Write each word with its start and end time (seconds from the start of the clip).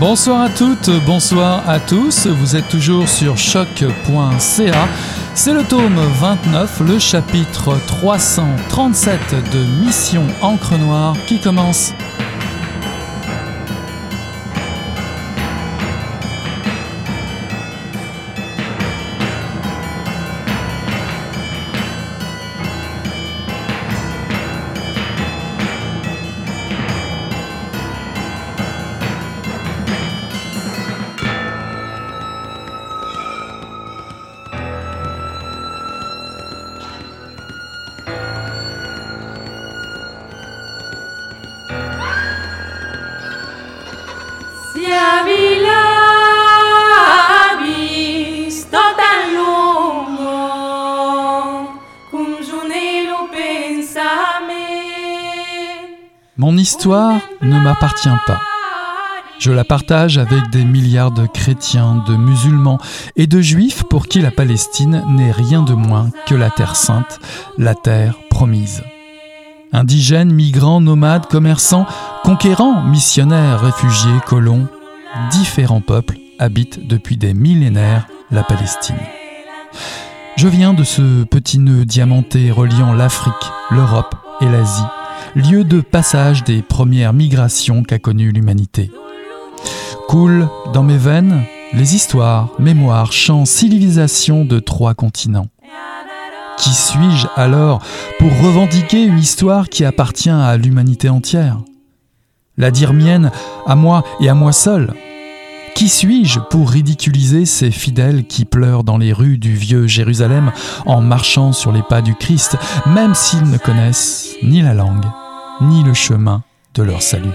Bonsoir 0.00 0.40
à 0.40 0.48
toutes, 0.48 0.88
bonsoir 1.04 1.68
à 1.68 1.78
tous. 1.78 2.26
Vous 2.26 2.56
êtes 2.56 2.70
toujours 2.70 3.06
sur 3.06 3.36
choc.ca. 3.36 4.88
C'est 5.34 5.52
le 5.52 5.62
tome 5.62 6.00
29, 6.18 6.80
le 6.88 6.98
chapitre 6.98 7.76
337 7.86 9.20
de 9.52 9.84
Mission 9.84 10.26
Encre 10.40 10.78
Noire 10.78 11.14
qui 11.26 11.38
commence. 11.38 11.92
Histoire 56.60 57.20
ne 57.40 57.58
m'appartient 57.58 58.08
pas. 58.26 58.38
Je 59.38 59.50
la 59.50 59.64
partage 59.64 60.18
avec 60.18 60.50
des 60.50 60.66
milliards 60.66 61.10
de 61.10 61.26
chrétiens, 61.26 62.04
de 62.06 62.14
musulmans 62.14 62.78
et 63.16 63.26
de 63.26 63.40
juifs 63.40 63.84
pour 63.84 64.06
qui 64.06 64.20
la 64.20 64.30
Palestine 64.30 65.02
n'est 65.08 65.32
rien 65.32 65.62
de 65.62 65.72
moins 65.72 66.10
que 66.26 66.34
la 66.34 66.50
terre 66.50 66.76
sainte, 66.76 67.18
la 67.56 67.74
terre 67.74 68.16
promise. 68.28 68.82
Indigènes, 69.72 70.32
migrants, 70.32 70.82
nomades, 70.82 71.26
commerçants, 71.26 71.86
conquérants, 72.22 72.82
missionnaires, 72.82 73.62
réfugiés, 73.62 74.20
colons, 74.26 74.68
différents 75.30 75.80
peuples 75.80 76.18
habitent 76.38 76.86
depuis 76.86 77.16
des 77.16 77.32
millénaires 77.32 78.06
la 78.30 78.42
Palestine. 78.42 79.00
Je 80.36 80.48
viens 80.48 80.74
de 80.74 80.84
ce 80.84 81.24
petit 81.24 81.58
nœud 81.58 81.86
diamanté 81.86 82.50
reliant 82.50 82.92
l'Afrique, 82.92 83.34
l'Europe 83.70 84.14
et 84.42 84.46
l'Asie 84.46 84.99
lieu 85.34 85.64
de 85.64 85.80
passage 85.80 86.44
des 86.44 86.62
premières 86.62 87.12
migrations 87.12 87.82
qu'a 87.82 87.98
connues 87.98 88.32
l'humanité. 88.32 88.90
Coule 90.08 90.48
dans 90.72 90.82
mes 90.82 90.96
veines 90.96 91.42
les 91.72 91.94
histoires, 91.94 92.48
mémoires, 92.58 93.12
chants, 93.12 93.44
civilisations 93.44 94.44
de 94.44 94.58
trois 94.58 94.94
continents. 94.94 95.46
Qui 96.58 96.70
suis-je 96.70 97.26
alors 97.36 97.82
pour 98.18 98.30
revendiquer 98.42 99.04
une 99.04 99.18
histoire 99.18 99.68
qui 99.68 99.84
appartient 99.84 100.30
à 100.30 100.56
l'humanité 100.56 101.08
entière? 101.08 101.58
La 102.56 102.70
dire 102.70 102.92
mienne 102.92 103.30
à 103.66 103.76
moi 103.76 104.04
et 104.20 104.28
à 104.28 104.34
moi 104.34 104.52
seul 104.52 104.92
qui 105.74 105.88
suis-je 105.88 106.40
pour 106.40 106.70
ridiculiser 106.70 107.46
ces 107.46 107.70
fidèles 107.70 108.26
qui 108.26 108.44
pleurent 108.44 108.84
dans 108.84 108.98
les 108.98 109.14
rues 109.14 109.38
du 109.38 109.54
vieux 109.54 109.86
Jérusalem 109.86 110.52
en 110.84 111.00
marchant 111.00 111.52
sur 111.52 111.72
les 111.72 111.82
pas 111.82 112.02
du 112.02 112.14
Christ, 112.14 112.58
même 112.86 113.14
s'ils 113.14 113.48
ne 113.48 113.56
connaissent 113.56 114.36
ni 114.42 114.60
la 114.60 114.74
langue, 114.74 115.06
ni 115.60 115.82
le 115.82 115.94
chemin 115.94 116.42
de 116.74 116.82
leur 116.82 117.02
salut 117.02 117.30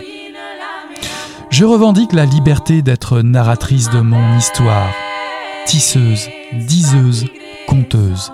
Je 1.49 1.65
revendique 1.65 2.13
la 2.13 2.25
liberté 2.25 2.81
d'être 2.81 3.21
narratrice 3.21 3.89
de 3.89 4.01
mon 4.01 4.37
histoire, 4.37 4.89
tisseuse, 5.65 6.29
diseuse, 6.53 7.25
conteuse. 7.67 8.31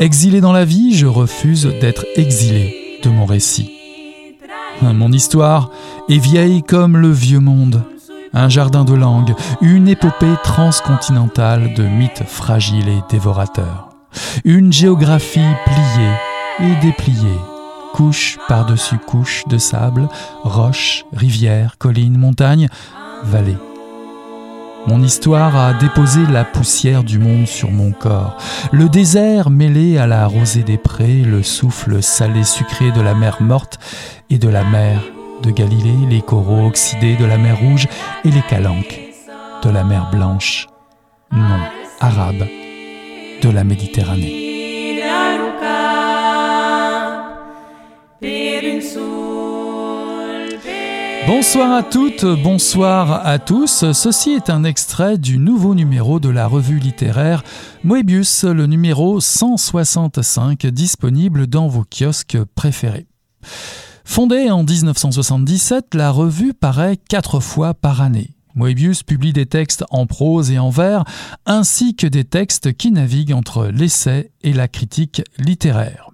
Exilé 0.00 0.40
dans 0.40 0.52
la 0.52 0.64
vie, 0.64 0.96
je 0.96 1.06
refuse 1.06 1.66
d'être 1.80 2.04
exilé 2.16 3.00
de 3.02 3.10
mon 3.10 3.26
récit. 3.26 3.72
Mon 4.82 5.12
histoire 5.12 5.70
est 6.08 6.18
vieille 6.18 6.62
comme 6.62 6.96
le 6.96 7.10
vieux 7.10 7.40
monde 7.40 7.82
un 8.36 8.50
jardin 8.50 8.84
de 8.84 8.94
langues, 8.94 9.34
une 9.62 9.88
épopée 9.88 10.34
transcontinentale 10.44 11.72
de 11.74 11.84
mythes 11.84 12.24
fragiles 12.26 12.88
et 12.88 13.00
dévorateurs, 13.10 13.88
une 14.44 14.72
géographie 14.72 15.40
pliée 15.64 16.68
et 16.70 16.86
dépliée, 16.86 17.40
couche 17.96 18.36
par-dessus 18.46 18.98
couche 18.98 19.44
de 19.48 19.56
sable, 19.56 20.10
roches, 20.44 21.06
rivières, 21.14 21.78
collines, 21.78 22.18
montagnes, 22.18 22.68
vallées. 23.24 23.56
Mon 24.86 25.02
histoire 25.02 25.56
a 25.56 25.72
déposé 25.72 26.20
la 26.30 26.44
poussière 26.44 27.04
du 27.04 27.18
monde 27.18 27.46
sur 27.46 27.70
mon 27.70 27.92
corps, 27.92 28.36
le 28.70 28.90
désert 28.90 29.48
mêlé 29.48 29.96
à 29.96 30.06
la 30.06 30.26
rosée 30.26 30.62
des 30.62 30.76
prés, 30.76 31.22
le 31.22 31.42
souffle 31.42 32.02
salé 32.02 32.44
sucré 32.44 32.92
de 32.92 33.00
la 33.00 33.14
mer 33.14 33.38
morte 33.40 33.78
et 34.28 34.38
de 34.38 34.48
la 34.48 34.62
mer 34.62 35.00
de 35.42 35.50
Galilée, 35.50 36.06
les 36.10 36.20
coraux 36.20 36.66
oxydés 36.66 37.16
de 37.16 37.24
la 37.24 37.38
mer 37.38 37.58
Rouge 37.58 37.88
et 38.26 38.30
les 38.30 38.42
calanques 38.42 39.00
de 39.62 39.70
la 39.70 39.84
mer 39.84 40.10
Blanche, 40.12 40.66
non 41.32 41.60
arabe, 42.00 42.46
de 43.42 43.48
la 43.48 43.64
Méditerranée. 43.64 44.45
Bonsoir 51.26 51.72
à 51.72 51.82
toutes, 51.82 52.24
bonsoir 52.24 53.26
à 53.26 53.40
tous. 53.40 53.90
Ceci 53.92 54.30
est 54.30 54.48
un 54.48 54.62
extrait 54.62 55.18
du 55.18 55.38
nouveau 55.38 55.74
numéro 55.74 56.20
de 56.20 56.28
la 56.28 56.46
revue 56.46 56.78
littéraire 56.78 57.42
Moebius, 57.82 58.44
le 58.44 58.66
numéro 58.66 59.20
165, 59.20 60.66
disponible 60.66 61.48
dans 61.48 61.66
vos 61.66 61.84
kiosques 61.84 62.38
préférés. 62.54 63.08
Fondée 64.04 64.50
en 64.50 64.62
1977, 64.62 65.94
la 65.94 66.12
revue 66.12 66.54
paraît 66.54 66.96
quatre 66.96 67.40
fois 67.40 67.74
par 67.74 68.02
année. 68.02 68.30
Moebius 68.54 69.02
publie 69.02 69.32
des 69.32 69.46
textes 69.46 69.84
en 69.90 70.06
prose 70.06 70.52
et 70.52 70.60
en 70.60 70.70
vers, 70.70 71.04
ainsi 71.44 71.96
que 71.96 72.06
des 72.06 72.24
textes 72.24 72.72
qui 72.72 72.92
naviguent 72.92 73.34
entre 73.34 73.66
l'essai 73.66 74.30
et 74.42 74.52
la 74.52 74.68
critique 74.68 75.22
littéraire. 75.38 76.10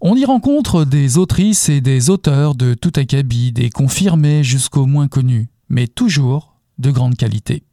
On 0.00 0.14
y 0.16 0.24
rencontre 0.24 0.84
des 0.84 1.18
autrices 1.18 1.68
et 1.68 1.80
des 1.80 2.10
auteurs 2.10 2.54
de 2.54 2.74
tout 2.74 2.92
acabit, 2.96 3.52
des 3.52 3.70
confirmés 3.70 4.44
jusqu'aux 4.44 4.86
moins 4.86 5.08
connus, 5.08 5.48
mais 5.68 5.86
toujours 5.86 6.54
de 6.78 6.90
grande 6.90 7.16
qualité. 7.16 7.64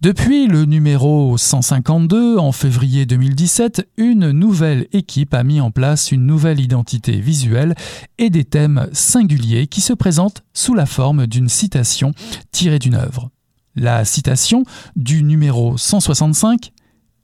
Depuis 0.00 0.46
le 0.46 0.64
numéro 0.64 1.36
152 1.36 2.38
en 2.38 2.52
février 2.52 3.06
2017, 3.06 3.88
une 3.96 4.30
nouvelle 4.30 4.86
équipe 4.92 5.34
a 5.34 5.42
mis 5.42 5.60
en 5.60 5.70
place 5.70 6.12
une 6.12 6.26
nouvelle 6.26 6.60
identité 6.60 7.12
visuelle 7.20 7.74
et 8.18 8.30
des 8.30 8.44
thèmes 8.44 8.88
singuliers 8.92 9.66
qui 9.66 9.80
se 9.80 9.92
présentent 9.92 10.42
sous 10.52 10.74
la 10.74 10.86
forme 10.86 11.26
d'une 11.26 11.48
citation 11.48 12.12
tirée 12.52 12.78
d'une 12.78 12.94
œuvre. 12.94 13.30
La 13.74 14.04
citation 14.04 14.64
du 14.96 15.22
numéro 15.22 15.76
165 15.76 16.72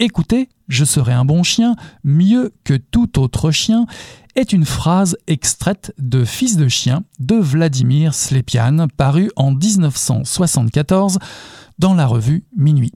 Écoutez, 0.00 0.48
je 0.66 0.84
serai 0.84 1.12
un 1.12 1.24
bon 1.24 1.44
chien, 1.44 1.76
mieux 2.02 2.52
que 2.64 2.74
tout 2.74 3.20
autre 3.20 3.52
chien, 3.52 3.86
est 4.34 4.52
une 4.52 4.64
phrase 4.64 5.16
extraite 5.28 5.94
de 5.98 6.24
Fils 6.24 6.56
de 6.56 6.66
chien 6.66 7.04
de 7.20 7.36
Vladimir 7.36 8.12
Slepian, 8.12 8.88
paru 8.96 9.30
en 9.36 9.52
1974 9.52 11.20
dans 11.78 11.94
la 11.94 12.06
revue 12.06 12.44
Minuit. 12.56 12.92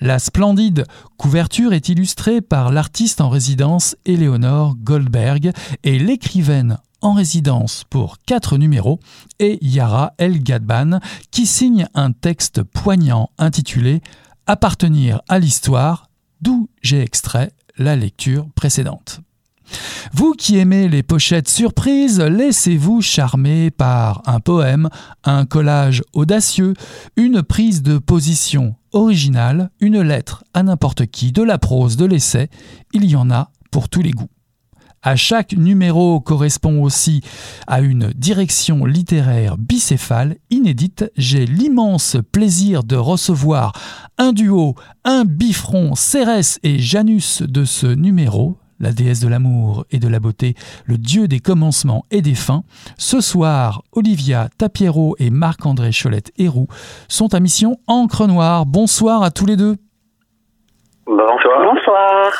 La 0.00 0.18
splendide 0.18 0.86
couverture 1.18 1.72
est 1.72 1.88
illustrée 1.88 2.40
par 2.40 2.72
l'artiste 2.72 3.20
en 3.20 3.28
résidence 3.28 3.94
Éléonore 4.04 4.74
Goldberg 4.76 5.52
et 5.84 5.98
l'écrivaine 6.00 6.78
en 7.00 7.12
résidence 7.12 7.84
pour 7.88 8.18
quatre 8.18 8.56
numéros 8.56 8.98
est 9.38 9.62
Yara 9.62 10.14
El 10.18 10.42
Gadban 10.42 10.98
qui 11.30 11.46
signe 11.46 11.86
un 11.94 12.10
texte 12.10 12.62
poignant 12.62 13.30
intitulé 13.38 14.00
Appartenir 14.46 15.20
à 15.28 15.38
l'histoire, 15.38 16.09
d'où 16.40 16.68
j'ai 16.82 17.00
extrait 17.00 17.50
la 17.76 17.96
lecture 17.96 18.48
précédente. 18.54 19.20
Vous 20.12 20.32
qui 20.32 20.58
aimez 20.58 20.88
les 20.88 21.02
pochettes 21.02 21.48
surprises, 21.48 22.20
laissez-vous 22.20 23.00
charmer 23.02 23.70
par 23.70 24.22
un 24.26 24.40
poème, 24.40 24.88
un 25.24 25.46
collage 25.46 26.02
audacieux, 26.12 26.74
une 27.16 27.42
prise 27.42 27.82
de 27.82 27.98
position 27.98 28.74
originale, 28.92 29.70
une 29.80 30.00
lettre 30.00 30.44
à 30.54 30.62
n'importe 30.62 31.06
qui, 31.06 31.32
de 31.32 31.42
la 31.42 31.58
prose, 31.58 31.96
de 31.96 32.04
l'essai, 32.04 32.50
il 32.92 33.04
y 33.04 33.14
en 33.14 33.30
a 33.30 33.50
pour 33.70 33.88
tous 33.88 34.02
les 34.02 34.10
goûts. 34.10 34.30
À 35.02 35.16
chaque 35.16 35.54
numéro 35.54 36.20
correspond 36.20 36.82
aussi 36.82 37.22
à 37.66 37.80
une 37.80 38.12
direction 38.14 38.84
littéraire 38.84 39.56
bicéphale 39.56 40.36
inédite. 40.50 41.10
J'ai 41.16 41.46
l'immense 41.46 42.18
plaisir 42.32 42.84
de 42.84 42.96
recevoir 42.96 43.72
un 44.18 44.34
duo, 44.34 44.74
un 45.04 45.24
bifron, 45.24 45.94
Cérès 45.94 46.60
et 46.64 46.78
Janus 46.78 47.40
de 47.40 47.64
ce 47.64 47.86
numéro, 47.86 48.58
la 48.78 48.92
déesse 48.92 49.20
de 49.20 49.28
l'amour 49.28 49.86
et 49.90 50.00
de 50.00 50.08
la 50.08 50.20
beauté, 50.20 50.54
le 50.84 50.98
dieu 50.98 51.28
des 51.28 51.40
commencements 51.40 52.04
et 52.10 52.20
des 52.20 52.34
fins. 52.34 52.64
Ce 52.98 53.22
soir, 53.22 53.82
Olivia 53.92 54.50
Tapiero 54.58 55.16
et 55.18 55.30
Marc-André 55.30 55.92
Cholette-Héroux 55.92 56.68
sont 57.08 57.32
à 57.32 57.40
mission 57.40 57.78
Encre 57.86 58.26
Noire. 58.26 58.66
Bonsoir 58.66 59.22
à 59.22 59.30
tous 59.30 59.46
les 59.46 59.56
deux. 59.56 59.78
Bonsoir. 61.10 61.74
Bonsoir. 61.74 62.30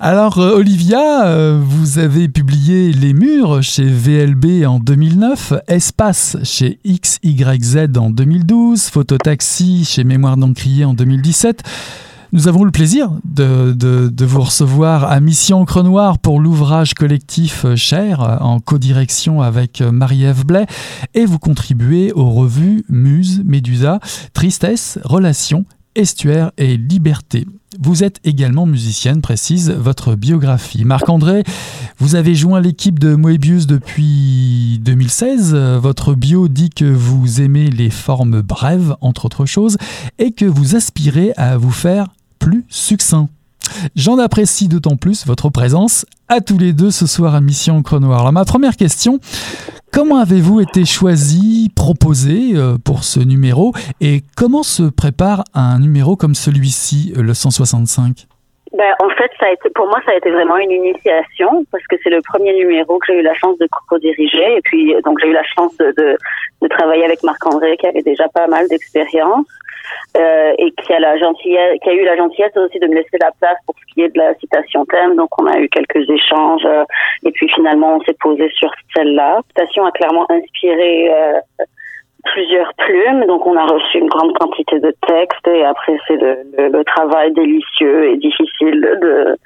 Alors, 0.00 0.38
euh, 0.38 0.56
Olivia, 0.56 1.26
euh, 1.26 1.60
vous 1.62 1.98
avez 1.98 2.26
publié 2.26 2.90
Les 2.90 3.12
Murs 3.12 3.62
chez 3.62 3.84
VLB 3.84 4.64
en 4.66 4.78
2009, 4.78 5.52
Espace 5.68 6.38
chez 6.42 6.78
XYZ 6.86 7.98
en 7.98 8.08
2012, 8.08 8.88
Phototaxi 8.88 9.84
chez 9.84 10.04
Mémoire 10.04 10.38
d'Encrier 10.38 10.86
en 10.86 10.94
2017. 10.94 11.64
Nous 12.32 12.48
avons 12.48 12.64
le 12.64 12.70
plaisir 12.70 13.10
de, 13.24 13.72
de, 13.74 14.24
vous 14.24 14.40
recevoir 14.40 15.04
à 15.04 15.20
Mission 15.20 15.60
Encre 15.60 15.82
Noire 15.82 16.18
pour 16.18 16.40
l'ouvrage 16.40 16.94
collectif 16.94 17.66
Cher 17.76 18.38
en 18.40 18.58
codirection 18.58 19.42
avec 19.42 19.82
Marie-Ève 19.82 20.46
Blais 20.46 20.66
et 21.12 21.26
vous 21.26 21.38
contribuez 21.38 22.12
aux 22.14 22.30
revues 22.30 22.84
Muse, 22.88 23.42
Médusa, 23.44 24.00
Tristesse, 24.32 24.98
Relations, 25.04 25.66
Estuaire 25.96 26.52
et 26.58 26.76
Liberté. 26.76 27.46
Vous 27.80 28.04
êtes 28.04 28.20
également 28.24 28.64
musicienne, 28.66 29.20
précise 29.20 29.70
votre 29.70 30.14
biographie. 30.14 30.84
Marc-André, 30.84 31.44
vous 31.98 32.14
avez 32.14 32.34
joint 32.34 32.60
l'équipe 32.60 32.98
de 32.98 33.14
Moebius 33.14 33.66
depuis 33.66 34.80
2016. 34.82 35.54
Votre 35.54 36.14
bio 36.14 36.48
dit 36.48 36.70
que 36.70 36.84
vous 36.84 37.40
aimez 37.40 37.68
les 37.70 37.90
formes 37.90 38.40
brèves, 38.40 38.96
entre 39.00 39.26
autres 39.26 39.46
choses, 39.46 39.76
et 40.18 40.32
que 40.32 40.44
vous 40.44 40.74
aspirez 40.76 41.32
à 41.36 41.56
vous 41.56 41.70
faire 41.70 42.08
plus 42.38 42.64
succinct. 42.68 43.28
J'en 43.94 44.18
apprécie 44.18 44.68
d'autant 44.68 44.96
plus 44.96 45.26
votre 45.26 45.50
présence 45.50 46.06
à 46.28 46.40
tous 46.40 46.58
les 46.58 46.72
deux 46.72 46.90
ce 46.90 47.06
soir 47.06 47.34
à 47.34 47.40
Mission 47.40 47.82
Chronoir. 47.82 48.20
Alors 48.20 48.32
ma 48.32 48.44
première 48.44 48.76
question, 48.76 49.20
comment 49.92 50.16
avez-vous 50.16 50.60
été 50.60 50.84
choisi, 50.84 51.70
proposé 51.74 52.52
euh, 52.54 52.78
pour 52.78 53.04
ce 53.04 53.20
numéro 53.20 53.72
et 54.00 54.22
comment 54.36 54.62
se 54.62 54.82
prépare 54.82 55.44
un 55.54 55.78
numéro 55.78 56.16
comme 56.16 56.34
celui-ci, 56.34 57.12
euh, 57.16 57.22
le 57.22 57.34
165 57.34 58.26
ben, 58.76 58.92
en 59.00 59.08
fait, 59.10 59.30
ça 59.40 59.46
a 59.46 59.52
été, 59.52 59.70
pour 59.70 59.86
moi, 59.86 60.00
ça 60.04 60.12
a 60.12 60.16
été 60.16 60.30
vraiment 60.30 60.56
une 60.58 60.70
initiation 60.70 61.64
parce 61.72 61.86
que 61.86 61.96
c'est 62.02 62.10
le 62.10 62.20
premier 62.22 62.54
numéro 62.54 62.98
que 62.98 63.06
j'ai 63.08 63.18
eu 63.20 63.22
la 63.22 63.34
chance 63.34 63.58
de 63.58 63.68
co-diriger. 63.88 64.56
Et 64.56 64.60
puis, 64.62 64.94
donc, 65.04 65.18
j'ai 65.20 65.28
eu 65.28 65.32
la 65.32 65.44
chance 65.44 65.76
de, 65.78 65.92
de, 65.96 66.16
de 66.62 66.68
travailler 66.68 67.04
avec 67.04 67.22
Marc-André 67.22 67.76
qui 67.78 67.86
avait 67.86 68.02
déjà 68.02 68.28
pas 68.28 68.46
mal 68.46 68.68
d'expérience. 68.68 69.46
Euh, 70.16 70.52
et 70.58 70.72
qui 70.72 70.92
a 70.92 70.98
la 70.98 71.16
gentillesse, 71.16 71.78
qui 71.80 71.90
a 71.90 71.92
eu 71.92 72.04
la 72.04 72.16
gentillesse 72.16 72.56
aussi 72.56 72.78
de 72.80 72.86
me 72.86 72.94
laisser 72.94 73.18
la 73.20 73.30
place 73.38 73.58
pour 73.66 73.74
ce 73.78 73.94
qui 73.94 74.02
est 74.02 74.08
de 74.08 74.18
la 74.18 74.34
citation 74.34 74.84
thème. 74.86 75.14
Donc 75.14 75.28
on 75.38 75.46
a 75.46 75.58
eu 75.58 75.68
quelques 75.68 76.08
échanges 76.08 76.64
euh, 76.64 76.84
et 77.24 77.30
puis 77.30 77.48
finalement 77.54 77.96
on 77.96 78.00
s'est 78.00 78.16
posé 78.20 78.48
sur 78.50 78.72
celle-là. 78.94 79.34
La 79.36 79.42
citation 79.48 79.84
a 79.84 79.92
clairement 79.92 80.26
inspiré 80.30 81.12
euh, 81.14 81.38
plusieurs 82.32 82.72
plumes, 82.74 83.24
donc 83.26 83.46
on 83.46 83.56
a 83.56 83.64
reçu 83.64 83.98
une 83.98 84.08
grande 84.08 84.36
quantité 84.38 84.78
de 84.78 84.92
textes 85.06 85.48
et 85.48 85.64
après 85.64 85.96
c'est 86.06 86.16
le, 86.16 86.82
travail 86.84 87.32
délicieux 87.32 88.10
et 88.10 88.16
difficile 88.16 88.80
de 89.00 89.36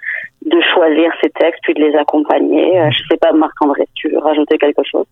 de 0.47 0.61
choisir 0.73 1.13
ces 1.23 1.29
textes 1.31 1.61
puis 1.63 1.75
de 1.75 1.81
les 1.81 1.95
accompagner. 1.97 2.81
je 2.91 3.03
sais 3.09 3.19
pas 3.19 3.33
Marc-André, 3.33 3.85
tu 3.95 4.09
veux 4.09 4.19
rajouter 4.19 4.57
quelque 4.57 4.83
chose? 4.85 5.07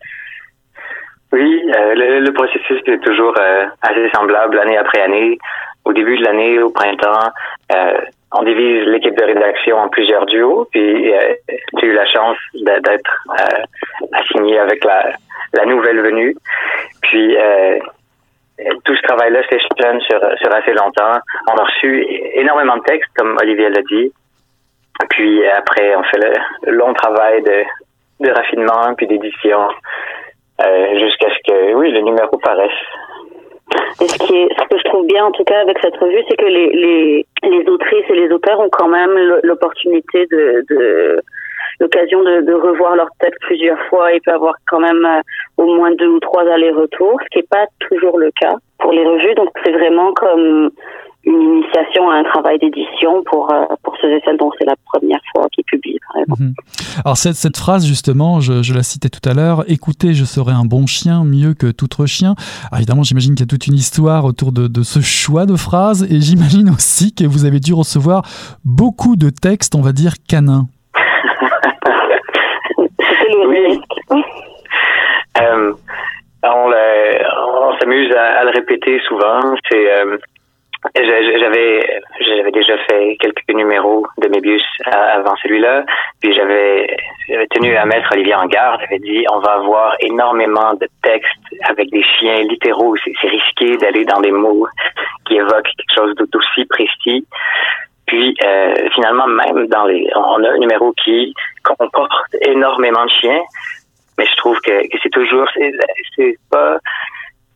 Oui, 1.33 1.63
euh, 1.77 1.95
le, 1.95 2.33
processus 2.33 2.81
est 2.87 3.05
toujours 3.05 3.35
euh, 3.39 3.67
assez 3.83 4.09
semblable 4.15 4.59
année 4.59 4.79
après 4.79 5.03
année. 5.03 5.39
Au 5.85 5.93
début 5.93 6.17
de 6.17 6.25
l'année, 6.25 6.59
au 6.59 6.71
printemps, 6.71 7.29
euh, 7.73 8.01
on 8.33 8.43
divise 8.45 8.87
l'équipe 8.87 9.17
de 9.17 9.25
rédaction 9.25 9.77
en 9.77 9.89
plusieurs 9.89 10.25
duos. 10.27 10.67
Puis 10.71 11.13
j'ai 11.81 11.87
eu 11.87 11.93
la 11.93 12.07
chance 12.07 12.37
d'être 12.55 13.27
assigné 14.13 14.59
avec 14.59 14.85
la, 14.85 15.13
la 15.53 15.65
nouvelle 15.67 16.01
venue. 16.01 16.37
Puis 17.03 17.37
tout 18.85 18.97
ce 18.97 19.03
travail-là 19.03 19.41
s'échelonne 19.49 20.01
sur, 20.01 20.21
sur 20.39 20.55
assez 20.55 20.73
longtemps. 20.73 21.19
On 21.53 21.57
a 21.57 21.65
reçu 21.65 22.05
énormément 22.35 22.77
de 22.77 22.83
textes, 22.83 23.11
comme 23.17 23.37
Olivier 23.41 23.71
l'a 23.71 23.83
dit. 23.83 24.13
Puis 25.11 25.47
après, 25.47 25.95
on 25.95 26.03
fait 26.03 26.19
le 26.65 26.73
long 26.73 26.93
travail 26.95 27.43
de, 27.43 27.63
de 28.21 28.31
raffinement 28.33 28.95
puis 28.97 29.07
d'édition. 29.07 29.69
Euh, 30.61 30.99
jusqu'à 30.99 31.29
ce 31.31 31.39
que, 31.47 31.75
oui, 31.75 31.93
le 31.93 32.01
numéro 32.01 32.37
paraisse. 32.39 32.73
Ce 34.01 34.19
que 34.19 34.79
je 34.79 34.85
trouve 34.89 35.07
bien, 35.07 35.27
en 35.27 35.31
tout 35.31 35.45
cas, 35.45 35.61
avec 35.61 35.79
cette 35.79 35.97
revue, 35.99 36.25
c'est 36.29 36.37
que 36.37 36.47
les, 36.47 36.71
les, 36.71 37.27
les 37.45 37.69
autrices 37.69 38.11
et 38.11 38.15
les 38.15 38.29
auteurs 38.33 38.59
ont 38.59 38.71
quand 38.71 38.89
même 38.89 39.39
l'opportunité 39.45 40.27
de, 40.27 40.65
de 40.69 41.23
l'occasion 41.81 42.23
de, 42.23 42.53
revoir 42.53 42.97
leur 42.97 43.09
texte 43.21 43.41
plusieurs 43.43 43.79
fois. 43.89 44.13
Il 44.13 44.21
peut 44.21 44.33
avoir 44.33 44.55
quand 44.67 44.81
même 44.81 45.05
euh, 45.05 45.21
au 45.57 45.67
moins 45.67 45.93
deux 45.93 46.09
ou 46.09 46.21
trois 46.21 46.43
allers-retours, 46.43 47.21
ce 47.23 47.29
qui 47.31 47.39
n'est 47.39 47.49
pas 47.51 47.67
toujours 47.89 48.19
le 48.19 48.31
cas 48.33 48.55
pour 48.79 48.93
les 48.93 49.05
revues. 49.05 49.35
Donc, 49.35 49.49
c'est 49.65 49.73
vraiment 49.73 50.13
comme 50.13 50.71
une 51.25 51.43
initiation 51.43 52.09
à 52.11 52.17
un 52.17 52.25
travail 52.25 52.59
d'édition 52.59 53.23
pour, 53.25 53.53
euh, 53.53 53.65
pour 53.83 53.95
ceux 54.01 54.11
et 54.11 54.21
celles 54.25 54.39
dont 54.39 54.51
c'est 54.59 54.65
la 54.65 54.77
première 54.93 55.21
fois 55.33 55.47
qu'ils 55.53 55.65
publient. 55.65 55.99
Mhm. 56.27 56.55
Alors 57.05 57.17
cette, 57.17 57.35
cette 57.35 57.57
phrase 57.57 57.87
justement, 57.87 58.41
je, 58.41 58.73
la 58.73 58.83
citais 58.83 59.09
tout 59.09 59.27
à 59.29 59.35
l'heure, 59.35 59.65
écoutez, 59.69 60.15
je 60.15 60.25
serai 60.25 60.53
un 60.53 60.65
bon 60.65 60.87
chien 60.87 61.25
mieux 61.25 61.55
que 61.55 61.71
tout 61.71 61.85
autre 61.85 62.07
chien. 62.07 62.35
Alors 62.71 62.79
évidemment, 62.79 63.03
j'imagine 63.03 63.35
qu'il 63.35 63.45
y 63.45 63.49
a 63.49 63.51
toute 63.51 63.67
une 63.67 63.75
histoire 63.75 64.25
autour 64.25 64.53
de 64.53 64.83
ce 64.83 65.01
choix 65.01 65.47
de 65.47 65.57
phrase 65.57 66.07
et 66.11 66.21
j'imagine 66.21 66.71
aussi 66.71 67.15
que 67.15 67.25
vous 67.25 67.45
avez 67.45 67.61
dû 67.61 67.75
recevoir 67.75 68.23
beaucoup 68.65 69.17
de 69.17 69.31
textes, 69.31 69.75
on 69.75 69.83
va 69.83 69.93
dire, 69.93 70.15
canins. 70.27 70.67
Oui. 73.29 73.81
Euh, 75.41 75.73
on, 76.43 77.79
s'amuse 77.79 78.15
à, 78.15 78.45
le 78.45 78.51
répéter 78.51 79.01
souvent. 79.07 79.41
C'est 79.71 79.93
euh, 79.93 80.17
j'avais 80.95 82.01
j'avais 82.21 82.51
déjà 82.53 82.79
fait 82.89 83.17
quelques 83.21 83.49
numéros 83.49 84.07
de 84.19 84.29
Mébius 84.29 84.63
avant 84.85 85.35
celui-là, 85.43 85.85
puis 86.21 86.33
j'avais 86.35 86.97
tenu 87.51 87.77
à 87.77 87.85
mettre 87.85 88.13
Olivier 88.13 88.35
en 88.35 88.47
garde. 88.47 88.81
J'avais 88.83 89.01
dit 89.01 89.25
on 89.33 89.41
va 89.41 89.55
avoir 89.55 89.97
énormément 90.01 90.75
de 90.75 90.89
textes 91.03 91.33
avec 91.69 91.91
des 91.91 92.03
chiens 92.03 92.43
littéraux. 92.43 92.97
C'est 93.05 93.29
risqué 93.29 93.77
d'aller 93.77 94.05
dans 94.05 94.21
des 94.21 94.33
mots 94.33 94.67
qui 95.27 95.35
évoquent 95.35 95.71
quelque 95.77 95.95
chose 95.95 96.15
d'aussi 96.15 96.65
précis. 96.67 97.27
Puis 98.09 98.35
euh, 98.43 98.75
finalement, 98.95 99.27
même 99.27 99.67
dans 99.69 99.85
les, 99.85 100.11
on 100.17 100.43
a 100.43 100.49
un 100.49 100.59
numéro 100.59 100.93
qui 101.05 101.35
comporte 101.63 102.11
énormément 102.41 103.05
de 103.05 103.11
chiens, 103.11 103.41
mais 104.17 104.27
je 104.27 104.37
trouve 104.37 104.59
que, 104.61 104.89
que 104.89 104.99
c'est 105.03 105.11
toujours, 105.11 105.47
c'est 106.17 106.39
pas, 106.51 106.79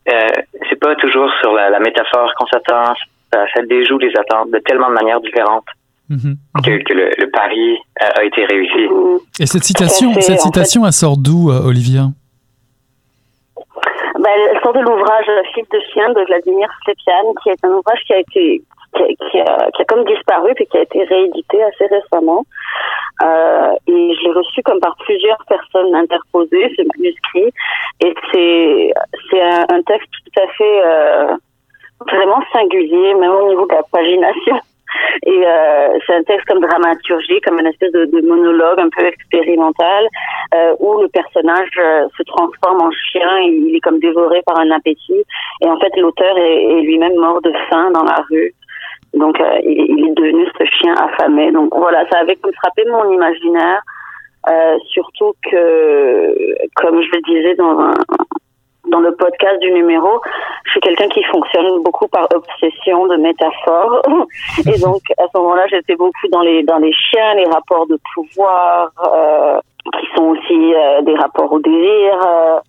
euh, 0.09 0.27
c'est 0.69 0.79
pas 0.79 0.95
toujours 0.95 1.29
sur 1.41 1.53
la, 1.53 1.71
la 1.71 1.79
métaphore 1.79 2.31
qu'on 2.37 2.45
s'attend, 2.47 2.93
ça, 3.31 3.61
déjoue 3.67 3.97
les 3.97 4.11
attentes 4.15 4.51
de 4.51 4.59
tellement 4.59 4.89
de 4.89 4.93
manières 4.93 5.21
différentes. 5.21 5.65
Mhm. 6.09 6.35
Que, 6.63 6.93
le, 6.93 7.31
pari 7.31 7.79
a, 7.99 8.23
été 8.23 8.45
réussi. 8.45 8.87
Et 9.39 9.47
cette 9.47 9.63
citation, 9.63 10.13
cette 10.19 10.41
citation, 10.41 10.85
elle 10.85 10.93
sort 10.93 11.17
d'où, 11.17 11.49
euh, 11.49 11.65
Olivia? 11.65 12.09
Ben, 14.19 14.29
Elle 14.51 14.61
sort 14.61 14.73
de 14.73 14.81
l'ouvrage 14.81 15.25
Fils 15.55 15.67
de 15.69 15.79
chien 15.91 16.09
de 16.09 16.23
Vladimir 16.25 16.69
Slepian, 16.83 17.33
qui 17.41 17.49
est 17.49 17.65
un 17.65 17.69
ouvrage 17.69 17.99
qui 18.05 18.13
a 18.13 18.19
été 18.19 18.61
qui 18.93 19.39
a, 19.39 19.69
qui 19.71 19.81
a, 19.81 19.85
comme 19.85 20.05
disparu 20.05 20.53
puis 20.55 20.65
qui 20.67 20.77
a 20.77 20.81
été 20.81 21.03
réédité 21.03 21.63
assez 21.63 21.85
récemment. 21.87 22.45
Euh, 23.23 23.73
et 23.87 24.15
je 24.15 24.23
l'ai 24.23 24.33
reçu 24.33 24.61
comme 24.63 24.79
par 24.79 24.95
plusieurs 24.97 25.43
personnes 25.47 25.93
interposées, 25.95 26.73
ce 26.75 26.83
manuscrit. 26.97 27.53
Et 28.01 28.13
c'est 28.31 28.93
c'est 29.29 29.41
un, 29.41 29.65
un, 29.69 29.81
texte 29.83 30.09
tout 30.11 30.41
à 30.41 30.47
fait 30.53 30.81
euh, 30.83 31.35
vraiment 32.11 32.41
singulier, 32.53 33.13
même 33.15 33.31
au 33.31 33.49
niveau 33.49 33.67
de 33.67 33.75
la 33.75 33.83
pagination. 33.91 34.59
Et 35.25 35.43
euh, 35.45 35.97
c'est 36.05 36.15
un 36.15 36.23
texte 36.23 36.47
comme 36.47 36.59
dramaturgie, 36.59 37.39
comme 37.41 37.59
une 37.59 37.67
espèce 37.67 37.91
de, 37.91 38.05
de 38.05 38.21
monologue 38.21 38.79
un 38.79 38.89
peu 38.89 39.05
expérimental, 39.05 40.07
euh, 40.53 40.75
où 40.79 41.01
le 41.01 41.07
personnage 41.07 41.69
euh, 41.79 42.07
se 42.17 42.23
transforme 42.23 42.81
en 42.81 42.91
chien, 42.91 43.39
il 43.39 43.75
est 43.75 43.79
comme 43.79 43.99
dévoré 43.99 44.41
par 44.45 44.59
un 44.59 44.71
appétit, 44.71 45.23
et 45.61 45.67
en 45.67 45.79
fait 45.79 45.95
l'auteur 45.97 46.37
est, 46.37 46.63
est 46.63 46.81
lui-même 46.81 47.15
mort 47.15 47.41
de 47.41 47.53
faim 47.69 47.91
dans 47.91 48.03
la 48.03 48.23
rue. 48.29 48.53
Donc 49.13 49.39
euh, 49.39 49.59
il, 49.63 50.07
est 50.07 50.13
devenu 50.15 50.45
ce 50.57 50.65
chien 50.65 50.93
affamé. 50.95 51.51
Donc 51.51 51.75
voilà, 51.75 52.05
ça 52.09 52.19
avait 52.19 52.35
comme 52.35 52.53
frappé 52.53 52.83
mon 52.89 53.11
imaginaire, 53.11 53.81
euh, 54.49 54.77
surtout 54.91 55.33
que, 55.49 56.35
comme 56.75 57.01
je 57.01 57.09
le 57.11 57.21
disais 57.21 57.55
dans 57.55 57.79
un, 57.79 57.93
dans 58.89 58.99
le 58.99 59.15
podcast 59.15 59.59
du 59.59 59.71
numéro, 59.71 60.21
je 60.65 60.71
suis 60.71 60.79
quelqu'un 60.81 61.07
qui 61.09 61.23
fonctionne 61.23 61.81
beaucoup 61.83 62.07
par 62.07 62.27
obsession 62.33 63.07
de 63.07 63.15
métaphores. 63.17 64.01
Et 64.67 64.79
donc, 64.79 65.01
à 65.17 65.25
ce 65.33 65.37
moment-là, 65.37 65.65
j'étais 65.67 65.95
beaucoup 65.95 66.27
dans 66.31 66.41
les, 66.41 66.63
dans 66.63 66.77
les 66.77 66.93
chiens, 66.93 67.33
les 67.35 67.45
rapports 67.45 67.87
de 67.87 67.97
pouvoir, 68.13 68.91
euh, 69.13 69.59
qui 69.99 70.07
sont 70.15 70.25
aussi 70.29 70.73
euh, 70.73 71.01
des 71.01 71.15
rapports 71.15 71.51
au 71.51 71.59
désir, 71.59 72.19
euh, 72.25 72.59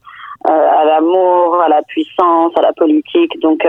à 0.45 0.85
l'amour, 0.85 1.61
à 1.65 1.69
la 1.69 1.83
puissance, 1.83 2.53
à 2.57 2.63
la 2.63 2.73
politique. 2.73 3.33
Donc, 3.41 3.67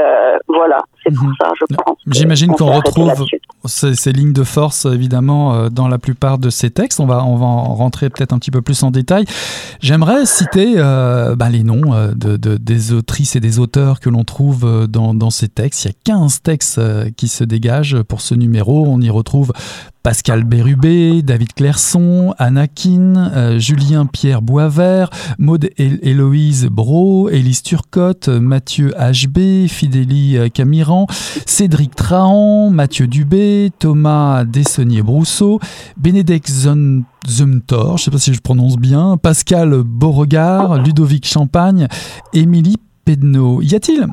voilà, 0.47 0.79
c'est 1.03 1.13
pour 1.13 1.27
mhm. 1.27 1.35
ça, 1.39 1.51
je 1.59 1.65
pense. 1.75 1.97
J'imagine 2.07 2.51
qu'on 2.53 2.71
retrouve, 2.71 3.11
ces, 3.67 4.11
lignes 4.11 4.33
de 4.33 4.43
force 4.43 4.85
évidemment 4.85 5.69
dans 5.69 5.87
la 5.87 5.97
plupart 5.97 6.37
de 6.37 6.49
ces 6.49 6.69
textes. 6.69 6.99
On 6.99 7.05
va, 7.05 7.23
en 7.23 7.75
rentrer 7.75 8.09
peut-être 8.09 8.33
un 8.33 8.39
petit 8.39 8.51
peu 8.51 8.61
plus 8.61 8.83
en 8.83 8.91
détail. 8.91 9.25
J'aimerais 9.81 10.25
citer 10.25 10.75
bah, 10.75 11.49
les 11.49 11.63
noms 11.63 12.13
de, 12.15 12.37
des 12.37 12.93
autrices 12.93 13.35
et 13.35 13.39
des 13.39 13.59
auteurs 13.59 13.99
que 13.99 14.09
l'on 14.09 14.23
trouve 14.23 14.87
dans, 14.87 15.29
ces 15.29 15.47
textes. 15.47 15.85
Il 15.85 15.87
y 15.87 15.91
a 15.91 15.95
15 16.03 16.41
textes 16.41 16.81
qui 17.17 17.27
se 17.27 17.43
dégagent 17.43 18.01
pour 18.03 18.21
ce 18.21 18.35
numéro. 18.35 18.85
On 18.87 19.01
y 19.01 19.09
retrouve 19.09 19.53
Pascal 20.05 20.43
Bérubé, 20.43 21.23
David 21.23 21.53
Clairson, 21.53 22.35
Anakin, 22.37 23.31
euh, 23.33 23.57
Julien 23.57 24.05
Pierre 24.05 24.43
Boisvert, 24.43 25.09
Maude 25.39 25.67
Héloïse 25.79 26.67
Bro, 26.67 27.29
Élise 27.31 27.63
Turcotte, 27.63 28.27
Mathieu 28.29 28.93
HB, 28.99 29.67
Fidélie 29.67 30.37
euh, 30.37 30.49
Camiran, 30.49 31.07
Cédric 31.47 31.95
Trahan, 31.95 32.69
Mathieu 32.69 33.07
Dubé, 33.07 33.54
Thomas 33.79 34.43
Dessonnier-Brousseau, 34.43 35.59
Bénédicte 35.97 36.49
Zumthor, 36.49 37.05
je 37.27 37.43
ne 37.43 37.97
sais 37.97 38.11
pas 38.11 38.17
si 38.17 38.33
je 38.33 38.41
prononce 38.41 38.77
bien, 38.77 39.17
Pascal 39.17 39.81
Beauregard, 39.83 40.81
Ludovic 40.81 41.25
Champagne, 41.25 41.87
Émilie 42.33 42.77
Pedneau. 43.05 43.61
Y 43.61 43.75
a-t-il 43.75 44.07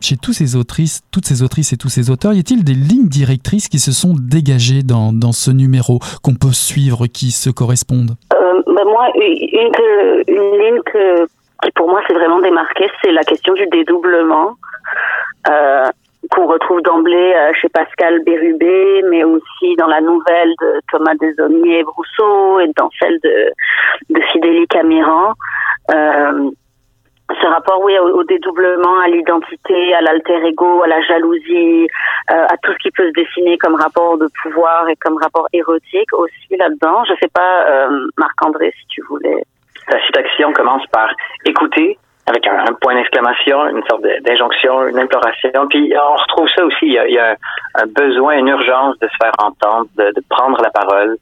chez 0.00 0.16
tous 0.16 0.32
ces 0.32 0.56
autrices, 0.56 1.02
toutes 1.10 1.26
ces 1.26 1.42
autrices 1.42 1.72
et 1.72 1.76
tous 1.76 1.88
ces 1.88 2.10
auteurs, 2.10 2.32
y 2.32 2.38
a-t-il 2.38 2.64
des 2.64 2.74
lignes 2.74 3.08
directrices 3.08 3.68
qui 3.68 3.78
se 3.78 3.92
sont 3.92 4.14
dégagées 4.14 4.82
dans, 4.82 5.12
dans 5.12 5.32
ce 5.32 5.50
numéro 5.50 5.98
qu'on 6.22 6.34
peut 6.34 6.52
suivre, 6.52 7.06
qui 7.06 7.30
se 7.30 7.50
correspondent? 7.50 8.14
Euh, 8.32 8.62
ben 8.66 8.84
Moi, 8.84 9.10
une, 9.16 9.32
ligne 10.28 10.80
qui 11.62 11.70
pour 11.74 11.88
moi 11.88 12.00
s'est 12.06 12.14
vraiment 12.14 12.40
démarquée, 12.40 12.88
c'est 13.02 13.12
la 13.12 13.24
question 13.24 13.54
du 13.54 13.66
dédoublement. 13.66 14.54
Euh, 15.48 15.86
qu'on 16.30 16.46
retrouve 16.46 16.82
d'emblée 16.82 17.34
euh, 17.34 17.52
chez 17.54 17.68
Pascal 17.68 18.22
Bérubé, 18.24 19.02
mais 19.10 19.24
aussi 19.24 19.76
dans 19.76 19.86
la 19.86 20.00
nouvelle 20.00 20.52
de 20.60 20.80
Thomas 20.90 21.14
Desaulniers 21.20 21.84
Brousseau 21.84 22.60
et 22.60 22.70
dans 22.76 22.90
celle 22.98 23.18
de, 23.22 23.52
de 24.10 24.20
Fidélie 24.32 24.66
Camiran. 24.68 25.34
Euh, 25.92 26.50
ce 27.40 27.46
rapport, 27.46 27.82
oui, 27.84 27.98
au, 27.98 28.24
dédoublement, 28.24 29.00
à 29.00 29.08
l'identité, 29.08 29.94
à 29.94 30.00
l'alter 30.00 30.42
ego, 30.46 30.82
à 30.82 30.86
la 30.86 31.00
jalousie, 31.02 31.86
euh, 32.30 32.46
à 32.48 32.56
tout 32.62 32.72
ce 32.72 32.78
qui 32.78 32.90
peut 32.90 33.06
se 33.06 33.12
dessiner 33.12 33.58
comme 33.58 33.74
rapport 33.74 34.16
de 34.16 34.28
pouvoir 34.42 34.88
et 34.88 34.96
comme 34.96 35.18
rapport 35.18 35.46
érotique 35.52 36.12
aussi 36.14 36.56
là-dedans. 36.58 37.04
Je 37.04 37.14
sais 37.20 37.28
pas, 37.28 37.88
Marc-André, 38.16 38.72
si 38.80 38.86
tu 38.86 39.02
voulais. 39.02 39.44
La 39.90 40.02
citation 40.06 40.52
commence 40.54 40.86
par 40.86 41.10
écouter 41.44 41.98
avec 42.28 42.46
un, 42.46 42.64
point 42.80 42.94
d'exclamation, 42.94 43.68
une 43.68 43.82
sorte 43.88 44.02
d'injonction, 44.22 44.86
une 44.86 44.98
imploration. 44.98 45.66
Puis 45.68 45.92
on 45.96 46.16
retrouve 46.16 46.48
ça 46.54 46.64
aussi. 46.64 46.86
Il 46.86 46.92
y 46.92 47.18
a, 47.18 47.36
un, 47.74 47.86
besoin, 47.86 48.36
une 48.38 48.48
urgence 48.48 48.98
de 48.98 49.08
se 49.08 49.16
faire 49.20 49.32
entendre, 49.38 49.86
de, 49.96 50.12
de 50.14 50.22
prendre 50.28 50.60
la 50.60 50.70
parole. 50.70 51.16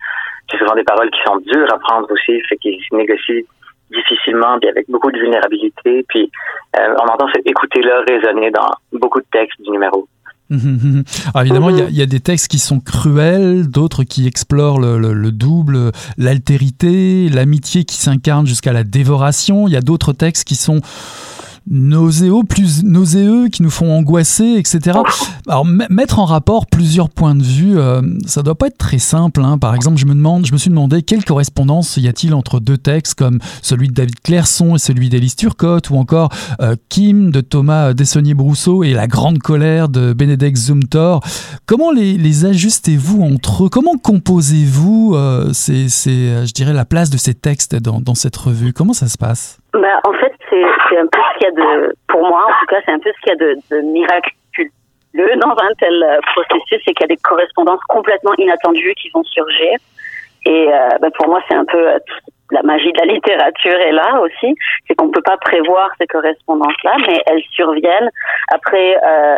C'est 0.50 0.58
souvent 0.58 0.75
des 0.75 0.84
paroles 0.84 1.10
qui 1.10 1.20
sont 1.25 1.36
dures 1.38 1.72
à 1.72 1.78
prendre 1.78 2.10
aussi, 2.10 2.40
fait 2.48 2.56
qu'ils 2.56 2.80
se 2.88 2.94
négocient 2.94 3.44
difficilement, 3.90 4.58
puis 4.58 4.68
avec 4.68 4.86
beaucoup 4.88 5.12
de 5.12 5.18
vulnérabilité. 5.18 6.04
Puis 6.08 6.30
euh, 6.76 6.94
on 7.00 7.06
entend 7.06 7.28
cette 7.32 7.46
écouter-là 7.46 8.02
résonner 8.08 8.50
dans 8.50 8.70
beaucoup 8.92 9.20
de 9.20 9.26
textes 9.30 9.60
du 9.62 9.70
numéro. 9.70 10.06
Alors 10.50 11.42
évidemment, 11.42 11.70
il 11.70 11.96
y, 11.96 12.02
a 12.02 12.06
des 12.06 12.20
textes 12.20 12.48
qui 12.48 12.58
sont 12.58 12.78
cruels, 12.78 13.68
d'autres 13.68 14.04
qui 14.04 14.26
explorent 14.26 14.78
le, 14.78 15.12
le 15.12 15.32
double, 15.32 15.90
l'altérité, 16.16 17.28
l'amitié 17.28 17.84
qui 17.84 17.96
s'incarne 17.96 18.46
jusqu'à 18.46 18.72
la 18.72 18.84
dévoration. 18.84 19.66
Il 19.66 19.72
y 19.72 19.76
a 19.76 19.80
d'autres 19.80 20.12
textes 20.12 20.44
qui 20.44 20.54
sont 20.54 20.80
nauséeux, 21.68 22.44
plus 22.49 22.85
nauséeux, 22.85 23.49
qui 23.49 23.62
nous 23.62 23.70
font 23.70 23.92
angoisser, 23.92 24.54
etc. 24.56 24.99
Alors 25.49 25.64
mettre 25.64 26.18
en 26.18 26.25
rapport 26.25 26.66
plusieurs 26.66 27.08
points 27.08 27.35
de 27.35 27.42
vue, 27.42 27.78
euh, 27.78 28.02
ça 28.26 28.42
doit 28.42 28.54
pas 28.54 28.68
être 28.68 28.78
très 28.78 28.99
simple. 28.99 29.42
Hein. 29.42 29.58
Par 29.58 29.75
exemple, 29.75 29.99
je 29.99 30.06
me 30.06 30.14
demande, 30.14 30.46
je 30.46 30.52
me 30.52 30.58
suis 30.58 30.70
demandé 30.70 31.02
quelle 31.02 31.25
correspondance 31.25 31.96
y 31.96 32.08
a-t-il 32.08 32.35
entre 32.35 32.61
deux 32.61 32.78
textes 32.78 33.14
comme 33.14 33.38
celui 33.62 33.88
de 33.88 33.94
David 33.94 34.20
Clairson 34.20 34.76
et 34.76 34.78
celui 34.78 35.08
d'Élise 35.08 35.37
Turcotte, 35.37 35.90
ou 35.90 35.96
encore 35.96 36.30
euh, 36.61 36.76
Kim 36.88 37.30
de 37.30 37.40
Thomas 37.40 37.94
Dessonnier-Brousseau 37.94 38.85
et 38.85 38.92
La 38.92 39.06
Grande 39.06 39.38
Colère 39.38 39.88
de 39.88 40.12
Bénédicte 40.12 40.58
Zumthor. 40.58 41.23
Comment 41.66 41.90
les, 41.90 42.16
les 42.16 42.44
ajustez-vous 42.44 43.23
entre 43.23 43.64
eux? 43.64 43.68
Comment 43.68 43.96
composez-vous, 43.96 45.14
euh, 45.14 45.52
je 45.52 46.52
dirais, 46.52 46.73
la 46.73 46.85
place 46.85 47.11
de 47.11 47.16
ces 47.16 47.35
textes 47.35 47.76
dans, 47.76 48.00
dans 48.00 48.14
cette 48.14 48.37
revue? 48.37 48.73
Comment 48.73 48.92
ça 48.92 49.08
se 49.08 49.18
passe? 49.18 49.58
Bah, 49.80 50.00
En 50.04 50.12
fait, 50.14 50.33
c'est 50.50 50.99
un 50.99 51.06
peu 51.06 51.18
ce 51.33 51.38
qu'il 51.38 51.47
y 51.47 51.50
a 51.50 51.52
de, 51.52 51.95
pour 52.09 52.21
moi 52.21 52.45
en 52.45 52.61
tout 52.61 52.66
cas, 52.68 52.80
c'est 52.85 52.92
un 52.92 52.99
peu 52.99 53.11
ce 53.12 53.21
qu'il 53.21 53.28
y 53.28 53.33
a 53.33 53.37
de, 53.37 53.54
de 53.71 53.80
miraculeux 53.83 55.37
dans 55.40 55.52
un 55.52 55.75
tel 55.78 56.02
euh, 56.02 56.18
processus, 56.35 56.83
c'est 56.85 56.92
qu'il 56.92 57.02
y 57.02 57.04
a 57.04 57.14
des 57.14 57.16
correspondances 57.16 57.80
complètement 57.88 58.33
inattendues 58.38 58.95
qui 59.00 59.11
vont 59.11 59.25
surgir. 59.25 59.78
Et 60.45 60.68
euh, 60.73 60.88
ben 61.00 61.11
pour 61.12 61.28
moi, 61.28 61.40
c'est 61.49 61.56
un 61.56 61.64
peu 61.64 61.88
euh, 61.88 61.99
la 62.52 62.62
magie 62.62 62.92
de 62.92 62.99
la 62.99 63.12
littérature 63.12 63.75
est 63.80 63.92
là 63.92 64.21
aussi, 64.21 64.54
c'est 64.87 64.95
qu'on 64.95 65.06
ne 65.06 65.12
peut 65.12 65.23
pas 65.23 65.37
prévoir 65.38 65.90
ces 65.99 66.06
correspondances-là, 66.06 66.97
mais 67.06 67.21
elles 67.26 67.42
surviennent. 67.52 68.11
Après, 68.52 68.97
euh, 69.04 69.37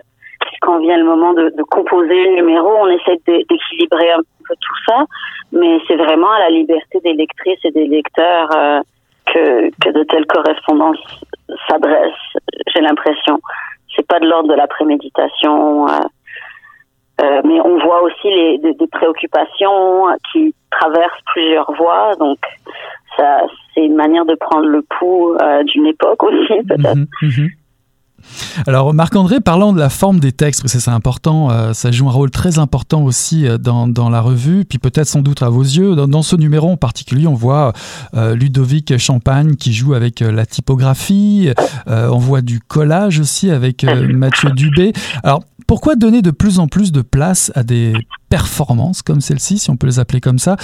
quand 0.61 0.79
vient 0.81 0.97
le 0.97 1.05
moment 1.05 1.33
de, 1.33 1.51
de 1.57 1.63
composer 1.63 2.25
le 2.25 2.37
numéro, 2.37 2.69
on 2.81 2.89
essaie 2.89 3.19
d'équilibrer 3.27 4.13
un 4.13 4.21
peu 4.47 4.55
tout 4.61 4.77
ça, 4.87 5.05
mais 5.53 5.79
c'est 5.87 5.97
vraiment 5.97 6.31
à 6.33 6.41
la 6.41 6.51
liberté 6.51 7.01
des 7.03 7.15
lectrices 7.15 7.65
et 7.65 7.71
des 7.71 7.87
lecteurs 7.87 8.51
euh, 8.55 8.81
que, 9.33 9.91
de 9.91 10.03
telles 10.05 10.27
correspondances 10.27 11.25
s'adressent, 11.69 12.37
j'ai 12.75 12.81
l'impression. 12.81 13.41
C'est 13.95 14.07
pas 14.07 14.21
de 14.21 14.27
l'ordre 14.27 14.49
de 14.49 14.55
la 14.55 14.67
préméditation, 14.67 15.89
euh, 15.89 15.93
euh, 17.21 17.41
mais 17.45 17.61
on 17.61 17.79
voit 17.79 18.03
aussi 18.03 18.59
des, 18.59 18.75
préoccupations 18.93 20.07
qui 20.33 20.55
traversent 20.71 21.23
plusieurs 21.27 21.71
voies, 21.73 22.15
donc 22.19 22.39
ça, 23.17 23.43
c'est 23.75 23.85
une 23.85 23.97
manière 23.97 24.25
de 24.25 24.35
prendre 24.35 24.67
le 24.67 24.83
pouls 24.83 25.37
euh, 25.41 25.63
d'une 25.65 25.87
époque 25.87 26.23
aussi, 26.23 26.63
peut-être. 26.69 26.95
Mhm, 26.95 27.07
mhm. 27.23 27.49
Alors 28.67 28.93
Marc-André, 28.95 29.41
parlant 29.41 29.73
de 29.73 29.79
la 29.79 29.89
forme 29.89 30.21
des 30.21 30.33
textes, 30.33 30.63
parce 30.63 30.73
que 30.73 30.81
c'est 30.81 30.91
important, 30.91 31.51
euh, 31.51 31.73
ça 31.73 31.91
joue 31.91 32.09
un 32.09 32.13
rôle 32.13 32.31
très 32.31 32.59
important 32.59 33.03
aussi 33.03 33.47
euh, 33.47 33.59
dans, 33.59 33.89
dans 33.89 34.11
la 34.11 34.21
revue, 34.21 34.65
puis 34.65 34.79
peut-être 34.79 35.07
sans 35.07 35.23
doute 35.23 35.43
à 35.43 35.49
vos 35.49 35.63
yeux. 35.63 35.95
Dans, 35.95 36.23
ce 36.23 36.37
numéro 36.37 36.69
en 36.69 36.77
particulier, 36.77 37.27
on 37.27 37.35
voit 37.35 37.73
euh, 38.15 38.35
Ludovic 38.35 38.97
Champagne 38.99 39.57
qui 39.57 39.73
joue 39.73 39.95
avec 39.95 40.21
la 40.21 40.47
typographie, 40.47 41.51
on 41.87 42.19
voit 42.19 42.41
du 42.41 42.61
collage 42.61 43.21
aussi 43.21 43.51
avec 43.51 43.85
Mathieu 44.09 44.51
Dubé. 44.51 44.93
Alors 45.23 45.43
pourquoi 45.67 45.97
donner 45.97 46.23
de 46.23 46.31
plus 46.31 46.59
en 46.59 46.67
plus 46.67 46.93
de 46.93 47.03
place 47.03 47.53
à 47.55 47.63
des 47.63 47.93
performances 48.31 49.03
comme 49.03 49.21
celle-ci, 49.21 49.59
si 49.59 49.71
on 49.71 49.77
peut 49.77 49.87
les 49.87 49.99
appeler 49.99 50.21
comme 50.21 50.39
ça? 50.39 50.57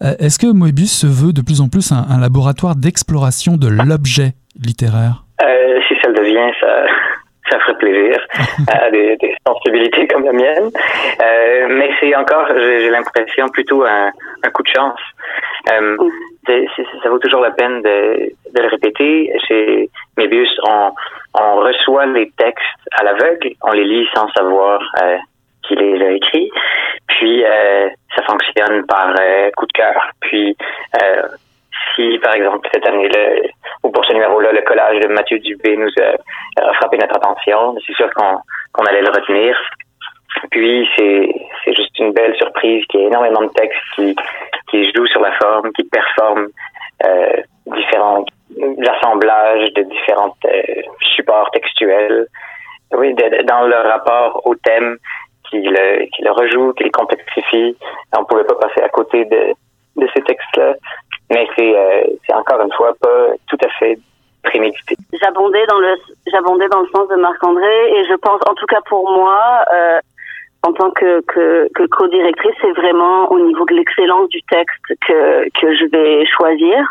Est-ce 0.00 0.38
que 0.38 0.46
Moebius 0.46 0.92
se 0.92 1.06
veut 1.06 1.32
de 1.32 1.42
plus 1.42 1.60
en 1.60 1.68
plus 1.68 1.92
un, 1.92 2.06
un 2.08 2.18
laboratoire 2.18 2.76
d'exploration 2.76 3.56
de 3.56 3.68
l'objet 3.68 4.34
littéraire? 4.60 5.24
Si 5.88 5.94
ça 6.02 6.08
le 6.08 6.14
devient, 6.14 6.50
ça 6.60 6.66
ça 7.50 7.58
ferait 7.60 7.78
plaisir 7.78 8.26
à 8.68 8.90
des, 8.90 9.16
des, 9.16 9.34
sensibilités 9.46 10.06
comme 10.08 10.24
la 10.24 10.32
mienne. 10.32 10.70
Euh, 11.22 11.66
mais 11.70 11.90
c'est 12.00 12.14
encore, 12.14 12.46
j'ai 12.54 12.90
l'impression, 12.90 13.48
plutôt 13.48 13.84
un, 13.84 14.10
un, 14.44 14.50
coup 14.50 14.62
de 14.62 14.68
chance. 14.68 15.00
Euh, 15.72 15.96
ça 16.46 17.08
vaut 17.08 17.18
toujours 17.18 17.40
la 17.40 17.52
peine 17.52 17.82
de, 17.82 18.32
de 18.54 18.62
le 18.62 18.68
répéter. 18.68 19.32
Chez 19.46 19.90
Mébius, 20.16 20.50
on, 20.66 20.90
on 21.34 21.56
reçoit 21.56 22.06
les 22.06 22.30
textes 22.36 22.64
à 22.98 23.04
l'aveugle, 23.04 23.52
on 23.62 23.72
les 23.72 23.84
lit 23.84 24.06
sans 24.14 24.28
savoir 24.32 24.80
euh, 25.02 25.16
qui 25.66 25.74
les 25.74 26.04
a 26.04 26.10
écrits. 26.12 26.50
Puis, 27.08 27.44
euh, 27.44 27.88
ça 28.16 28.22
fonctionne 28.24 28.84
par 28.86 29.14
euh, 29.18 29.50
coup 29.56 29.66
de 29.66 29.72
cœur. 29.72 30.10
Puis, 30.20 30.56
euh, 31.02 31.22
si, 31.94 32.18
par 32.18 32.34
exemple, 32.34 32.68
cette 32.72 32.86
année-là, 32.86 33.48
ou 33.82 33.90
pour 33.90 34.04
ce 34.04 34.12
numéro-là, 34.12 34.52
le 34.52 34.62
collage 34.62 35.00
de 35.00 35.08
Mathieu 35.08 35.38
Dubé 35.38 35.76
nous 35.76 35.90
a, 36.00 36.72
frappé 36.74 36.98
notre 36.98 37.16
attention, 37.16 37.76
c'est 37.86 37.94
sûr 37.94 38.10
qu'on 38.14 38.84
allait 38.84 39.02
le 39.02 39.10
retenir. 39.10 39.56
Puis, 40.50 40.88
c'est 40.96 41.74
juste 41.74 41.98
une 41.98 42.12
belle 42.12 42.34
surprise 42.36 42.84
qu'il 42.86 43.00
y 43.00 43.02
ait 43.04 43.06
énormément 43.06 43.42
de 43.42 43.52
textes 43.52 44.16
qui, 44.68 44.92
jouent 44.92 45.06
sur 45.06 45.20
la 45.20 45.32
forme, 45.32 45.70
qui 45.72 45.84
performent 45.84 46.48
euh, 47.06 47.36
différents 47.66 48.24
assemblages 48.88 49.72
de 49.74 49.82
différents 49.82 50.34
euh, 50.46 50.82
supports 51.14 51.50
textuels. 51.50 52.26
Oui, 52.92 53.14
dans 53.14 53.66
le 53.66 53.88
rapport 53.88 54.40
au 54.46 54.54
thème, 54.54 54.96
qui 55.50 55.60
le, 55.60 56.30
rejoue, 56.30 56.72
qui 56.74 56.84
le 56.84 56.90
complexifie. 56.90 57.76
On 58.16 58.24
pouvait 58.24 58.44
pas 58.44 58.54
passer 58.54 58.82
à 58.82 58.88
côté 58.88 59.24
de 59.26 59.54
ces 60.14 60.22
textes-là 60.22 60.74
mais 61.32 61.48
euh, 61.58 62.02
c'est 62.26 62.34
encore 62.34 62.60
une 62.60 62.72
fois 62.72 62.94
pas 63.00 63.34
tout 63.48 63.58
à 63.64 63.68
fait 63.78 63.98
prémédité. 64.44 64.96
J'abondais 65.20 65.64
dans 65.66 65.78
le 65.78 65.94
j'abondais 66.30 66.68
dans 66.68 66.80
le 66.80 66.88
sens 66.94 67.08
de 67.08 67.16
Marc-André 67.16 67.96
et 67.96 68.04
je 68.04 68.14
pense 68.16 68.40
en 68.48 68.54
tout 68.54 68.66
cas 68.66 68.80
pour 68.86 69.10
moi 69.10 69.40
euh, 69.72 70.00
en 70.64 70.72
tant 70.72 70.90
que 70.90 71.20
que, 71.22 71.68
que 71.74 71.86
co-directrice 71.86 72.54
c'est 72.60 72.72
vraiment 72.72 73.30
au 73.30 73.40
niveau 73.40 73.64
de 73.66 73.74
l'excellence 73.74 74.28
du 74.28 74.42
texte 74.42 74.94
que 75.06 75.48
que 75.60 75.74
je 75.74 75.86
vais 75.90 76.26
choisir 76.26 76.86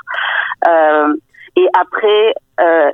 euh, 0.67 1.13
et 1.55 1.67
après 1.79 2.33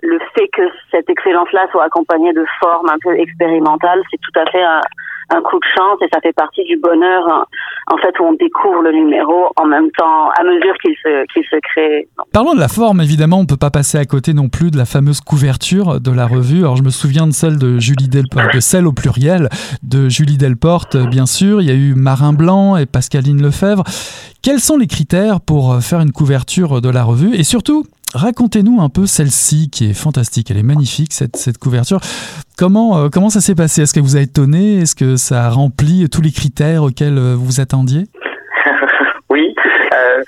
le 0.02 0.20
fait 0.34 0.48
que 0.48 0.62
cette 0.92 1.10
excellence 1.10 1.52
là 1.52 1.68
soit 1.72 1.84
accompagnée 1.84 2.32
de 2.32 2.46
formes 2.60 2.90
un 2.90 2.98
peu 3.02 3.20
expérimentales 3.20 4.02
c'est 4.10 4.20
tout 4.22 4.40
à 4.40 4.46
fait 4.50 4.64
un, 4.64 4.80
un 5.30 5.42
coup 5.42 5.60
de 5.60 5.66
chance 5.76 6.00
et 6.02 6.08
ça 6.14 6.20
fait 6.22 6.34
partie 6.34 6.64
du 6.64 6.78
bonheur 6.78 7.48
en 7.88 7.98
fait 7.98 8.18
où 8.20 8.24
on 8.24 8.34
découvre 8.34 8.82
le 8.82 8.92
numéro 8.92 9.52
en 9.56 9.66
même 9.66 9.90
temps 9.92 10.30
à 10.30 10.44
mesure 10.44 10.74
qu'il 10.82 10.96
se 10.96 11.26
qu'il 11.34 11.44
se 11.44 11.58
crée. 11.60 12.08
Parlons 12.34 12.54
de 12.54 12.60
la 12.60 12.68
forme 12.68 13.02
évidemment, 13.02 13.40
on 13.40 13.46
peut 13.46 13.58
pas 13.58 13.72
passer 13.72 13.98
à 13.98 14.06
côté 14.06 14.34
non 14.34 14.50
plus 14.50 14.72
de 14.72 14.78
la 14.78 14.86
fameuse 14.86 15.22
couverture 15.22 16.00
de 16.00 16.12
la 16.12 16.28
revue. 16.28 16.60
Alors 16.60 16.78
je 16.78 16.84
me 16.84 16.90
souviens 16.90 17.28
de 17.28 17.34
celle 17.34 17.58
de 17.58 17.80
Julie 17.80 18.08
Delporte, 18.08 18.54
de 18.54 18.60
celle 18.60 18.88
au 18.88 18.94
pluriel 18.94 19.50
de 19.84 20.10
Julie 20.10 20.38
Delporte 20.38 20.98
bien 20.98 21.26
sûr, 21.26 21.62
il 21.62 21.68
y 21.68 21.72
a 21.72 21.76
eu 21.76 21.94
Marin 21.96 22.34
Blanc 22.34 22.78
et 22.78 22.86
Pascaline 22.86 23.42
Lefebvre. 23.42 23.84
Quels 24.42 24.60
sont 24.60 24.78
les 24.78 24.88
critères 24.88 25.42
pour 25.42 25.82
faire 25.82 26.00
une 26.00 26.12
couverture 26.12 26.80
de 26.82 26.90
la 26.90 27.04
revue? 27.04 27.36
Et 27.36 27.44
surtout 27.44 27.86
Racontez-nous 28.16 28.80
un 28.82 28.88
peu 28.88 29.06
celle-ci 29.06 29.70
qui 29.70 29.90
est 29.90 29.94
fantastique, 29.94 30.50
elle 30.50 30.58
est 30.58 30.64
magnifique 30.64 31.12
cette, 31.12 31.36
cette 31.36 31.58
couverture. 31.58 32.00
Comment, 32.58 32.98
euh, 32.98 33.10
comment 33.12 33.30
ça 33.30 33.42
s'est 33.42 33.54
passé? 33.54 33.82
Est-ce 33.82 33.94
que 33.94 34.00
vous 34.00 34.16
avez 34.16 34.26
étonné? 34.26 34.80
Est-ce 34.80 34.96
que 34.96 35.18
ça 35.18 35.44
a 35.44 35.50
rempli 35.50 36.08
tous 36.10 36.22
les 36.22 36.32
critères 36.32 36.84
auxquels 36.84 37.18
euh, 37.18 37.36
vous 37.36 37.60
attendiez? 37.60 38.04
Oui. 39.30 39.54
Euh, 39.94 40.24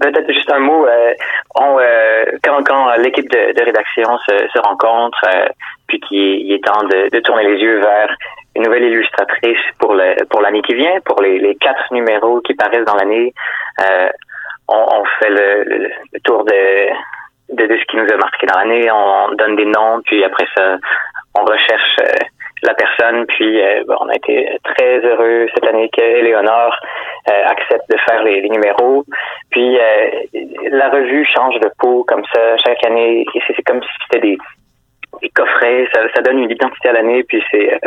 Peut-être 0.00 0.32
juste 0.32 0.50
un 0.52 0.60
mot. 0.60 0.86
Euh, 0.86 1.14
on, 1.56 1.78
quand, 2.44 2.62
quand 2.64 2.96
l'équipe 2.98 3.28
de, 3.30 3.58
de, 3.58 3.64
rédaction 3.64 4.18
se, 4.18 4.48
se 4.52 4.58
rencontre, 4.60 5.18
puis 5.88 6.00
qu'il 6.00 6.52
est 6.52 6.64
temps 6.64 6.82
de, 6.84 7.08
de, 7.10 7.20
tourner 7.20 7.44
les 7.44 7.58
yeux 7.60 7.80
vers 7.80 8.14
une 8.54 8.64
nouvelle 8.64 8.84
illustratrice 8.84 9.58
pour 9.78 9.94
le 9.94 10.24
pour 10.26 10.42
l'année 10.42 10.62
qui 10.62 10.74
vient, 10.74 11.00
pour 11.04 11.22
les, 11.22 11.38
les, 11.38 11.54
quatre 11.56 11.92
numéros 11.92 12.40
qui 12.40 12.54
paraissent 12.54 12.84
dans 12.84 12.96
l'année, 12.96 13.32
on, 14.68 14.76
on, 14.76 15.04
fait 15.20 15.30
le, 15.30 15.88
le 16.12 16.20
tour 16.20 16.44
de, 16.44 16.88
de, 17.50 17.78
ce 17.78 17.84
qui 17.86 17.96
nous 17.96 18.12
a 18.12 18.16
marqué 18.16 18.46
dans 18.46 18.58
l'année. 18.58 18.90
On 18.90 19.32
donne 19.34 19.56
des 19.56 19.66
noms, 19.66 20.00
puis 20.04 20.24
après 20.24 20.46
ça, 20.56 20.76
on 21.34 21.44
recherche 21.44 21.96
euh, 22.00 22.24
la 22.62 22.74
personne. 22.74 23.26
Puis 23.26 23.60
euh, 23.60 23.84
on 24.00 24.08
a 24.08 24.14
été 24.14 24.58
très 24.64 24.98
heureux 25.00 25.48
cette 25.54 25.66
année 25.66 25.88
qu'Éléonore 25.90 26.76
euh, 27.30 27.44
accepte 27.46 27.88
de 27.90 27.96
faire 28.08 28.22
les, 28.22 28.48
numéros. 28.48 29.04
Puis 29.50 29.78
euh, 29.78 30.10
la 30.70 30.90
revue 30.90 31.26
change 31.34 31.58
de 31.60 31.70
peau 31.78 32.04
comme 32.04 32.24
ça 32.32 32.56
chaque 32.58 32.84
année. 32.86 33.24
C'est 33.46 33.62
comme 33.62 33.82
si 33.82 33.88
c'était 34.04 34.26
des, 34.26 34.38
coffrets. 35.34 35.88
Ça, 35.94 36.22
donne 36.22 36.40
une 36.40 36.50
identité 36.50 36.88
à 36.88 36.92
l'année. 36.92 37.24
Puis 37.24 37.42
c'est 37.50 37.78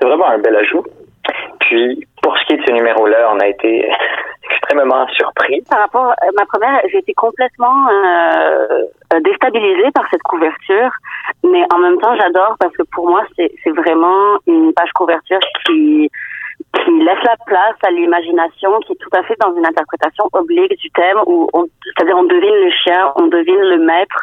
vraiment 0.00 0.28
un 0.28 0.38
bel 0.38 0.56
ajout. 0.56 0.84
Puis 1.60 2.06
pour 2.22 2.36
ce 2.38 2.44
qui 2.46 2.52
est 2.54 2.56
de 2.56 2.64
ce 2.66 2.72
numéro-là, 2.72 3.30
on 3.32 3.40
a 3.40 3.48
été 3.48 3.88
extrêmement 4.50 5.06
surpris. 5.08 5.62
Par 5.68 5.80
rapport 5.80 6.10
à 6.20 6.26
ma 6.36 6.46
première, 6.46 6.80
j'ai 6.90 6.98
été 6.98 7.14
complètement 7.14 7.88
euh, 7.88 8.84
déstabilisée 9.24 9.90
par 9.94 10.04
cette 10.10 10.22
couverture, 10.22 10.90
mais 11.44 11.64
en 11.72 11.78
même 11.78 11.98
temps, 11.98 12.14
j'adore 12.16 12.56
parce 12.58 12.76
que 12.76 12.82
pour 12.92 13.08
moi, 13.08 13.24
c'est 13.36 13.70
vraiment 13.70 14.38
une 14.46 14.72
page 14.72 14.90
couverture 14.94 15.40
qui 15.64 16.10
qui 16.84 16.90
laisse 17.04 17.22
la 17.22 17.36
place 17.46 17.76
à 17.82 17.90
l'imagination, 17.90 18.80
qui 18.80 18.92
est 18.92 18.96
tout 18.96 19.10
à 19.12 19.22
fait 19.24 19.36
dans 19.40 19.54
une 19.54 19.66
interprétation 19.66 20.24
oblique 20.32 20.76
du 20.78 20.90
thème, 20.90 21.18
où 21.26 21.48
c'est-à-dire 21.84 22.16
on 22.16 22.24
devine 22.24 22.54
le 22.54 22.70
chien, 22.70 23.12
on 23.16 23.26
devine 23.26 23.60
le 23.60 23.78
maître, 23.78 24.16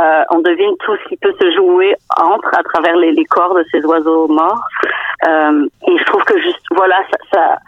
euh, 0.00 0.22
on 0.30 0.38
devine 0.40 0.74
tout 0.80 0.96
ce 0.96 1.08
qui 1.08 1.16
peut 1.16 1.34
se 1.40 1.54
jouer 1.54 1.94
entre 2.20 2.48
à 2.58 2.62
travers 2.62 2.96
les, 2.96 3.12
les 3.12 3.24
corps 3.24 3.54
de 3.54 3.64
ces 3.70 3.84
oiseaux 3.84 4.28
morts. 4.28 4.64
Euh, 5.28 5.66
et 5.86 5.98
je 5.98 6.04
trouve 6.04 6.24
que 6.24 6.40
juste 6.40 6.64
voilà 6.70 6.96
ça, 7.10 7.18
ça 7.32 7.58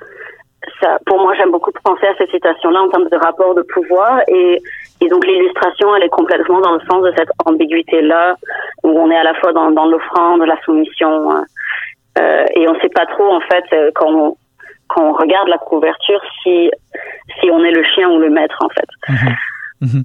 ça, 0.80 0.98
pour 1.06 1.20
moi, 1.20 1.34
j'aime 1.34 1.50
beaucoup 1.50 1.70
penser 1.82 2.06
à 2.06 2.14
cette 2.16 2.30
citation-là 2.30 2.82
en 2.82 2.88
termes 2.88 3.08
de 3.08 3.16
rapport 3.16 3.54
de 3.54 3.62
pouvoir 3.62 4.20
et, 4.28 4.62
et 5.00 5.08
donc 5.08 5.26
l'illustration, 5.26 5.94
elle 5.96 6.04
est 6.04 6.08
complètement 6.08 6.60
dans 6.60 6.72
le 6.72 6.80
sens 6.90 7.02
de 7.02 7.12
cette 7.16 7.28
ambiguïté-là 7.44 8.36
où 8.82 8.88
on 8.88 9.10
est 9.10 9.16
à 9.16 9.24
la 9.24 9.34
fois 9.34 9.52
dans, 9.52 9.70
dans 9.70 9.86
l'offrande, 9.86 10.42
la 10.42 10.60
soumission 10.62 11.44
euh, 12.18 12.44
et 12.54 12.68
on 12.68 12.74
ne 12.74 12.80
sait 12.80 12.88
pas 12.88 13.06
trop 13.06 13.30
en 13.32 13.40
fait 13.40 13.64
euh, 13.72 13.90
quand 13.94 14.12
on, 14.12 14.36
quand 14.88 15.02
on 15.02 15.12
regarde 15.12 15.48
la 15.48 15.58
couverture 15.58 16.20
si 16.42 16.70
si 17.40 17.50
on 17.50 17.64
est 17.64 17.72
le 17.72 17.82
chien 17.84 18.08
ou 18.10 18.18
le 18.18 18.30
maître 18.30 18.56
en 18.60 18.68
fait. 18.68 18.88
Mm-hmm. 19.08 19.34
Mhm. 19.84 20.04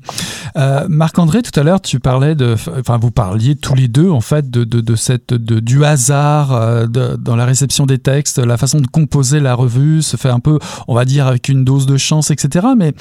Euh, 0.58 0.86
Marc-André, 0.90 1.42
tout 1.42 1.58
à 1.60 1.64
l'heure, 1.64 1.82
tu 1.82 2.00
parlais 2.00 2.36
de, 2.36 2.56
enfin, 2.78 2.98
vous 2.98 3.12
parliez 3.12 3.56
tous 3.56 3.76
les 3.76 3.88
deux 3.88 4.10
en 4.10 4.22
fait 4.22 4.50
de, 4.50 4.64
de, 4.64 4.96
cette, 4.96 5.34
de, 5.34 5.60
du 5.60 5.84
hasard 5.86 6.54
euh, 6.54 6.88
dans 6.88 7.36
la 7.36 7.46
réception 7.46 7.86
des 7.86 7.98
textes, 7.98 8.40
la 8.40 8.58
façon 8.58 8.80
de 8.80 8.88
composer 8.88 9.40
la 9.40 9.56
revue 9.56 10.02
se 10.02 10.18
fait 10.18 10.30
un 10.30 10.40
peu, 10.40 10.60
on 10.88 10.96
va 10.96 11.06
dire, 11.06 11.28
avec 11.28 11.50
une 11.50 11.64
dose 11.64 11.86
de 11.86 11.98
chance, 11.98 12.32
etc. 12.32 12.68
Mais 12.78 12.94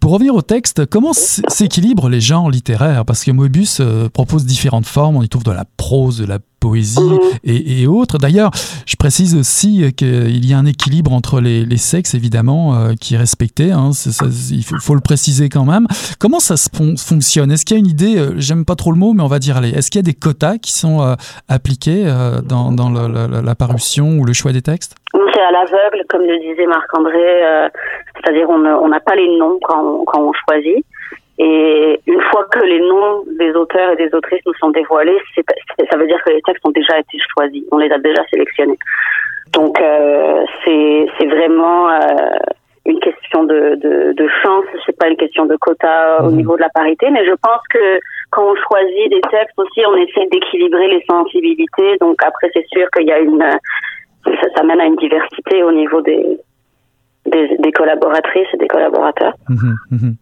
pour 0.00 0.12
revenir 0.12 0.34
au 0.34 0.42
texte, 0.42 0.86
comment 0.86 1.12
s'équilibrent 1.12 2.08
les 2.08 2.20
genres 2.20 2.50
littéraires? 2.50 3.04
Parce 3.04 3.24
que 3.24 3.30
Moebius 3.30 3.78
euh, 3.80 4.08
propose 4.08 4.46
différentes 4.46 4.86
formes. 4.86 5.16
On 5.16 5.22
y 5.22 5.28
trouve 5.28 5.44
de 5.44 5.50
la 5.50 5.64
prose, 5.76 6.18
de 6.18 6.24
la 6.24 6.38
poésie 6.62 7.00
mhm. 7.00 7.18
et, 7.44 7.82
et, 7.82 7.86
autres. 7.88 8.18
D'ailleurs, 8.18 8.50
je 8.86 8.94
précise 8.96 9.36
aussi 9.36 9.92
qu'il 9.94 10.48
y 10.48 10.54
a 10.54 10.58
un 10.58 10.66
équilibre 10.66 11.12
entre 11.12 11.40
les, 11.40 11.64
les 11.64 11.76
sexes, 11.76 12.14
évidemment, 12.14 12.74
euh, 12.74 12.92
qui 13.00 13.14
est 13.14 13.18
respecté. 13.18 13.72
Hein, 13.72 13.90
ça, 13.92 14.26
il 14.52 14.64
faut, 14.64 14.76
faut, 14.80 14.94
le 14.94 15.00
préciser 15.00 15.48
quand 15.48 15.64
même. 15.64 15.86
Comment 16.20 16.38
ça 16.38 16.56
se 16.56 16.68
fonctionne? 16.70 17.50
Est-ce 17.50 17.64
qu'il 17.64 17.76
y 17.76 17.80
a 17.80 17.82
une 17.82 17.90
idée, 17.90 18.16
euh, 18.16 18.34
j'aime 18.36 18.64
pas 18.64 18.76
trop 18.76 18.92
le 18.92 18.98
mot, 18.98 19.12
mais 19.12 19.22
on 19.22 19.26
va 19.26 19.40
dire, 19.40 19.56
allez, 19.56 19.70
est-ce 19.70 19.90
qu'il 19.90 19.98
y 19.98 20.04
a 20.06 20.10
des 20.10 20.14
quotas 20.14 20.58
qui 20.58 20.72
sont 20.72 21.02
euh, 21.02 21.14
appliqués 21.48 22.04
dans, 22.48 22.70
dans 22.70 22.90
le, 22.90 23.08
le, 23.08 23.40
la 23.44 23.54
parution 23.54 24.18
ou 24.18 24.24
le 24.24 24.32
choix 24.32 24.52
des 24.52 24.62
textes? 24.62 24.94
C'est 25.12 25.42
à 25.42 25.50
l'aveugle, 25.50 26.04
comme 26.08 26.22
le 26.22 26.38
disait 26.38 26.66
Marc-André, 26.66 27.70
c'est-à-dire 28.16 28.48
on 28.48 28.88
n'a 28.88 29.00
pas 29.00 29.16
les 29.16 29.36
noms 29.36 29.58
quand 29.62 29.82
on, 29.82 30.04
quand 30.04 30.20
on 30.20 30.32
choisit. 30.32 30.84
Et 31.44 32.00
une 32.06 32.22
fois 32.28 32.44
que 32.52 32.62
les 32.72 32.80
noms 32.92 33.24
des 33.42 33.52
auteurs 33.62 33.90
et 33.92 33.96
des 33.96 34.10
autrices 34.14 34.44
nous 34.46 34.54
sont 34.62 34.70
dévoilés, 34.70 35.20
c'est, 35.34 35.44
ça 35.90 35.96
veut 35.98 36.06
dire 36.06 36.22
que 36.24 36.30
les 36.30 36.42
textes 36.42 36.64
ont 36.64 36.76
déjà 36.80 36.94
été 37.04 37.18
choisis, 37.32 37.64
on 37.72 37.78
les 37.78 37.90
a 37.90 37.98
déjà 37.98 38.22
sélectionnés. 38.32 38.78
Donc 39.52 39.74
euh, 39.80 40.44
c'est, 40.62 41.06
c'est 41.16 41.26
vraiment 41.36 41.80
euh, 41.90 41.98
une 42.86 43.00
question 43.00 43.40
de, 43.44 43.74
de, 43.84 44.12
de 44.12 44.28
chance, 44.42 44.66
c'est 44.86 44.96
pas 45.02 45.08
une 45.08 45.16
question 45.16 45.44
de 45.46 45.56
quota 45.56 46.22
au 46.22 46.30
mmh. 46.30 46.36
niveau 46.36 46.54
de 46.56 46.62
la 46.62 46.72
parité, 46.80 47.10
mais 47.10 47.24
je 47.24 47.36
pense 47.46 47.62
que 47.74 47.86
quand 48.30 48.44
on 48.52 48.56
choisit 48.66 49.10
des 49.10 49.20
textes 49.22 49.58
aussi, 49.58 49.80
on 49.86 49.96
essaie 49.96 50.26
d'équilibrer 50.30 50.88
les 50.88 51.04
sensibilités. 51.10 51.96
Donc 52.00 52.16
après, 52.24 52.50
c'est 52.54 52.66
sûr 52.68 52.86
qu'il 52.92 53.08
y 53.08 53.12
a 53.12 53.18
une 53.18 53.44
ça, 54.24 54.46
ça 54.56 54.62
mène 54.62 54.80
à 54.80 54.86
une 54.86 54.96
diversité 54.96 55.62
au 55.62 55.72
niveau 55.72 56.00
des, 56.02 56.24
des, 57.26 57.56
des 57.58 57.72
collaboratrices 57.72 58.48
et 58.54 58.56
des 58.58 58.68
collaborateurs. 58.68 59.34
Mmh, 59.48 59.74
mmh. 59.90 60.12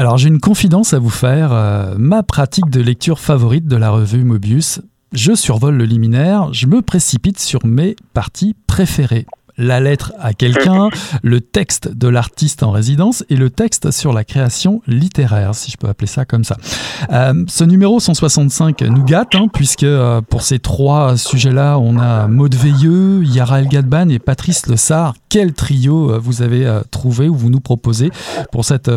Alors 0.00 0.16
j'ai 0.16 0.28
une 0.28 0.40
confidence 0.40 0.94
à 0.94 0.98
vous 0.98 1.10
faire. 1.10 1.52
Euh, 1.52 1.94
ma 1.98 2.22
pratique 2.22 2.70
de 2.70 2.80
lecture 2.80 3.20
favorite 3.20 3.66
de 3.66 3.76
la 3.76 3.90
revue 3.90 4.24
Mobius, 4.24 4.80
je 5.12 5.34
survole 5.34 5.76
le 5.76 5.84
liminaire, 5.84 6.54
je 6.54 6.66
me 6.66 6.80
précipite 6.80 7.38
sur 7.38 7.66
mes 7.66 7.96
parties 8.14 8.54
préférées 8.66 9.26
la 9.60 9.78
lettre 9.78 10.12
à 10.18 10.32
quelqu'un, 10.32 10.88
le 11.22 11.40
texte 11.40 11.88
de 11.94 12.08
l'artiste 12.08 12.62
en 12.62 12.70
résidence 12.70 13.24
et 13.28 13.36
le 13.36 13.50
texte 13.50 13.90
sur 13.90 14.12
la 14.12 14.24
création 14.24 14.82
littéraire, 14.86 15.54
si 15.54 15.70
je 15.70 15.76
peux 15.76 15.88
appeler 15.88 16.06
ça 16.08 16.24
comme 16.24 16.44
ça. 16.44 16.56
Euh, 17.12 17.44
ce 17.46 17.64
numéro 17.64 18.00
165 18.00 18.80
nous 18.82 19.04
gâte, 19.04 19.34
hein, 19.34 19.46
puisque 19.52 19.84
euh, 19.84 20.20
pour 20.22 20.42
ces 20.42 20.58
trois 20.58 21.16
sujets-là, 21.16 21.78
on 21.78 21.98
a 21.98 22.26
Maud 22.26 22.54
Veilleux, 22.54 23.22
Yara 23.22 23.60
El 23.60 23.68
Gadban 23.68 24.08
et 24.08 24.18
Patrice 24.18 24.66
Le 24.66 24.76
Sar. 24.76 25.14
Quel 25.28 25.52
trio 25.52 26.10
euh, 26.10 26.18
vous 26.18 26.42
avez 26.42 26.80
trouvé 26.90 27.28
ou 27.28 27.34
vous 27.34 27.50
nous 27.50 27.60
proposez 27.60 28.10
pour 28.50 28.64
cette, 28.64 28.90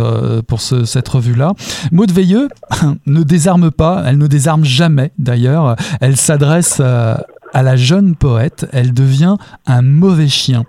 pour 0.47 0.61
ce, 0.61 0.85
cette 0.85 1.07
revue-là? 1.09 1.53
Maud 1.91 2.11
Veilleux 2.11 2.47
ne 3.05 3.23
désarme 3.23 3.69
pas, 3.69 4.03
elle 4.05 4.17
ne 4.17 4.27
désarme 4.27 4.63
jamais 4.63 5.11
d'ailleurs. 5.17 5.75
Elle 5.99 6.15
s'adresse 6.15 6.81
à 7.53 7.63
la 7.63 7.75
jeune 7.75 8.15
poète, 8.15 8.67
elle 8.71 8.93
devient 8.93 9.37
un 9.65 9.81
mauvais 9.81 10.27
chien. 10.27 10.65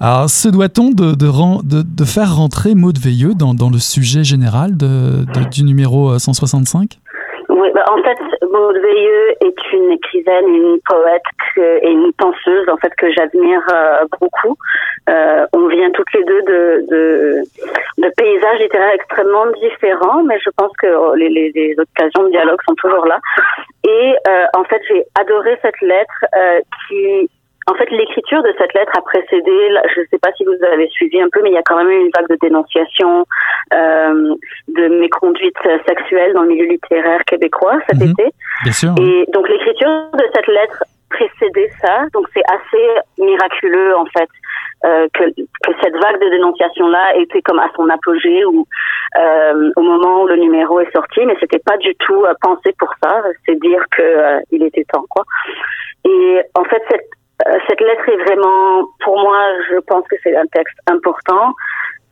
Alors, 0.00 0.28
se 0.28 0.48
doit-on 0.48 0.90
de, 0.90 2.04
faire 2.04 2.34
rentrer 2.34 2.74
Maud 2.74 2.98
Veilleux 2.98 3.34
dans, 3.34 3.54
dans 3.54 3.70
le 3.70 3.78
sujet 3.78 4.24
général 4.24 4.76
du 4.76 5.62
numéro 5.62 6.18
165 6.18 6.98
Oui, 7.54 7.68
bah 7.74 7.84
en 7.90 8.02
fait, 8.02 8.18
Maud 8.50 8.78
Veilleux 8.78 9.30
est 9.42 9.72
une 9.74 9.92
écrivaine, 9.92 10.48
une 10.48 10.78
poète 10.88 11.22
que, 11.54 11.84
et 11.84 11.90
une 11.90 12.10
penseuse 12.14 12.66
en 12.70 12.78
fait 12.78 12.94
que 12.96 13.12
j'admire 13.12 13.60
euh, 13.70 14.06
beaucoup. 14.18 14.56
Euh, 15.10 15.46
on 15.52 15.66
vient 15.66 15.90
toutes 15.90 16.10
les 16.14 16.24
deux 16.24 16.42
de, 16.42 16.86
de, 16.88 17.42
de, 17.98 18.08
paysages 18.16 18.58
littéraires 18.58 18.94
extrêmement 18.94 19.46
différents, 19.60 20.22
mais 20.22 20.38
je 20.42 20.48
pense 20.56 20.72
que 20.78 21.16
les, 21.16 21.28
les, 21.28 21.52
les 21.54 21.76
occasions 21.78 22.24
de 22.24 22.30
dialogue 22.30 22.60
sont 22.66 22.74
toujours 22.76 23.04
là. 23.04 23.18
Et 23.86 24.14
euh, 24.28 24.46
en 24.54 24.64
fait, 24.64 24.80
j'ai 24.88 25.04
adoré 25.20 25.58
cette 25.60 25.80
lettre 25.82 26.24
euh, 26.34 26.60
qui 26.88 27.28
en 27.68 27.74
fait, 27.74 27.90
l'écriture 27.90 28.42
de 28.42 28.52
cette 28.58 28.72
lettre 28.74 28.92
a 28.96 29.02
précédé, 29.02 29.52
je 29.94 30.00
ne 30.00 30.06
sais 30.10 30.18
pas 30.18 30.32
si 30.36 30.44
vous 30.44 30.56
avez 30.72 30.88
suivi 30.88 31.20
un 31.20 31.28
peu, 31.32 31.40
mais 31.42 31.50
il 31.50 31.54
y 31.54 31.58
a 31.58 31.62
quand 31.62 31.76
même 31.76 31.90
eu 31.90 32.00
une 32.00 32.10
vague 32.14 32.28
de 32.28 32.36
dénonciation 32.40 33.24
euh, 33.74 34.34
de 34.68 34.88
méconduite 35.00 35.56
sexuelle 35.86 36.32
dans 36.34 36.42
le 36.42 36.48
milieu 36.48 36.66
littéraire 36.66 37.24
québécois 37.24 37.78
cet 37.88 38.00
Mhm. 38.00 38.10
été. 38.10 38.30
Bien 38.64 38.72
sûr. 38.72 38.94
Et 39.00 39.26
donc 39.32 39.48
l'écriture 39.48 39.88
de 40.14 40.24
cette 40.34 40.46
lettre 40.48 40.82
précédait 41.10 41.70
ça, 41.80 42.06
donc 42.12 42.26
c'est 42.34 42.42
assez 42.50 42.88
miraculeux 43.18 43.94
en 43.96 44.06
fait 44.06 44.28
euh, 44.84 45.06
que, 45.14 45.24
que 45.30 45.72
cette 45.82 45.94
vague 45.94 46.20
de 46.20 46.30
dénonciation 46.30 46.88
là 46.88 47.14
était 47.16 47.42
comme 47.42 47.60
à 47.60 47.70
son 47.76 47.88
apogée 47.90 48.44
ou 48.44 48.66
euh, 49.20 49.70
au 49.76 49.82
moment 49.82 50.22
où 50.22 50.26
le 50.26 50.36
numéro 50.36 50.80
est 50.80 50.90
sorti, 50.92 51.24
mais 51.26 51.36
c'était 51.38 51.60
pas 51.60 51.76
du 51.76 51.94
tout 51.96 52.24
pensé 52.40 52.74
pour 52.78 52.92
ça. 53.02 53.22
C'est 53.46 53.60
dire 53.60 53.84
que 53.96 54.40
il 54.50 54.64
était 54.64 54.84
temps 54.92 55.04
quoi. 55.08 55.24
Et 56.04 56.40
en 56.54 56.64
fait 56.64 56.82
cette 56.90 57.08
cette 57.68 57.80
lettre 57.80 58.08
est 58.08 58.24
vraiment, 58.24 58.84
pour 59.00 59.18
moi, 59.18 59.38
je 59.70 59.78
pense 59.78 60.06
que 60.08 60.16
c'est 60.22 60.36
un 60.36 60.46
texte 60.46 60.78
important 60.86 61.54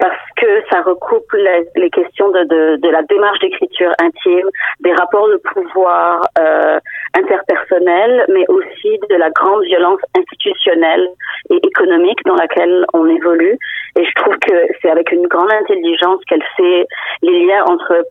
parce 0.01 0.17
que 0.37 0.63
ça 0.73 0.81
recoupe 0.81 1.31
les, 1.35 1.91
questions 1.91 2.31
de, 2.31 2.91
la 2.91 3.03
démarche 3.03 3.39
d'écriture 3.41 3.93
intime, 4.01 4.49
des 4.81 4.95
rapports 4.95 5.29
de 5.29 5.37
pouvoir 5.53 6.23
euh, 6.39 6.81
interpersonnels, 7.15 8.25
mais 8.29 8.47
aussi 8.49 8.99
de 9.11 9.17
la 9.17 9.29
grande 9.31 9.63
violence 9.65 10.01
institutionnelle 10.17 11.07
et 11.51 11.57
économique 11.57 12.19
dans 12.25 12.37
laquelle 12.37 12.87
on 12.95 13.07
évolue. 13.09 13.59
Et 13.97 14.05
je 14.05 14.13
trouve 14.15 14.39
que 14.39 14.55
c'est 14.81 14.91
avec 14.91 15.13
une 15.13 15.27
grande 15.27 15.53
intelligence 15.53 16.25
qu'elle 16.27 16.45
fait 16.57 16.87
les 17.21 17.47
liens 17.47 17.65
entre 17.67 18.07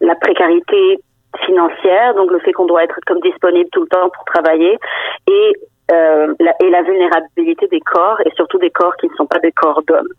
la 0.00 0.16
précarité 0.16 0.98
financière, 1.46 2.14
donc 2.14 2.32
le 2.32 2.40
fait 2.40 2.52
qu'on 2.52 2.66
doit 2.66 2.82
être 2.82 2.98
comme 3.06 3.20
disponible 3.20 3.70
tout 3.70 3.82
le 3.82 3.88
temps 3.88 4.10
pour 4.10 4.24
travailler, 4.24 4.76
et 5.30 5.52
euh, 5.90 6.34
et 6.38 6.70
la 6.70 6.82
vulnérabilité 6.82 7.66
des 7.68 7.80
corps, 7.80 8.20
et 8.24 8.30
surtout 8.36 8.58
des 8.58 8.70
corps 8.70 8.96
qui 8.96 9.08
ne 9.08 9.14
sont 9.14 9.26
pas 9.26 9.38
des 9.38 9.52
corps 9.52 9.82
d'hommes. 9.86 10.12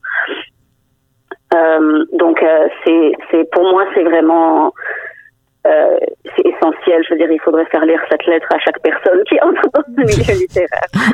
Euh, 1.53 2.05
donc 2.13 2.41
euh, 2.41 2.67
c'est 2.85 3.43
pour 3.51 3.63
moi 3.63 3.85
c'est 3.93 4.03
vraiment 4.03 4.73
euh, 5.67 5.97
c'est 6.35 6.47
essentiel. 6.47 7.03
Je 7.07 7.13
veux 7.13 7.19
dire, 7.19 7.31
il 7.31 7.39
faudrait 7.39 7.65
faire 7.71 7.85
lire 7.85 7.99
cette 8.09 8.25
lettre 8.25 8.47
à 8.51 8.57
chaque 8.59 8.81
personne 8.81 9.21
qui 9.29 9.35
entre 9.41 9.61
dans 9.73 9.83
le 9.95 10.05
milieu 10.05 10.39
littéraire. 10.39 10.67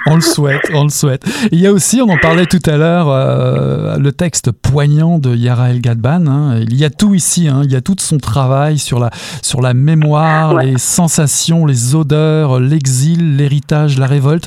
on 0.08 0.16
le 0.16 0.22
souhaite, 0.22 0.62
on 0.74 0.84
le 0.84 0.90
souhaite. 0.90 1.24
Il 1.52 1.60
y 1.60 1.68
a 1.68 1.74
aussi, 1.74 2.02
on 2.02 2.10
en 2.10 2.18
parlait 2.18 2.46
tout 2.46 2.62
à 2.66 2.78
l'heure, 2.78 3.10
euh, 3.10 3.98
le 3.98 4.12
texte 4.14 4.52
poignant 4.52 5.20
de 5.20 5.36
Yara 5.36 5.72
El 5.72 5.82
Gadban. 5.82 6.28
Hein. 6.28 6.60
Il 6.62 6.80
y 6.80 6.86
a 6.86 6.90
tout 6.90 7.14
ici, 7.14 7.50
hein. 7.50 7.62
il 7.66 7.72
y 7.72 7.76
a 7.76 7.82
tout 7.82 7.96
son 8.00 8.20
travail 8.20 8.78
sur 8.78 9.00
la, 9.00 9.10
sur 9.42 9.62
la 9.62 9.74
mémoire, 9.74 10.56
les 10.56 10.78
sensations, 10.78 11.66
les 11.66 11.96
odeurs, 11.96 12.62
l'exil, 12.62 13.36
l'héritage, 13.36 14.00
la 14.00 14.08
révolte. 14.08 14.46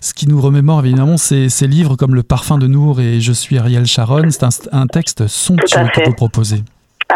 Ce 0.00 0.14
qui 0.14 0.26
nous 0.26 0.40
remémore 0.40 0.80
évidemment 0.84 1.18
ces, 1.18 1.50
ces 1.50 1.66
livres 1.66 1.96
comme 1.96 2.14
Le 2.14 2.22
parfum 2.22 2.56
de 2.56 2.66
Nour 2.66 3.00
et 3.00 3.20
Je 3.20 3.32
suis 3.32 3.58
Ariel 3.58 3.84
Sharon. 3.84 4.30
C'est 4.30 4.44
un, 4.44 4.48
un 4.72 4.86
texte 4.86 5.26
somptueux 5.26 5.86
que 5.94 6.04
vous 6.06 6.14
proposez. 6.14 6.62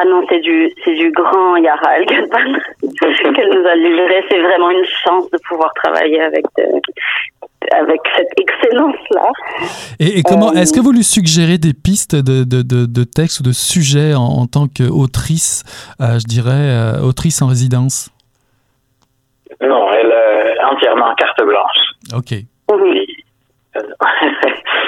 Ah 0.00 0.04
non, 0.04 0.24
c'est 0.28 0.38
du, 0.38 0.70
c'est 0.84 0.94
du 0.94 1.10
grand 1.10 1.56
Yara 1.56 1.98
El 1.98 2.06
qu'elle 2.06 3.50
nous 3.50 3.66
a 3.66 3.74
livré. 3.74 4.24
C'est 4.30 4.40
vraiment 4.40 4.70
une 4.70 4.84
chance 4.84 5.28
de 5.32 5.38
pouvoir 5.48 5.74
travailler 5.74 6.20
avec, 6.20 6.44
euh, 6.60 6.78
avec 7.72 8.00
cette 8.16 8.28
excellence-là. 8.38 9.32
Et, 9.98 10.22
comment, 10.22 10.52
est-ce 10.52 10.72
que 10.72 10.78
vous 10.78 10.92
lui 10.92 11.02
suggérez 11.02 11.58
des 11.58 11.74
pistes 11.74 12.14
de, 12.14 12.44
de, 12.44 12.62
de, 12.62 12.86
de 12.86 13.04
textes 13.04 13.40
ou 13.40 13.42
de 13.42 13.50
sujets 13.50 14.14
en, 14.14 14.46
tant 14.46 14.68
qu'autrice, 14.68 15.64
euh, 16.00 16.20
je 16.20 16.26
dirais, 16.26 16.52
euh, 16.52 17.00
autrice 17.02 17.42
en 17.42 17.48
résidence? 17.48 18.10
Non, 19.60 19.90
elle 19.90 20.12
est 20.12 20.62
entièrement 20.62 21.12
carte 21.16 21.42
blanche. 21.42 22.14
Ok. 22.14 22.38
Oui. 22.70 23.06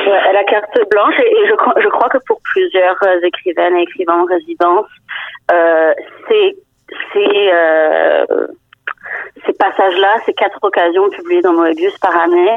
elle 0.07 0.37
a 0.37 0.45
carte 0.45 0.79
blanche 0.91 1.19
et, 1.19 1.47
je, 1.47 1.55
crois, 1.55 1.75
je 1.81 1.89
crois 1.89 2.09
que 2.09 2.19
pour 2.27 2.41
plusieurs 2.43 2.97
euh, 3.05 3.21
écrivaines 3.23 3.77
et 3.77 3.83
écrivains 3.83 4.21
en 4.21 4.25
résidence, 4.25 4.87
euh, 5.53 5.93
c'est 6.29 6.57
euh, 7.17 8.47
ces 9.47 9.53
passages-là, 9.55 10.17
ces 10.27 10.33
quatre 10.35 10.59
occasions 10.63 11.09
publiées 11.11 11.41
dans 11.41 11.53
Moebius 11.53 11.97
par 11.99 12.17
année, 12.17 12.57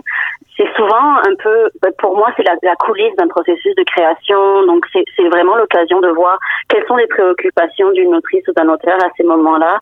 c'est 0.58 0.71
souvent 0.75 1.17
un 1.17 1.36
peu, 1.41 1.69
ben, 1.82 1.91
pour 1.97 2.15
moi, 2.15 2.32
c'est 2.38 2.43
la, 2.43 2.56
la, 2.62 2.75
coulisse 2.75 3.15
d'un 3.15 3.27
processus 3.27 3.75
de 3.75 3.84
création. 3.84 4.65
Donc, 4.65 4.86
c'est 4.93 5.27
vraiment 5.29 5.56
l'occasion 5.56 5.99
de 6.01 6.10
voir 6.10 6.38
quelles 6.69 6.86
sont 6.86 6.95
les 6.95 7.08
préoccupations 7.08 7.91
d'une 7.91 8.15
autrice 8.15 8.47
ou 8.47 8.53
d'un 8.53 8.69
auteur 8.69 9.03
à 9.03 9.10
ces 9.17 9.23
moments-là. 9.23 9.79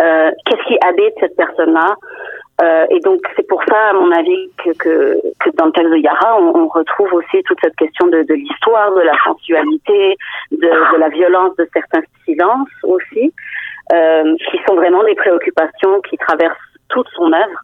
Euh, 0.00 0.30
Qu'est-ce 0.46 0.66
qui 0.66 0.78
habite 0.86 1.14
cette 1.20 1.36
personne-là? 1.36 1.94
Euh, 2.62 2.86
et 2.90 3.00
donc 3.00 3.20
c'est 3.34 3.46
pour 3.48 3.62
ça, 3.64 3.90
à 3.90 3.92
mon 3.94 4.12
avis, 4.12 4.50
que, 4.62 4.70
que, 4.78 5.20
que 5.40 5.50
dans 5.56 5.66
le 5.66 5.72
texte 5.72 5.90
de 5.90 5.96
Yara, 5.96 6.38
on, 6.40 6.56
on, 6.56 6.68
retrouve 6.68 7.12
aussi 7.14 7.42
toute 7.44 7.58
cette 7.60 7.74
question 7.74 8.06
de, 8.06 8.22
de 8.22 8.34
l'histoire, 8.34 8.94
de 8.94 9.00
la 9.00 9.16
sensualité, 9.24 10.16
de, 10.52 10.56
de, 10.58 10.98
la 10.98 11.08
violence 11.08 11.56
de 11.56 11.68
certains 11.72 12.02
silences 12.24 12.68
aussi, 12.84 13.32
euh, 13.92 14.36
qui 14.50 14.58
sont 14.68 14.76
vraiment 14.76 15.02
des 15.02 15.16
préoccupations 15.16 16.00
qui 16.08 16.16
traversent 16.16 16.56
toute 16.88 17.08
son 17.16 17.32
œuvre. 17.32 17.60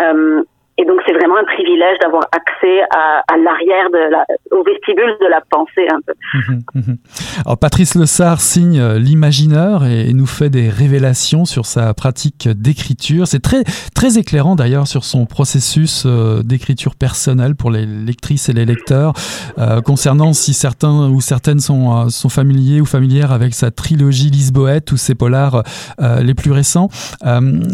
Euh, 0.00 0.42
et 0.78 0.84
donc 0.84 1.00
c'est 1.06 1.14
vraiment 1.14 1.36
un 1.38 1.44
privilège 1.44 1.98
d'avoir 2.00 2.24
accès 2.32 2.80
à, 2.94 3.22
à 3.32 3.36
l'arrière 3.38 3.90
de 3.90 4.10
la, 4.10 4.26
au 4.50 4.62
vestibule 4.62 5.16
de 5.20 5.26
la 5.26 5.40
pensée 5.50 5.86
un 5.90 6.00
peu. 6.06 6.12
Mhm, 6.34 6.62
mhm. 6.74 6.96
Alors 7.44 7.58
Patrice 7.58 7.94
Lessard 7.94 8.40
signe 8.40 8.78
euh, 8.78 8.98
l'Imagineur 8.98 9.84
et 9.84 10.12
nous 10.12 10.26
fait 10.26 10.50
des 10.50 10.68
révélations 10.68 11.44
sur 11.44 11.64
sa 11.64 11.94
pratique 11.94 12.48
d'écriture. 12.48 13.26
C'est 13.26 13.42
très 13.42 13.64
très 13.94 14.18
éclairant 14.18 14.54
d'ailleurs 14.54 14.86
sur 14.86 15.04
son 15.04 15.24
processus 15.24 16.04
euh, 16.04 16.42
d'écriture 16.42 16.94
personnelle 16.94 17.54
pour 17.54 17.70
les 17.70 17.86
lectrices 17.86 18.48
et 18.48 18.52
les 18.52 18.66
lecteurs 18.66 19.14
euh, 19.58 19.80
concernant 19.80 20.32
si 20.32 20.52
certains 20.52 21.08
ou 21.08 21.20
certaines 21.20 21.60
sont 21.60 22.04
euh, 22.04 22.08
sont 22.08 22.28
familiers 22.28 22.80
ou 22.80 22.86
familières 22.86 23.32
avec 23.32 23.54
sa 23.54 23.70
trilogie 23.70 24.30
Lisboète 24.30 24.92
ou 24.92 24.96
ses 24.96 25.14
polars 25.14 25.62
les 25.98 26.34
plus 26.34 26.52
récents. 26.52 26.88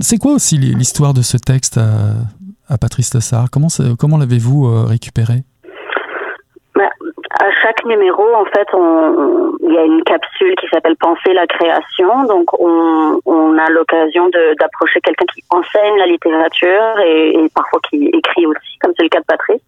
C'est 0.01 0.19
quoi 0.19 0.33
aussi 0.33 0.59
l'histoire 0.59 1.15
de 1.15 1.23
ce 1.23 1.37
texte 1.37 1.79
à 2.73 2.79
Patrice 2.79 3.15
Lessard. 3.15 3.47
Comment, 3.53 3.69
comment 3.99 4.17
l'avez-vous 4.17 4.67
euh, 4.67 4.85
récupéré? 4.89 5.45
Bah, 6.75 6.89
à 7.39 7.51
chaque 7.63 7.85
numéro, 7.85 8.25
en 8.35 8.47
fait, 8.47 8.67
on, 8.73 9.53
il 9.63 9.75
y 9.75 9.79
a 9.79 9.85
une 9.85 10.03
capsule 10.05 10.55
qui 10.57 10.67
s'appelle 10.69 10.97
Penser 10.97 11.35
la 11.35 11.47
création. 11.47 12.25
Donc, 12.25 12.59
on, 12.59 13.59
a 13.59 13.69
l'occasion 13.71 14.29
d'approcher 14.59 15.01
quelqu'un 15.03 15.27
qui 15.33 15.43
enseigne 15.51 15.99
la 15.99 16.07
littérature 16.07 16.99
et, 17.05 17.49
parfois 17.55 17.79
qui 17.89 18.07
écrit 18.07 18.47
aussi, 18.47 18.79
comme 18.81 18.93
c'est 18.97 19.05
le 19.05 19.09
cas 19.11 19.21
de 19.21 19.27
Patrice. 19.27 19.61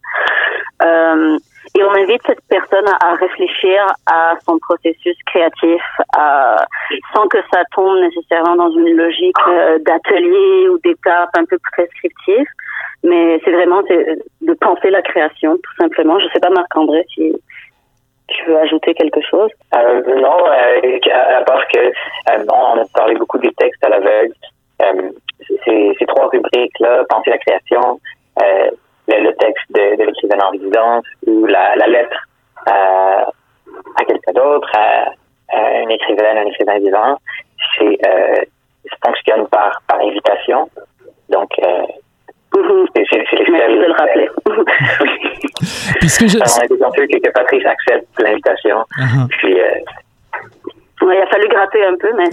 Euh, 0.82 1.38
et 1.76 1.82
on 1.84 1.94
invite 1.94 2.22
cette 2.26 2.42
personne 2.48 2.86
à, 3.00 3.14
réfléchir 3.14 3.86
à 4.06 4.34
son 4.46 4.58
processus 4.58 5.16
créatif, 5.26 5.82
sans 7.14 7.26
que 7.28 7.38
ça 7.52 7.62
tombe 7.74 7.98
nécessairement 8.00 8.56
dans 8.56 8.70
une 8.70 8.96
logique 8.96 9.36
euh, 9.48 9.78
d'atelier 9.80 10.68
ou 10.70 10.78
d'étape 10.78 11.30
un 11.36 11.44
peu 11.44 11.58
prescriptive. 11.72 12.46
Mais 13.04 13.40
c'est 13.44 13.52
vraiment 13.52 13.82
de 13.82 14.54
penser 14.54 14.90
la 14.90 15.02
création, 15.02 15.56
tout 15.56 15.74
simplement. 15.78 16.18
Je 16.18 16.26
sais 16.32 16.40
pas, 16.40 16.50
Marc-André, 16.50 17.04
si 17.14 17.32
tu 18.28 18.44
veux 18.46 18.58
ajouter 18.58 18.94
quelque 18.94 19.20
chose 19.22 19.50
euh, 19.74 20.02
Non, 20.20 20.46
euh, 20.46 20.98
à, 21.12 21.42
part 21.42 21.66
que 21.68 21.78
euh, 21.78 22.44
on 22.48 22.80
a 22.80 22.84
parlé 22.94 23.14
beaucoup 23.16 23.38
des 23.38 23.52
textes 23.54 23.84
à 23.84 23.90
l'aveugle. 23.90 24.34
Euh, 24.82 25.10
ces, 25.64 25.94
ces 25.98 26.06
trois 26.06 26.28
rubriques-là, 26.28 27.04
penser 27.08 27.30
la 27.30 27.38
création, 27.38 28.00
euh, 28.42 28.70
le, 29.08 29.24
le, 29.24 29.34
texte 29.36 29.64
de, 29.70 29.96
de 29.96 30.04
l'écrivain 30.04 30.38
en 30.46 30.50
résidence 30.50 31.04
ou 31.26 31.46
la, 31.46 31.76
la 31.76 31.86
lettre 31.86 32.16
à, 32.66 33.28
à 34.00 34.04
quelqu'un 34.06 34.32
d'autre, 34.32 34.70
à, 34.74 35.12
à, 35.50 35.80
une 35.80 35.90
écrivaine, 35.90 36.38
un 36.38 36.46
écrivain 36.46 36.78
vivant, 36.78 37.18
c'est 37.78 37.98
fonctionne 39.04 39.46
par 39.48 39.80
par 39.86 40.00
invitation. 40.00 40.68
Donc 41.28 41.50
Merci 42.54 43.78
de 43.78 43.86
le 43.86 43.92
rappeler. 43.92 44.28
Puisque 46.00 46.26
je... 46.26 46.38
on 46.38 46.60
a 46.60 46.64
été 46.64 46.78
confiants 46.78 47.06
que 47.06 47.30
Patrice 47.30 47.66
accepte 47.66 48.06
l'invitation. 48.20 48.78
Uh 48.98 49.02
-huh. 49.02 49.28
Puis, 49.28 49.60
euh, 49.60 49.64
il 51.12 51.22
a 51.22 51.26
fallu 51.26 51.48
gratter 51.48 51.84
un 51.84 51.96
peu, 52.00 52.08
mais 52.16 52.30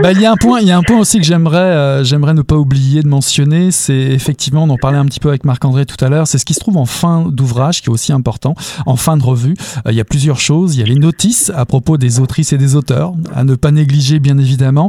bah, 0.02 0.12
il 0.12 0.20
y 0.20 0.26
a 0.26 0.32
un 0.32 0.36
point, 0.36 0.60
il 0.60 0.68
y 0.68 0.72
a 0.72 0.76
un 0.76 0.82
point 0.82 0.98
aussi 0.98 1.18
que 1.18 1.24
j'aimerais, 1.24 1.58
euh, 1.58 2.04
j'aimerais 2.04 2.34
ne 2.34 2.42
pas 2.42 2.56
oublier 2.56 3.02
de 3.02 3.08
mentionner. 3.08 3.70
C'est 3.70 3.94
effectivement, 3.94 4.64
on 4.64 4.70
en 4.70 4.76
parlait 4.76 4.98
un 4.98 5.04
petit 5.06 5.20
peu 5.20 5.28
avec 5.28 5.44
Marc-André 5.44 5.86
tout 5.86 6.02
à 6.04 6.08
l'heure. 6.08 6.26
C'est 6.26 6.38
ce 6.38 6.44
qui 6.44 6.54
se 6.54 6.60
trouve 6.60 6.76
en 6.76 6.86
fin 6.86 7.26
d'ouvrage, 7.28 7.82
qui 7.82 7.88
est 7.88 7.92
aussi 7.92 8.12
important, 8.12 8.54
en 8.86 8.96
fin 8.96 9.16
de 9.16 9.22
revue. 9.22 9.54
Euh, 9.86 9.92
il 9.92 9.96
y 9.96 10.00
a 10.00 10.04
plusieurs 10.04 10.40
choses. 10.40 10.76
Il 10.76 10.80
y 10.80 10.82
a 10.82 10.86
les 10.86 10.98
notices 10.98 11.52
à 11.54 11.64
propos 11.64 11.96
des 11.98 12.20
autrices 12.20 12.52
et 12.52 12.58
des 12.58 12.76
auteurs, 12.76 13.12
à 13.34 13.44
ne 13.44 13.54
pas 13.54 13.70
négliger, 13.70 14.18
bien 14.18 14.38
évidemment. 14.38 14.88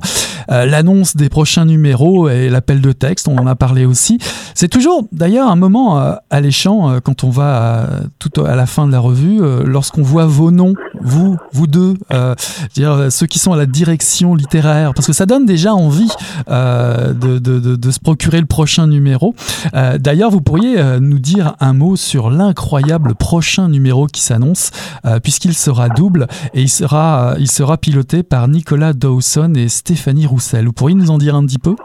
Euh, 0.52 0.66
l'annonce 0.66 1.16
des 1.16 1.30
prochains 1.30 1.66
numéros 1.66 2.30
et 2.30 2.50
l'appel 2.50 2.82
de 2.82 2.92
texte, 2.92 3.28
on 3.28 3.38
en 3.38 3.48
a 3.48 3.56
parlé 3.56 3.86
aussi. 3.86 4.20
C'est 4.54 4.70
toujours, 4.70 5.04
d'ailleurs, 5.12 5.50
un 5.50 5.56
moment 5.56 6.16
alléchant 6.30 7.00
quand 7.04 7.24
on 7.24 7.30
va 7.30 7.88
tout 8.20 8.44
à 8.44 8.56
la 8.56 8.66
fin 8.66 8.88
de 8.88 8.92
la 8.92 9.00
revue, 9.00 9.40
lorsqu'on 9.66 10.02
voit 10.02 10.26
vos 10.26 10.52
noms, 10.56 10.74
vous, 11.02 11.38
vous 11.52 11.68
deux, 11.68 11.96
euh, 12.14 12.36
dire 12.74 13.12
ceux 13.12 13.28
qui 13.28 13.40
sont 13.40 13.54
à 13.54 13.58
la 13.58 13.66
direction 13.66 14.36
littéraire, 14.36 14.94
parce 14.94 15.08
que 15.08 15.14
ça 15.14 15.26
donne 15.26 15.46
déjà 15.46 15.74
envie 15.74 16.12
euh, 16.50 17.14
de, 17.14 17.38
de, 17.40 17.60
de, 17.60 17.76
de, 17.76 17.92
se 17.92 18.00
procurer 18.00 18.40
le 18.40 18.46
prochain 18.46 18.88
numéro. 18.88 19.36
Euh, 19.76 19.98
D'ailleurs, 19.98 20.32
vous 20.32 20.42
pourriez 20.42 20.80
euh, 20.80 21.00
nous 21.00 21.20
dire 21.20 21.56
un 21.60 21.74
mot 21.74 21.96
sur 21.96 22.30
l'incroyable 22.30 23.16
prochain 23.16 23.70
numéro 23.70 24.08
qui 24.08 24.22
s'annonce, 24.22 24.72
euh, 25.06 25.20
puisqu'il 25.20 25.54
sera 25.54 25.90
double 25.90 26.28
et 26.54 26.62
il 26.62 26.70
sera, 26.70 27.32
euh, 27.32 27.36
il 27.40 27.50
sera 27.50 27.78
piloté 27.78 28.24
par 28.24 28.48
Nicolas 28.48 28.94
Dawson 28.94 29.54
et 29.56 29.68
Stéphanie 29.68 30.26
Roussel. 30.26 30.66
Vous 30.66 30.74
pourriez 30.74 30.96
nous 30.96 31.12
en 31.12 31.18
dire 31.18 31.36
un 31.36 31.46
petit 31.46 31.60
peu? 31.60 31.76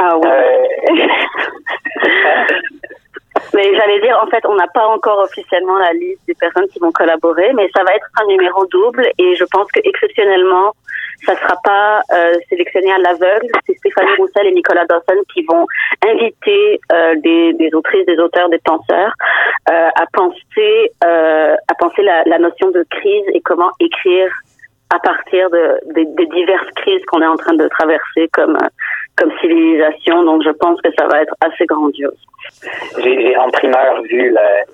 Ah 0.00 0.16
ouais. 0.16 0.30
Mais 3.54 3.74
j'allais 3.76 4.00
dire, 4.00 4.18
en 4.20 4.26
fait, 4.26 4.44
on 4.46 4.54
n'a 4.56 4.66
pas 4.66 4.86
encore 4.88 5.20
officiellement 5.20 5.78
la 5.78 5.92
liste 5.92 6.20
des 6.26 6.34
personnes 6.34 6.66
qui 6.68 6.80
vont 6.80 6.90
collaborer, 6.90 7.52
mais 7.54 7.68
ça 7.74 7.84
va 7.84 7.94
être 7.94 8.06
un 8.20 8.26
numéro 8.26 8.66
double 8.66 9.08
et 9.16 9.34
je 9.36 9.44
pense 9.52 9.70
que 9.70 9.80
exceptionnellement, 9.84 10.72
ça 11.24 11.36
sera 11.36 11.54
pas 11.62 12.02
euh, 12.12 12.34
sélectionné 12.48 12.92
à 12.92 12.98
l'aveugle. 12.98 13.46
C'est 13.66 13.76
Stéphanie 13.78 14.16
Roussel 14.18 14.48
et 14.48 14.52
Nicolas 14.52 14.84
Dawson 14.86 15.22
qui 15.32 15.44
vont 15.44 15.66
inviter 16.04 16.80
euh, 16.92 17.14
des, 17.22 17.52
des, 17.54 17.72
autrices, 17.74 18.04
des 18.06 18.18
auteurs, 18.18 18.48
des 18.48 18.60
penseurs 18.64 19.12
euh, 19.70 19.88
à 19.94 20.04
penser, 20.12 20.90
euh, 21.04 21.54
à 21.68 21.74
penser 21.78 22.02
la, 22.02 22.24
la, 22.24 22.38
notion 22.38 22.70
de 22.72 22.84
crise 22.90 23.24
et 23.32 23.40
comment 23.40 23.70
écrire 23.80 24.30
à 24.90 24.98
partir 24.98 25.48
de, 25.50 25.78
des 25.94 26.26
diverses 26.26 26.70
crises 26.76 27.04
qu'on 27.06 27.22
est 27.22 27.26
en 27.26 27.36
train 27.36 27.54
de 27.54 27.68
traverser 27.68 28.28
comme 28.32 28.58
comme 29.16 29.30
civilisation. 29.40 30.24
Donc, 30.24 30.42
je 30.44 30.50
pense 30.50 30.80
que 30.80 30.90
ça 30.98 31.06
va 31.06 31.22
être 31.22 31.34
assez 31.40 31.66
grandiose. 31.66 32.18
J'ai 32.98 33.36
en 33.36 33.50
primeur 33.50 34.02
vu 34.02 34.30
la, 34.30 34.64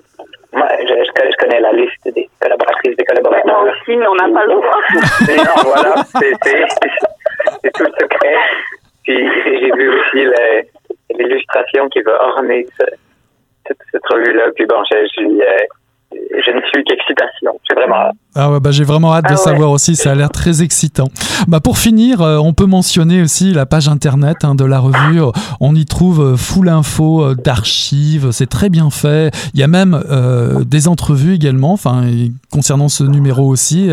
moi, 0.53 0.67
je, 0.81 0.85
je, 0.85 1.37
connais 1.37 1.61
la 1.61 1.71
liste 1.71 2.13
des 2.13 2.29
collaboratrices, 2.41 2.97
des 2.97 3.05
collaborateurs. 3.05 3.63
Moi 3.63 3.71
aussi, 3.71 3.95
mais 3.95 4.07
on 4.07 4.15
n'a 4.15 4.29
pas 4.29 4.45
le 4.45 4.53
droit. 4.55 4.81
non, 5.45 5.61
voilà, 5.63 5.95
c'est 7.63 7.71
tout 7.73 7.83
le 7.83 7.91
secret. 7.99 8.35
Puis 9.03 9.29
j'ai 9.45 9.71
vu 9.71 9.89
aussi 9.89 10.27
l'illustration 11.17 11.87
qui 11.89 12.01
va 12.01 12.21
orner 12.23 12.65
cette, 12.77 13.77
cette 13.91 14.05
revue-là. 14.07 14.51
Puis 14.55 14.65
bon, 14.65 14.83
je, 14.91 15.07
je, 15.15 15.23
je 16.11 16.51
ne 16.51 16.61
suis 16.63 16.83
qu'excitation. 16.83 17.57
J'ai 17.69 17.75
vraiment. 17.75 18.11
Ah 18.33 18.49
ouais, 18.49 18.61
bah 18.61 18.71
j'ai 18.71 18.85
vraiment 18.85 19.13
hâte 19.13 19.25
de 19.25 19.33
ah 19.33 19.37
savoir 19.37 19.71
aussi, 19.71 19.97
ça 19.97 20.11
a 20.11 20.15
l'air 20.15 20.29
très 20.29 20.61
excitant. 20.61 21.09
Bah 21.49 21.59
pour 21.59 21.77
finir, 21.77 22.21
euh, 22.21 22.37
on 22.37 22.53
peut 22.53 22.65
mentionner 22.65 23.21
aussi 23.21 23.51
la 23.51 23.65
page 23.65 23.89
internet 23.89 24.37
hein, 24.43 24.55
de 24.55 24.63
la 24.63 24.79
revue. 24.79 25.19
On 25.59 25.75
y 25.75 25.85
trouve 25.85 26.21
euh, 26.21 26.37
full 26.37 26.69
info 26.69 27.23
euh, 27.23 27.35
d'archives, 27.35 28.31
c'est 28.31 28.47
très 28.47 28.69
bien 28.69 28.89
fait. 28.89 29.35
Il 29.53 29.59
y 29.59 29.63
a 29.63 29.67
même 29.67 30.01
des 30.65 30.87
entrevues 30.87 31.33
également, 31.33 31.73
enfin 31.73 32.05
concernant 32.51 32.87
ce 32.87 33.03
numéro 33.03 33.47
aussi, 33.47 33.89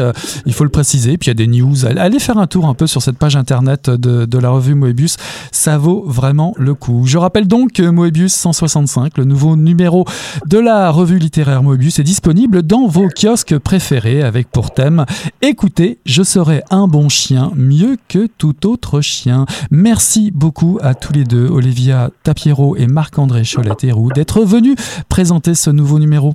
il 0.47 0.53
faut 0.53 0.65
le 0.65 0.71
préciser. 0.71 1.19
Puis 1.19 1.27
il 1.27 1.31
y 1.31 1.33
a 1.33 1.35
des 1.35 1.47
news. 1.47 1.87
Allez 1.87 2.19
faire 2.19 2.39
un 2.39 2.47
tour 2.47 2.67
un 2.67 2.75
peu 2.75 2.87
sur 2.87 3.03
cette 3.03 3.19
page 3.19 3.35
internet 3.35 3.91
de, 3.91 4.25
de 4.25 4.39
la 4.39 4.51
revue 4.51 4.75
Moebius, 4.75 5.17
ça 5.51 5.79
vaut 5.79 6.05
vraiment 6.07 6.55
le 6.57 6.75
coup. 6.75 7.03
Je 7.07 7.19
rappelle 7.19 7.49
donc 7.49 7.73
que 7.73 7.89
Moebius 7.89 8.35
165, 8.35 9.19
le 9.19 9.25
nouveau 9.25 9.57
numéro 9.57 10.05
de 10.47 10.59
la 10.59 10.91
revue 10.91 11.19
littéraire 11.19 11.63
Moebius, 11.63 11.99
est 11.99 12.05
disponible 12.05 12.63
dans 12.63 12.87
vos 12.87 13.09
kiosques 13.09 13.59
préférés 13.59 14.28
avec 14.29 14.49
pour 14.49 14.71
thème 14.71 15.05
Écoutez, 15.43 15.99
je 16.07 16.23
serai 16.23 16.63
un 16.71 16.87
bon 16.87 17.09
chien, 17.09 17.51
mieux 17.57 17.97
que 18.07 18.29
tout 18.39 18.67
autre 18.67 19.01
chien. 19.01 19.47
Merci 19.73 20.31
beaucoup 20.31 20.79
à 20.81 20.95
tous 20.95 21.13
les 21.13 21.25
deux, 21.25 21.49
Olivia 21.49 22.11
Tapiero 22.23 22.77
et 22.77 22.87
Marc-André 22.87 23.43
Cholet-Héroux, 23.43 24.13
d'être 24.13 24.43
venus 24.45 24.77
présenter 25.09 25.55
ce 25.55 25.71
nouveau 25.71 25.99
numéro. 25.99 26.35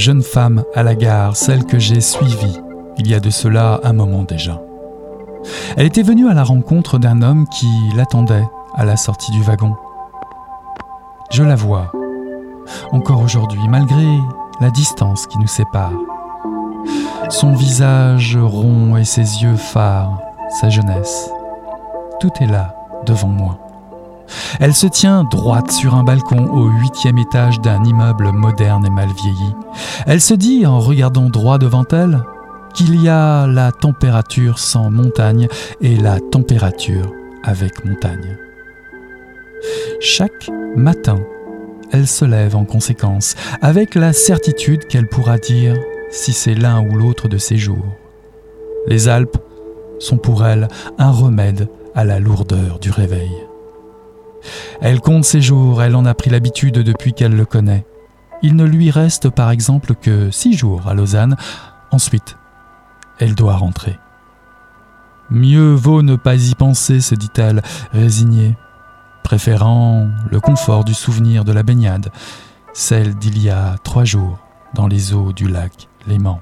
Jeune 0.00 0.22
femme 0.22 0.64
à 0.74 0.82
la 0.82 0.94
gare, 0.94 1.36
celle 1.36 1.66
que 1.66 1.78
j'ai 1.78 2.00
suivie 2.00 2.58
il 2.96 3.06
y 3.06 3.14
a 3.14 3.20
de 3.20 3.28
cela 3.28 3.80
un 3.84 3.92
moment 3.92 4.24
déjà. 4.24 4.60
Elle 5.76 5.86
était 5.86 6.02
venue 6.02 6.28
à 6.28 6.34
la 6.34 6.42
rencontre 6.42 6.98
d'un 6.98 7.20
homme 7.20 7.46
qui 7.48 7.68
l'attendait 7.94 8.46
à 8.74 8.86
la 8.86 8.96
sortie 8.96 9.30
du 9.30 9.42
wagon. 9.42 9.76
Je 11.30 11.42
la 11.42 11.54
vois, 11.54 11.92
encore 12.92 13.20
aujourd'hui, 13.20 13.60
malgré 13.68 14.06
la 14.60 14.70
distance 14.70 15.26
qui 15.26 15.38
nous 15.38 15.46
sépare. 15.46 15.92
Son 17.28 17.52
visage 17.52 18.36
rond 18.36 18.96
et 18.96 19.04
ses 19.04 19.42
yeux 19.42 19.56
phares, 19.56 20.18
sa 20.60 20.70
jeunesse, 20.70 21.30
tout 22.20 22.32
est 22.40 22.46
là 22.46 22.74
devant 23.04 23.28
moi. 23.28 23.69
Elle 24.58 24.74
se 24.74 24.86
tient 24.86 25.24
droite 25.24 25.70
sur 25.70 25.94
un 25.94 26.02
balcon 26.02 26.48
au 26.50 26.66
huitième 26.66 27.18
étage 27.18 27.60
d'un 27.60 27.84
immeuble 27.84 28.32
moderne 28.32 28.84
et 28.86 28.90
mal 28.90 29.08
vieilli. 29.08 29.54
Elle 30.06 30.20
se 30.20 30.34
dit, 30.34 30.66
en 30.66 30.80
regardant 30.80 31.28
droit 31.28 31.58
devant 31.58 31.84
elle, 31.92 32.22
qu'il 32.74 33.00
y 33.00 33.08
a 33.08 33.46
la 33.46 33.72
température 33.72 34.58
sans 34.58 34.90
montagne 34.90 35.48
et 35.80 35.96
la 35.96 36.20
température 36.20 37.12
avec 37.42 37.84
montagne. 37.84 38.36
Chaque 40.00 40.50
matin, 40.76 41.18
elle 41.92 42.06
se 42.06 42.24
lève 42.24 42.56
en 42.56 42.64
conséquence, 42.64 43.34
avec 43.60 43.94
la 43.94 44.12
certitude 44.12 44.86
qu'elle 44.86 45.08
pourra 45.08 45.38
dire 45.38 45.76
si 46.10 46.32
c'est 46.32 46.54
l'un 46.54 46.80
ou 46.80 46.94
l'autre 46.96 47.28
de 47.28 47.38
ses 47.38 47.56
jours. 47.56 47.86
Les 48.86 49.08
Alpes 49.08 49.38
sont 49.98 50.16
pour 50.16 50.46
elle 50.46 50.68
un 50.98 51.10
remède 51.10 51.68
à 51.94 52.04
la 52.04 52.18
lourdeur 52.18 52.78
du 52.78 52.90
réveil. 52.90 53.30
Elle 54.80 55.00
compte 55.00 55.24
ses 55.24 55.40
jours, 55.40 55.82
elle 55.82 55.96
en 55.96 56.04
a 56.04 56.14
pris 56.14 56.30
l'habitude 56.30 56.78
depuis 56.78 57.12
qu'elle 57.12 57.36
le 57.36 57.44
connaît. 57.44 57.86
Il 58.42 58.56
ne 58.56 58.64
lui 58.64 58.90
reste 58.90 59.28
par 59.28 59.50
exemple 59.50 59.94
que 59.94 60.30
six 60.30 60.54
jours 60.54 60.88
à 60.88 60.94
Lausanne. 60.94 61.36
Ensuite, 61.90 62.36
elle 63.18 63.34
doit 63.34 63.56
rentrer. 63.56 63.98
Mieux 65.30 65.74
vaut 65.74 66.02
ne 66.02 66.16
pas 66.16 66.34
y 66.34 66.54
penser, 66.54 67.00
se 67.00 67.14
dit-elle, 67.14 67.62
résignée, 67.92 68.56
préférant 69.22 70.08
le 70.30 70.40
confort 70.40 70.84
du 70.84 70.94
souvenir 70.94 71.44
de 71.44 71.52
la 71.52 71.62
baignade, 71.62 72.10
celle 72.72 73.14
d'il 73.14 73.40
y 73.40 73.50
a 73.50 73.76
trois 73.84 74.04
jours 74.04 74.38
dans 74.74 74.86
les 74.86 75.14
eaux 75.14 75.32
du 75.32 75.48
lac 75.48 75.88
Léman, 76.06 76.40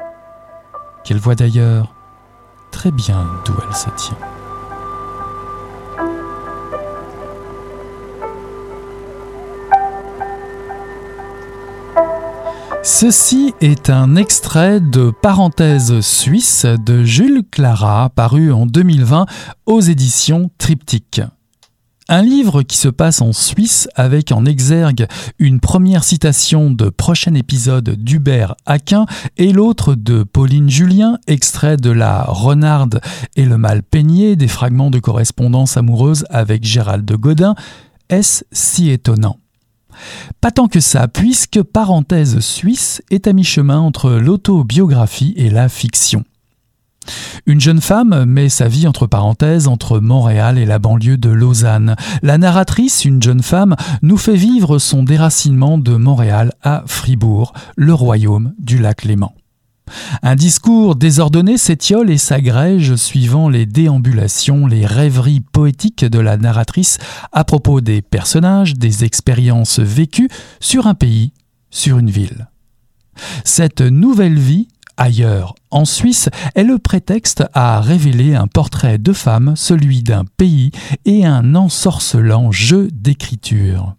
qu'elle 1.05 1.19
voit 1.19 1.35
d'ailleurs 1.35 1.95
très 2.71 2.91
bien 2.91 3.27
d'où 3.45 3.55
elle 3.67 3.75
se 3.75 3.91
tient. 3.97 4.38
Ceci 12.91 13.53
est 13.61 13.91
un 13.91 14.17
extrait 14.17 14.81
de 14.81 15.11
Parenthèse 15.11 16.01
suisse 16.01 16.65
de 16.65 17.05
Jules 17.05 17.43
Clara, 17.49 18.09
paru 18.09 18.51
en 18.51 18.65
2020 18.65 19.27
aux 19.67 19.81
éditions 19.83 20.51
Triptyque. 20.57 21.21
Un 22.09 22.23
livre 22.23 22.63
qui 22.63 22.79
se 22.79 22.89
passe 22.89 23.21
en 23.21 23.35
Suisse 23.35 23.91
avec 23.95 24.33
en 24.33 24.47
exergue 24.47 25.07
une 25.39 25.61
première 25.61 26.03
citation 26.03 26.71
de 26.71 26.89
prochain 26.89 27.35
épisode 27.35 27.91
d'Hubert 27.91 28.55
Aquin 28.65 29.05
et 29.37 29.53
l'autre 29.53 29.95
de 29.95 30.23
Pauline 30.23 30.71
Julien, 30.71 31.19
extrait 31.27 31.77
de 31.77 31.91
la 31.91 32.23
Renarde 32.23 33.03
et 33.37 33.45
le 33.45 33.59
mal 33.59 33.83
peigné, 33.83 34.35
des 34.35 34.49
fragments 34.49 34.91
de 34.91 34.99
correspondance 34.99 35.77
amoureuse 35.77 36.25
avec 36.31 36.65
Gérald 36.65 37.05
de 37.05 37.17
Godin. 37.17 37.55
Est-ce 38.09 38.45
si 38.51 38.89
étonnant? 38.89 39.37
Pas 40.41 40.51
tant 40.51 40.69
que 40.69 40.81
ça, 40.81 41.09
puisque 41.09 41.63
Parenthèse 41.63 42.41
suisse 42.41 43.03
est 43.11 43.27
à 43.27 43.33
mi-chemin 43.33 43.79
entre 43.79 44.11
l'autobiographie 44.11 45.35
et 45.37 45.51
la 45.51 45.69
fiction. 45.69 46.25
Une 47.47 47.61
jeune 47.61 47.81
femme 47.81 48.25
met 48.27 48.49
sa 48.49 48.69
vie 48.69 48.87
entre 48.87 49.07
parenthèses 49.07 49.69
entre 49.69 49.99
Montréal 49.99 50.59
et 50.59 50.67
la 50.67 50.79
banlieue 50.79 51.17
de 51.17 51.31
Lausanne. 51.31 51.97
La 52.23 52.39
narratrice, 52.39 53.05
une 53.05 53.23
jeune 53.23 53.43
femme, 53.43 53.77
nous 54.03 54.19
fait 54.19 54.37
vivre 54.37 54.79
son 54.79 55.03
déracinement 55.03 55.79
de 55.79 55.97
Montréal 55.97 56.53
à 56.63 56.83
Fribourg, 56.87 57.53
le 57.77 57.95
royaume 57.95 58.55
du 58.59 58.79
lac 58.79 59.05
Léman. 59.05 59.33
Un 60.23 60.37
discours 60.37 60.97
désordonné 60.97 61.59
s'étiole 61.59 62.11
et 62.11 62.19
s'agrège 62.19 62.97
suivant 62.97 63.49
les 63.49 63.67
déambulations, 63.67 64.67
les 64.67 64.87
rêveries 64.87 65.41
poétiques 65.41 66.05
de 66.05 66.19
la 66.19 66.37
narratrice 66.37 66.99
à 67.33 67.45
propos 67.45 67.81
des 67.81 68.03
personnages, 68.03 68.75
des 68.75 69.05
expériences 69.05 69.79
vécues 69.79 70.29
sur 70.61 70.87
un 70.87 70.95
pays, 70.95 71.33
sur 71.71 71.99
une 71.99 72.11
ville. 72.11 72.49
Cette 73.45 73.81
nouvelle 73.81 74.39
vie, 74.39 74.69
ailleurs, 74.97 75.55
en 75.71 75.85
Suisse, 75.85 76.29
est 76.55 76.65
le 76.65 76.79
prétexte 76.79 77.45
à 77.55 77.81
révéler 77.81 78.35
un 78.35 78.47
portrait 78.47 78.99
de 78.99 79.13
femme, 79.13 79.55
celui 79.57 80.03
d'un 80.03 80.25
pays, 80.37 80.71
et 81.05 81.25
un 81.25 81.55
ensorcelant 81.55 82.51
jeu 82.53 82.89
d'écriture. 82.93 83.95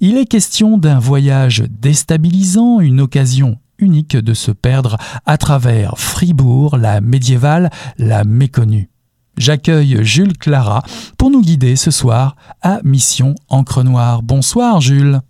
Il 0.00 0.16
est 0.16 0.26
question 0.26 0.78
d'un 0.78 0.98
voyage 0.98 1.64
déstabilisant, 1.68 2.80
une 2.80 3.00
occasion 3.00 3.58
unique 3.78 4.16
de 4.16 4.34
se 4.34 4.50
perdre 4.50 4.96
à 5.26 5.36
travers 5.36 5.98
Fribourg, 5.98 6.76
la 6.76 7.00
médiévale, 7.00 7.70
la 7.98 8.24
méconnue. 8.24 8.88
J'accueille 9.36 10.04
Jules 10.04 10.38
Clara 10.38 10.82
pour 11.18 11.30
nous 11.30 11.42
guider 11.42 11.76
ce 11.76 11.90
soir 11.90 12.36
à 12.62 12.78
Mission 12.84 13.34
Encre 13.48 13.82
Noire. 13.82 14.22
Bonsoir 14.22 14.80
Jules. 14.80 15.20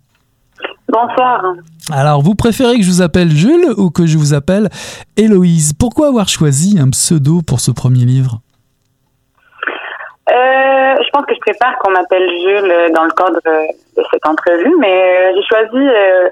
Bonsoir. 0.87 1.41
Alors, 1.91 2.21
vous 2.21 2.35
préférez 2.35 2.77
que 2.77 2.83
je 2.83 2.89
vous 2.89 3.01
appelle 3.01 3.31
Jules 3.31 3.73
ou 3.77 3.89
que 3.89 4.05
je 4.05 4.17
vous 4.17 4.33
appelle 4.33 4.69
Héloïse? 5.17 5.73
Pourquoi 5.73 6.07
avoir 6.07 6.29
choisi 6.29 6.77
un 6.79 6.89
pseudo 6.91 7.41
pour 7.41 7.59
ce 7.59 7.71
premier 7.71 8.05
livre? 8.05 8.41
Euh, 10.29 10.95
Je 11.03 11.09
pense 11.11 11.25
que 11.25 11.33
je 11.33 11.39
préfère 11.39 11.75
qu'on 11.79 11.91
m'appelle 11.91 12.27
Jules 12.41 12.93
dans 12.95 13.03
le 13.03 13.11
cadre 13.11 13.39
de 13.43 14.03
cette 14.11 14.25
entrevue, 14.25 14.73
mais 14.79 15.33
j'ai 15.35 15.43
choisi 15.43 15.87
euh, 15.87 16.29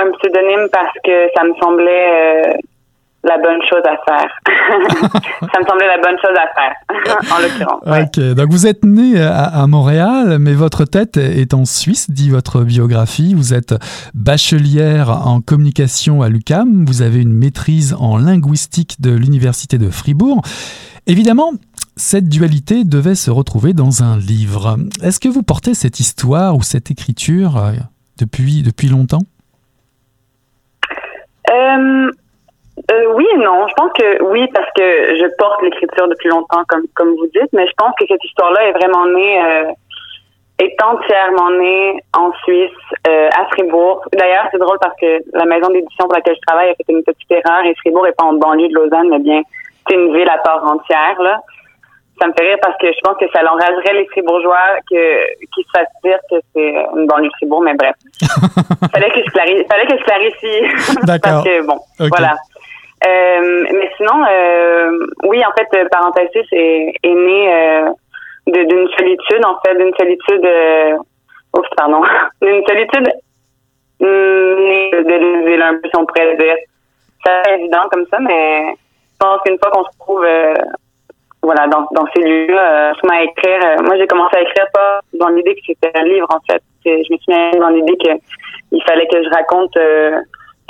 un 0.00 0.10
pseudonyme 0.12 0.68
parce 0.72 0.94
que 1.04 1.28
ça 1.36 1.44
me 1.44 1.54
semblait 1.60 2.48
euh, 2.48 2.52
la 3.24 3.36
bonne 3.38 3.60
chose 3.68 3.82
à 3.84 3.96
faire. 4.04 4.30
ça 5.52 5.60
me 5.60 5.66
semblait 5.66 5.86
la 5.86 5.98
bonne 5.98 6.18
chose 6.20 6.36
à 6.36 6.48
faire, 6.54 6.74
en 7.36 7.40
l'occurrence. 7.40 7.82
Ok, 7.86 8.34
donc 8.34 8.50
vous 8.50 8.66
êtes 8.66 8.84
né 8.84 9.20
à, 9.20 9.66
Montréal, 9.66 10.38
mais 10.40 10.54
votre 10.54 10.84
tête 10.84 11.16
est 11.16 11.54
en 11.54 11.64
Suisse, 11.64 12.10
dit 12.10 12.30
votre 12.30 12.62
biographie. 12.62 13.34
Vous 13.34 13.54
êtes 13.54 13.74
bachelière 14.14 15.26
en 15.26 15.40
communication 15.40 16.22
à 16.22 16.28
l'UCAM, 16.28 16.84
vous 16.84 17.02
avez 17.02 17.20
une 17.20 17.32
maîtrise 17.32 17.94
en 17.98 18.16
linguistique 18.16 19.00
de 19.00 19.14
l'Université 19.14 19.78
de 19.78 19.90
Fribourg. 19.90 20.42
Évidemment, 21.06 21.52
cette 21.96 22.28
dualité 22.28 22.84
devait 22.84 23.14
se 23.14 23.30
retrouver 23.30 23.72
dans 23.72 24.02
un 24.02 24.16
livre. 24.16 24.78
Est-ce 25.02 25.20
que 25.20 25.28
vous 25.28 25.42
portez 25.42 25.74
cette 25.74 26.00
histoire 26.00 26.56
ou 26.56 26.62
cette 26.62 26.90
écriture 26.90 27.56
euh, 27.56 27.72
depuis, 28.18 28.62
depuis 28.62 28.88
longtemps? 28.88 29.22
Euh, 31.52 32.10
euh, 32.90 33.12
oui 33.14 33.26
et 33.34 33.38
non. 33.38 33.66
Je 33.68 33.74
pense 33.74 33.92
que 33.92 34.22
oui 34.24 34.48
parce 34.54 34.68
que 34.76 35.16
je 35.16 35.36
porte 35.36 35.62
l'écriture 35.62 36.08
depuis 36.08 36.28
longtemps, 36.28 36.62
comme 36.68 36.84
comme 36.94 37.10
vous 37.10 37.26
dites, 37.26 37.52
mais 37.52 37.66
je 37.66 37.72
pense 37.76 37.92
que 37.98 38.06
cette 38.06 38.24
histoire-là 38.24 38.68
est 38.68 38.72
vraiment 38.72 39.06
née, 39.06 39.44
euh, 39.44 39.72
est 40.58 40.76
entièrement 40.82 41.50
née 41.50 42.00
en 42.16 42.32
Suisse, 42.44 42.70
à 43.04 43.46
Fribourg. 43.52 44.02
D'ailleurs, 44.12 44.46
c'est 44.50 44.58
drôle 44.58 44.78
parce 44.80 44.94
que 45.00 45.18
la 45.32 45.44
maison 45.44 45.68
d'édition 45.68 46.04
pour 46.04 46.14
laquelle 46.14 46.36
je 46.36 46.46
travaille 46.46 46.70
a 46.70 46.74
fait 46.74 46.84
une 46.88 47.02
petite 47.02 47.30
erreur 47.30 47.64
et 47.64 47.74
Fribourg 47.76 48.06
est 48.06 48.16
pas 48.16 48.24
en 48.24 48.34
banlieue 48.34 48.68
de 48.68 48.74
Lausanne, 48.74 49.08
mais 49.10 49.18
bien 49.18 49.42
c'est 49.88 49.96
une 49.96 50.14
ville 50.14 50.28
à 50.28 50.38
part 50.38 50.64
entière 50.64 51.20
là 51.20 51.40
ça 52.20 52.28
me 52.28 52.32
fait 52.32 52.44
rire 52.44 52.58
parce 52.62 52.76
que 52.78 52.86
je 52.88 52.98
pense 53.02 53.16
que 53.18 53.26
ça 53.32 53.42
l'enragerait 53.42 53.94
les 53.94 54.06
Fribourgeois 54.06 54.78
que, 54.90 55.34
qui 55.54 55.62
se 55.62 55.70
fassent 55.74 55.86
dire 56.04 56.18
que 56.30 56.36
c'est 56.54 56.74
une 56.96 57.06
banlieue 57.06 57.28
de 57.28 57.32
Fribourg, 57.38 57.62
mais 57.62 57.74
bref. 57.74 57.94
fallait 58.92 59.10
que 59.10 59.20
je 59.24 59.30
clarifie, 59.30 59.64
fallait 59.70 59.86
que 59.86 59.98
je 59.98 60.04
clarifie. 60.04 61.06
D'accord. 61.06 61.32
parce 61.32 61.44
que, 61.44 61.66
bon, 61.66 61.78
voilà. 61.98 62.34
Euh, 63.04 63.66
mais 63.72 63.90
sinon, 63.96 64.24
euh, 64.30 65.06
oui, 65.24 65.42
en 65.44 65.52
fait, 65.52 65.88
parenthèse 65.88 66.28
est, 66.52 66.94
est 67.02 67.14
né 67.14 67.52
euh, 67.52 67.90
d'une 68.46 68.88
solitude, 68.96 69.44
en 69.44 69.56
fait, 69.64 69.76
d'une 69.76 69.94
solitude, 69.98 70.44
euh, 70.44 70.96
ouf, 71.56 71.66
pardon, 71.76 72.02
d'une 72.42 72.64
solitude 72.66 73.08
née 74.00 74.90
de 74.92 75.46
l'île, 75.46 75.62
un 75.62 75.74
peu, 75.74 75.88
si 75.88 75.96
on 75.96 76.06
pourrait 76.06 76.36
dire. 76.36 76.56
C'est 77.24 77.54
évident 77.54 77.82
comme 77.90 78.04
ça, 78.10 78.18
mais 78.20 78.72
je 78.72 79.18
pense 79.18 79.40
qu'une 79.42 79.58
fois 79.58 79.70
qu'on 79.70 79.84
se 79.84 79.98
trouve 79.98 80.24
euh, 80.24 80.54
voilà, 81.42 81.66
dans, 81.66 81.88
dans 81.92 82.06
ces 82.14 82.22
lieux-là, 82.22 82.90
euh, 82.90 83.08
à 83.10 83.22
écrire. 83.24 83.60
Euh, 83.64 83.82
moi, 83.82 83.96
j'ai 83.96 84.06
commencé 84.06 84.36
à 84.36 84.42
écrire 84.42 84.66
pas 84.72 85.00
dans 85.14 85.28
l'idée 85.28 85.54
que 85.54 85.60
c'était 85.66 85.90
un 85.94 86.04
livre, 86.04 86.28
en 86.30 86.40
fait. 86.48 86.62
Je 86.84 87.12
me 87.12 87.18
suis 87.18 87.18
mis 87.28 87.58
dans 87.58 87.68
l'idée 87.68 87.96
qu'il 87.96 88.82
fallait 88.84 89.06
que 89.06 89.22
je 89.22 89.28
raconte 89.30 89.76
euh, 89.76 90.18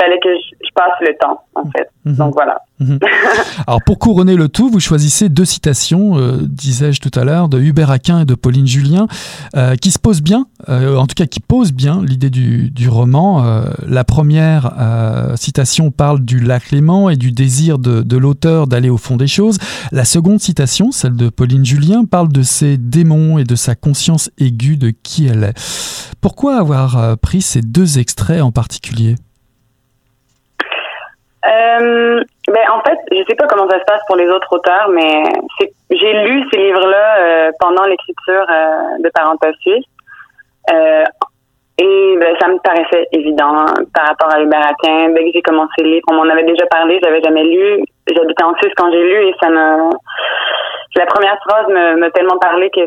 fallait 0.03 0.19
que 0.23 0.29
je, 0.29 0.73
passe 0.75 0.95
le 1.01 1.15
temps, 1.21 1.41
en 1.55 1.65
fait. 1.71 1.91
Mhm. 2.05 2.15
Donc 2.15 2.35
voilà. 2.35 2.63
Mhm. 2.81 2.99
Alors 3.67 3.83
pour 3.85 3.99
couronner 3.99 4.37
le 4.37 4.49
tout, 4.49 4.71
vous 4.71 4.81
choisissez 4.81 5.29
deux 5.29 5.45
citations, 5.45 6.19
euh, 6.19 6.39
disais-je 6.41 7.01
tout 7.01 7.17
à 7.19 7.25
l'heure, 7.25 7.49
de 7.49 7.61
Hubert 7.61 7.91
Aquin 7.91 8.21
et 8.21 8.25
de 8.25 8.35
Pauline 8.35 8.67
Julien, 8.67 9.07
euh, 9.57 9.77
qui 9.77 9.91
se 9.91 9.99
posent 9.99 10.23
bien, 10.23 10.47
euh, 10.69 10.97
en 10.97 11.07
tout 11.07 11.15
cas 11.15 11.27
qui 11.27 11.41
posent 11.41 11.73
bien 11.73 12.03
l'idée 12.03 12.31
du, 12.31 12.71
du, 12.71 12.89
roman. 12.89 13.45
la 13.87 14.05
première 14.05 14.73
citation 15.37 15.91
parle 15.91 16.21
du 16.21 16.41
lac 16.41 16.71
Léman 16.71 17.11
et 17.11 17.17
du 17.17 17.33
désir 17.33 17.79
de, 17.79 18.03
de 18.03 18.17
l'auteur 18.17 18.67
d'aller 18.67 18.91
au 18.91 18.99
fond 18.99 19.17
des 19.17 19.27
choses. 19.27 19.59
La 19.93 20.05
seconde 20.05 20.41
citation, 20.41 20.91
celle 20.91 21.17
de 21.17 21.29
Pauline 21.29 21.65
Julien, 21.65 22.05
parle 22.05 22.29
de 22.29 22.43
ses 22.43 22.77
démons 22.77 23.39
et 23.39 23.45
de 23.45 23.55
sa 23.55 23.75
conscience 23.75 24.31
aiguë 24.39 24.77
de 24.77 24.93
qui 25.03 25.27
elle 25.27 25.45
est. 25.45 26.15
Pourquoi 26.21 26.57
avoir 26.59 27.17
pris 27.19 27.43
ces 27.43 27.61
deux 27.61 27.99
extraits 27.99 28.43
en 28.43 28.53
particulier? 28.53 29.17
Euh, 31.45 32.23
ben 32.49 32.65
en 32.71 32.81
fait, 32.83 32.99
je 33.11 33.23
sais 33.29 33.35
pas 33.35 33.47
comment 33.49 33.69
ça 33.69 33.81
se 33.81 33.85
passe 33.85 34.03
pour 34.07 34.17
les 34.17 34.29
autres 34.29 34.49
auteurs, 34.53 34.89
mais 34.91 35.25
j'ai 35.91 36.13
lu 36.25 36.45
ces 36.53 36.59
livres-là 36.59 37.17
euh, 37.19 37.51
pendant 37.59 37.83
l'écriture 37.85 38.47
euh, 38.49 38.99
de 39.01 39.09
Parenthèse 39.11 39.55
Suisse. 39.61 39.85
Euh, 40.73 41.05
et 41.79 42.17
ben, 42.21 42.37
ça 42.41 42.49
me 42.49 42.59
paraissait 42.59 43.09
évident 43.13 43.65
par 43.93 44.07
rapport 44.07 44.33
à 44.33 44.41
Hubert. 44.41 44.73
Dès 44.85 45.25
que 45.25 45.33
j'ai 45.35 45.43
commencé 45.43 45.73
le 45.81 45.91
livre, 45.91 46.05
on 46.11 46.15
m'en 46.15 46.31
avait 46.31 46.45
déjà 46.45 46.67
parlé, 46.67 47.01
j'avais 47.03 47.23
jamais 47.23 47.43
lu. 47.43 47.85
J'habitais 48.07 48.45
en 48.45 48.55
Suisse 48.57 48.73
quand 48.77 48.93
j'ai 48.93 49.03
lu 49.03 49.29
et 49.29 49.35
ça 49.43 49.49
me... 49.49 49.91
La 50.95 51.07
première 51.07 51.39
phrase 51.49 51.67
m'a 51.99 52.11
tellement 52.11 52.39
parlé 52.39 52.71
que 52.71 52.83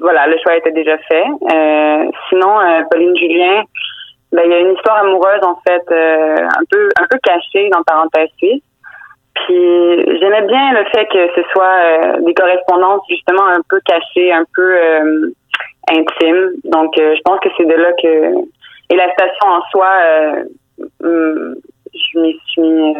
voilà, 0.00 0.26
le 0.26 0.36
choix 0.42 0.56
était 0.56 0.72
déjà 0.72 0.96
fait. 0.98 1.26
Euh, 1.52 2.10
sinon, 2.28 2.58
Pauline 2.90 3.16
Julien, 3.16 3.62
ben, 4.34 4.42
il 4.46 4.50
y 4.50 4.54
a 4.54 4.58
une 4.58 4.74
histoire 4.74 4.96
amoureuse 4.98 5.42
en 5.42 5.56
fait 5.66 5.84
euh, 5.92 6.36
un 6.36 6.64
peu 6.68 6.88
un 6.96 7.06
peu 7.08 7.18
cachée 7.22 7.70
dans 7.70 7.82
parenthèse 7.84 8.28
suisse. 8.36 8.62
Puis 9.34 10.18
j'aimais 10.18 10.42
bien 10.42 10.72
le 10.72 10.84
fait 10.86 11.06
que 11.06 11.28
ce 11.36 11.42
soit 11.52 11.64
euh, 11.64 12.20
des 12.22 12.34
correspondances 12.34 13.02
justement 13.08 13.46
un 13.46 13.60
peu 13.68 13.80
cachées, 13.84 14.32
un 14.32 14.44
peu 14.54 14.76
euh, 14.76 15.30
intime. 15.88 16.50
Donc, 16.64 16.94
je 16.96 17.20
pense 17.24 17.38
que 17.40 17.48
c'est 17.56 17.64
de 17.64 17.74
là 17.74 17.92
que 18.02 18.44
et 18.90 18.96
la 18.96 19.10
station 19.12 19.46
en 19.46 19.62
soi, 19.70 19.90
hum, 21.02 21.54
je 21.94 22.18
m'y 22.18 22.40
suis 22.48 22.94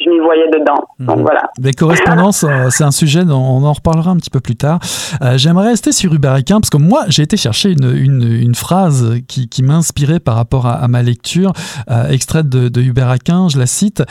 je 0.00 0.08
m'y 0.08 0.18
voyais 0.20 0.48
dedans. 0.52 0.78
Donc 1.00 1.16
mhm. 1.16 1.22
voilà. 1.22 1.42
Les 1.60 1.72
correspondances, 1.72 2.44
euh, 2.44 2.68
c'est 2.70 2.84
un 2.84 2.92
sujet 2.92 3.24
dont 3.24 3.40
on 3.40 3.64
en 3.64 3.72
reparlera 3.72 4.10
un 4.10 4.16
petit 4.16 4.30
peu 4.30 4.40
plus 4.40 4.56
tard. 4.56 4.78
Euh, 5.22 5.36
j'aimerais 5.36 5.68
rester 5.68 5.92
sur 5.92 6.14
Hubert 6.14 6.38
parce 6.46 6.70
que 6.70 6.76
moi, 6.76 7.04
j'ai 7.08 7.22
été 7.22 7.36
chercher 7.36 7.70
une, 7.70 7.96
une, 7.96 8.22
une 8.22 8.54
phrase 8.54 9.16
qui, 9.26 9.48
qui 9.48 9.62
m'inspirait 9.62 10.20
par 10.20 10.36
rapport 10.36 10.66
à, 10.66 10.86
ma 10.88 11.02
lecture, 11.02 11.52
euh, 11.90 12.08
extraite 12.08 12.48
de, 12.48 12.68
de 12.68 12.80
Hubert 12.80 13.16
Je 13.26 13.58
la 13.58 13.66
cite 13.66 14.02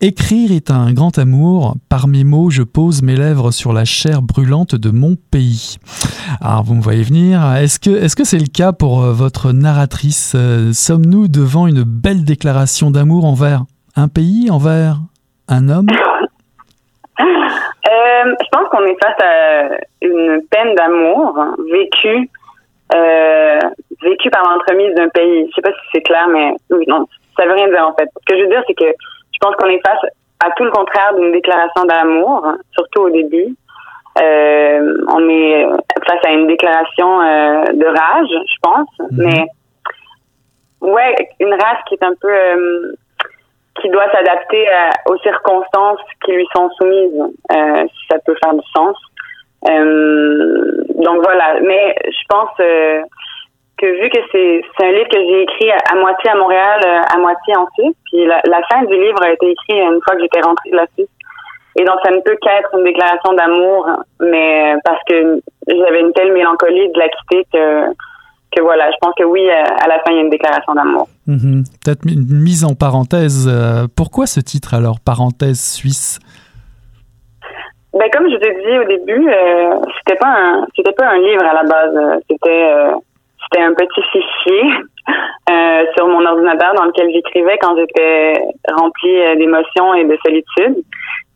Écrire 0.00 0.52
est 0.52 0.70
un 0.70 0.92
grand 0.92 1.18
amour. 1.18 1.76
Par 1.88 2.06
mes 2.08 2.24
mots, 2.24 2.50
je 2.50 2.62
pose 2.62 3.02
mes 3.02 3.16
lèvres 3.16 3.50
sur 3.50 3.72
la 3.72 3.84
chair 3.84 4.22
brûlante 4.22 4.74
de 4.74 4.90
mon 4.90 5.16
pays. 5.30 5.76
Alors, 6.40 6.62
vous 6.62 6.74
me 6.74 6.82
voyez 6.82 7.02
venir. 7.02 7.44
Est-ce 7.56 7.78
que 7.78 7.90
est-ce 7.90 8.16
que 8.16 8.24
c'est 8.24 8.38
le 8.38 8.46
cas 8.46 8.72
pour 8.72 9.00
votre 9.00 9.52
narratrice? 9.52 10.36
Sommes-nous 10.72 11.28
devant 11.28 11.66
une 11.66 11.82
belle 11.82 12.24
déclaration 12.24 12.90
d'amour 12.90 13.24
envers 13.24 13.64
un 13.94 14.08
pays, 14.08 14.50
envers 14.50 15.00
un 15.48 15.68
homme? 15.68 15.86
Euh, 17.20 18.34
Je 18.40 18.48
pense 18.50 18.68
qu'on 18.70 18.84
est 18.86 18.96
face 19.02 19.20
à 19.22 19.76
une 20.00 20.40
peine 20.50 20.74
d'amour 20.74 21.36
vécue 21.70 22.30
euh, 22.94 23.58
vécue 24.02 24.30
par 24.30 24.42
l'entremise 24.44 24.94
d'un 24.94 25.08
pays. 25.08 25.46
Je 25.48 25.54
sais 25.54 25.62
pas 25.62 25.70
si 25.70 25.88
c'est 25.94 26.02
clair, 26.02 26.28
mais 26.28 26.54
non, 26.86 27.06
ça 27.36 27.46
veut 27.46 27.52
rien 27.52 27.68
dire 27.68 27.86
en 27.86 27.94
fait. 27.94 28.08
Ce 28.20 28.24
que 28.32 28.38
je 28.38 28.44
veux 28.44 28.48
dire, 28.48 28.62
c'est 28.66 28.74
que 28.74 28.86
je 28.86 29.38
pense 29.40 29.54
qu'on 29.56 29.68
est 29.68 29.80
face 29.86 30.10
à 30.44 30.50
tout 30.56 30.64
le 30.64 30.70
contraire 30.70 31.14
d'une 31.16 31.32
déclaration 31.32 31.84
d'amour, 31.84 32.46
surtout 32.72 33.02
au 33.02 33.10
début. 33.10 33.56
Euh, 34.20 34.94
on 35.08 35.28
est 35.28 35.66
face 36.06 36.24
à 36.26 36.32
une 36.32 36.46
déclaration 36.46 37.18
de 37.18 37.86
rage, 37.86 38.28
je 38.30 38.56
pense, 38.62 39.10
mhm. 39.10 39.24
mais 39.24 39.46
ouais, 40.80 41.14
une 41.40 41.54
rage 41.54 41.78
qui 41.88 41.94
est 41.94 42.04
un 42.04 42.14
peu 42.20 42.94
qui 43.80 43.88
doit 43.88 44.10
s'adapter 44.10 44.66
aux 45.06 45.16
circonstances 45.18 46.00
qui 46.24 46.32
lui 46.32 46.46
sont 46.54 46.68
soumises, 46.80 47.22
euh, 47.52 47.84
si 47.86 48.06
ça 48.10 48.18
peut 48.24 48.36
faire 48.42 48.54
du 48.54 48.64
sens. 48.76 48.96
Euh, 49.70 50.84
donc 50.96 51.22
voilà, 51.22 51.60
mais 51.62 51.94
je 52.04 52.24
pense 52.28 52.50
euh, 52.60 53.00
que 53.78 53.86
vu 53.86 54.10
que 54.10 54.18
c'est 54.30 54.84
un 54.84 54.92
livre 54.92 55.08
que 55.08 55.18
j'ai 55.18 55.42
écrit 55.42 55.70
à, 55.70 55.94
moitié 55.96 56.30
à 56.30 56.36
Montréal, 56.36 56.80
à 56.84 57.18
moitié 57.18 57.56
en 57.56 57.66
Suisse, 57.78 57.96
puis 58.10 58.26
la, 58.26 58.60
fin 58.70 58.84
du 58.84 58.94
livre 58.94 59.22
a 59.22 59.32
été 59.32 59.50
écrite 59.50 59.76
une 59.76 60.00
fois 60.02 60.16
que 60.16 60.22
j'étais 60.22 60.40
rentrée 60.40 60.70
de 60.70 60.76
la 60.76 60.86
Suisse. 60.94 61.08
Et 61.76 61.84
donc 61.84 61.96
ça 62.04 62.10
ne 62.10 62.20
peut 62.20 62.36
qu'être 62.42 62.68
une 62.76 62.84
déclaration 62.84 63.32
d'amour, 63.32 63.88
mais 64.20 64.74
parce 64.84 65.02
que 65.08 65.40
j'avais 65.66 66.00
une 66.00 66.12
telle 66.12 66.32
mélancolie 66.32 66.90
de 66.90 66.98
la 66.98 67.08
quitter 67.08 67.46
que 67.52 67.86
que 68.54 68.62
voilà, 68.62 68.90
je 68.90 68.96
pense 69.00 69.14
que 69.16 69.24
oui, 69.24 69.48
euh, 69.48 69.64
à 69.82 69.88
la 69.88 69.98
fin, 70.00 70.12
il 70.12 70.16
y 70.16 70.18
a 70.18 70.22
une 70.22 70.30
déclaration 70.30 70.74
d'amour. 70.74 71.08
Mhm. 71.26 71.64
Peut-être 71.84 72.04
une 72.06 72.42
mise 72.42 72.64
en 72.64 72.74
parenthèse. 72.74 73.48
Euh, 73.48 73.86
pourquoi 73.96 74.26
ce 74.26 74.40
titre 74.40 74.74
alors, 74.74 75.00
parenthèse 75.04 75.60
suisse? 75.60 76.18
Ben, 77.92 78.08
comme 78.10 78.28
je 78.30 78.36
t'ai 78.36 78.54
dit 78.64 78.78
au 78.78 78.84
début, 78.84 79.28
euh, 79.28 79.74
c'était 79.98 80.18
pas 80.18 80.28
un 80.28 80.66
c'était 80.74 80.92
pas 80.92 81.08
un 81.08 81.18
livre 81.18 81.44
à 81.44 81.54
la 81.54 81.62
base. 81.64 82.22
C'était 82.30 82.68
c'était 83.44 83.64
un 83.64 83.74
petit 83.74 84.02
fichier 84.12 84.62
sur 85.94 86.08
mon 86.08 86.24
ordinateur 86.24 86.74
dans 86.74 86.84
lequel 86.84 87.10
j'écrivais 87.12 87.58
quand 87.60 87.76
j'étais 87.76 88.42
remplie 88.70 89.36
d'émotions 89.36 89.92
et 89.94 90.04
de 90.04 90.16
solitude. 90.24 90.82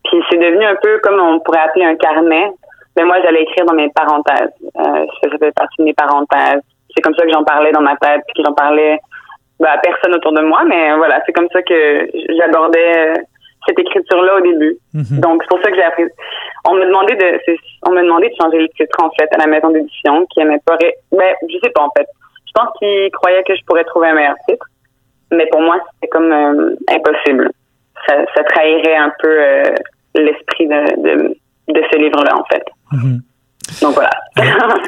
Puis 0.05 0.23
c'est 0.29 0.37
devenu 0.37 0.65
un 0.65 0.75
peu 0.81 0.99
comme 1.03 1.19
on 1.19 1.39
pourrait 1.41 1.61
appeler 1.61 1.85
un 1.85 1.95
carnet. 1.95 2.51
Mais 2.95 3.03
ben, 3.03 3.05
moi, 3.05 3.21
j'allais 3.21 3.43
écrire 3.43 3.65
dans 3.65 3.75
mes 3.75 3.89
parenthèses. 3.89 4.49
ça 4.73 5.29
faisait 5.29 5.51
partie 5.51 5.75
de 5.77 5.83
mes 5.83 5.93
parenthèses 5.93 6.63
c'est 6.97 7.01
comme 7.01 7.15
ça 7.15 7.23
que 7.25 7.31
j'en 7.31 7.43
parlais 7.43 7.71
dans 7.71 7.81
ma 7.81 7.95
tête, 7.97 8.21
puis 8.25 8.41
que 8.41 8.47
j'en 8.47 8.55
parlais 8.55 8.97
bah, 9.59 9.73
à 9.73 9.77
personne 9.77 10.15
autour 10.15 10.33
de 10.33 10.41
moi. 10.41 10.63
Mais 10.65 10.95
voilà, 10.97 11.21
c'est 11.25 11.33
comme 11.33 11.47
ça 11.53 11.61
que 11.61 12.09
j'abordais 12.37 12.97
euh, 12.97 13.13
cette 13.67 13.79
écriture-là 13.79 14.37
au 14.37 14.41
début. 14.41 14.77
Mhm. 14.93 15.19
Donc 15.19 15.43
c'est 15.43 15.49
pour 15.49 15.61
ça 15.63 15.69
que 15.69 15.75
j'ai 15.75 15.83
appris. 15.83 16.05
On 16.67 16.73
me 16.73 16.85
demandait 16.85 17.15
de, 17.15 17.39
on 17.85 17.91
me 17.91 18.01
demandait 18.01 18.29
de 18.29 18.35
changer 18.41 18.59
le 18.59 18.69
titre 18.69 18.97
en 19.03 19.11
fait 19.11 19.29
à 19.35 19.37
la 19.37 19.47
maison 19.47 19.69
d'édition, 19.69 20.25
qui 20.33 20.41
aimait 20.41 20.61
pas. 20.65 20.77
Ben 21.11 21.33
je 21.47 21.57
sais 21.63 21.69
pas 21.69 21.83
en 21.83 21.91
fait. 21.95 22.07
Je 22.47 22.51
pense 22.55 22.69
qu'ils 22.79 23.11
croyaient 23.11 23.43
que 23.43 23.55
je 23.55 23.63
pourrais 23.65 23.83
trouver 23.83 24.07
un 24.07 24.15
meilleur 24.15 24.35
titre, 24.49 24.65
mais 25.31 25.45
pour 25.51 25.61
moi 25.61 25.77
c'était 25.93 26.09
comme 26.09 26.31
euh, 26.31 26.75
impossible. 26.89 27.51
Ça, 28.07 28.15
ça, 28.35 28.43
trahirait 28.43 28.95
un 28.95 29.11
peu 29.19 29.27
euh, 29.27 29.63
l'esprit 30.15 30.67
de, 30.67 31.01
de, 31.01 31.35
de, 31.67 31.83
ce 31.91 31.97
livre-là 31.97 32.35
en 32.35 32.45
fait. 32.45 32.63
Mhm. 32.91 33.21
Donc 33.81 33.93
voilà. 33.95 34.09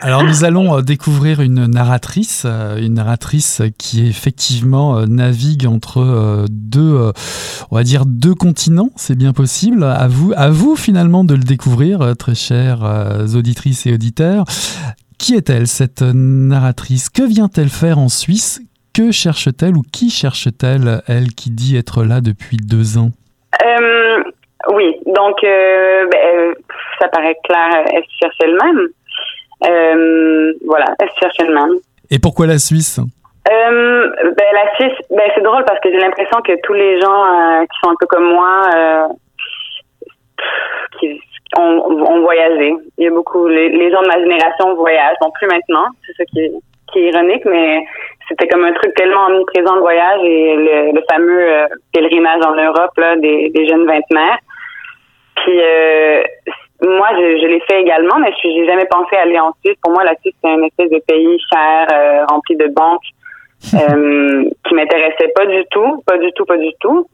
Alors, 0.02 0.24
nous 0.24 0.44
allons 0.44 0.78
euh, 0.78 0.82
découvrir 0.82 1.42
une 1.42 1.66
narratrice, 1.66 2.44
euh, 2.46 2.78
une 2.78 2.96
narratrice 2.96 3.62
qui 3.78 4.08
effectivement 4.08 4.98
euh, 4.98 5.06
navigue 5.06 5.66
entre 5.66 6.46
deux, 6.50 7.12
on 7.72 7.76
va 7.76 7.84
dire 7.84 8.06
deux 8.06 8.36
continents, 8.36 8.92
c'est 8.96 9.18
bien 9.18 9.34
possible. 9.34 9.84
À 9.84 10.08
vous, 10.08 10.34
à 10.36 10.50
vous 10.50 10.76
finalement 10.76 11.24
de 11.24 11.34
le 11.34 11.44
découvrir, 11.44 12.16
très 12.18 12.36
chères 12.36 12.84
auditrices 13.36 13.86
et 13.86 13.94
auditeurs. 13.94 14.46
Qui 15.18 15.36
est-elle 15.36 15.68
cette 15.68 16.02
narratrice? 16.02 17.10
Que 17.10 17.24
vient-elle 17.24 17.70
faire 17.70 18.00
en 18.00 18.10
Suisse? 18.10 18.62
Que 18.94 19.12
cherche-t-elle 19.12 19.76
ou 19.76 19.84
qui 19.92 20.10
cherche-t-elle, 20.10 21.04
elle 21.08 21.34
qui 21.34 21.52
dit 21.52 21.76
être 21.76 22.04
là 22.04 22.22
depuis 22.22 22.58
deux 22.58 22.98
ans 22.98 23.12
Oui, 24.80 24.96
donc 25.08 25.42
ben, 25.42 26.54
ça 27.02 27.10
paraît 27.10 27.36
clair, 27.44 27.84
elle 27.94 28.04
cherche 28.18 28.36
elle-même. 28.42 28.88
Euh, 29.68 30.54
voilà, 30.66 30.86
elle 31.00 31.10
cherche 31.20 31.36
elle-même. 31.40 31.76
Et 32.10 32.20
pourquoi 32.20 32.48
la 32.48 32.58
Suisse? 32.58 33.00
Euh, 33.00 34.12
ben, 34.24 34.46
La 34.54 34.76
Suisse, 34.76 34.98
ben, 35.10 35.30
c'est 35.36 35.42
drôle 35.42 35.66
parce 35.66 35.80
que 35.82 35.92
j'ai 35.92 36.00
l'impression 36.00 36.42
que 36.42 36.54
tous 36.64 36.74
les 36.74 37.00
gens 37.02 37.26
euh, 37.26 37.62
qui 37.64 37.80
sont 37.84 37.92
un 37.92 37.96
peu 38.00 38.06
comme 38.08 38.32
moi, 38.32 38.70
euh, 38.74 39.08
qui 41.00 41.20
ont, 41.58 42.22
voyagé. 42.22 42.76
Il 42.98 43.04
y 43.04 43.08
a 43.08 43.12
beaucoup, 43.12 43.48
les, 43.48 43.92
gens 43.92 44.02
de 44.02 44.08
ma 44.08 44.20
génération 44.20 44.76
voyagent, 44.76 45.18
non 45.22 45.32
plus 45.32 45.48
maintenant, 45.48 45.88
c'est 46.06 46.14
ça 46.14 46.26
qui 46.26 46.40
est, 46.42 46.52
qui 46.92 47.00
est 47.00 47.10
ironique, 47.10 47.44
mais 47.46 47.84
c'était 48.28 48.48
comme 48.48 48.64
un 48.64 48.74
truc 48.74 48.94
tellement 48.96 49.26
omniprésent 49.28 49.76
le 49.76 49.82
voyage 49.82 50.22
et 50.24 50.92
le, 50.94 51.02
fameux 51.12 51.48
pèlerinage 51.92 52.46
en 52.46 52.54
Europe 52.54 52.92
là, 52.98 53.16
des, 53.16 53.50
des 53.50 53.68
jeunes 53.68 53.88
vingtenaires. 53.88 54.38
Puis 55.44 55.60
euh, 55.62 56.24
moi, 56.82 57.10
je, 57.14 57.42
je 57.42 57.48
l'ai 57.48 57.62
fait 57.70 57.82
également, 57.82 58.20
mais 58.20 58.32
je 58.42 58.48
n'ai 58.48 58.66
jamais 58.66 58.86
pensé 58.86 59.16
aller 59.16 59.40
en 59.40 59.52
Suisse. 59.64 59.78
Pour 59.82 59.92
moi, 59.92 60.04
la 60.04 60.16
Suisse, 60.22 60.36
c'est 60.42 60.50
un 60.50 60.62
espèce 60.64 60.90
de 60.90 61.02
pays 61.08 61.40
cher, 61.52 61.88
euh, 61.92 62.26
rempli 62.30 62.56
de 62.56 62.68
banques, 62.68 63.04
euh, 63.74 64.50
qui 64.66 64.74
m'intéressait 64.74 65.32
pas 65.36 65.46
du 65.46 65.64
tout, 65.72 66.02
pas 66.06 66.18
du 66.18 66.32
tout, 66.34 66.46
pas 66.46 66.58
du 66.58 66.72
tout. 66.80 67.08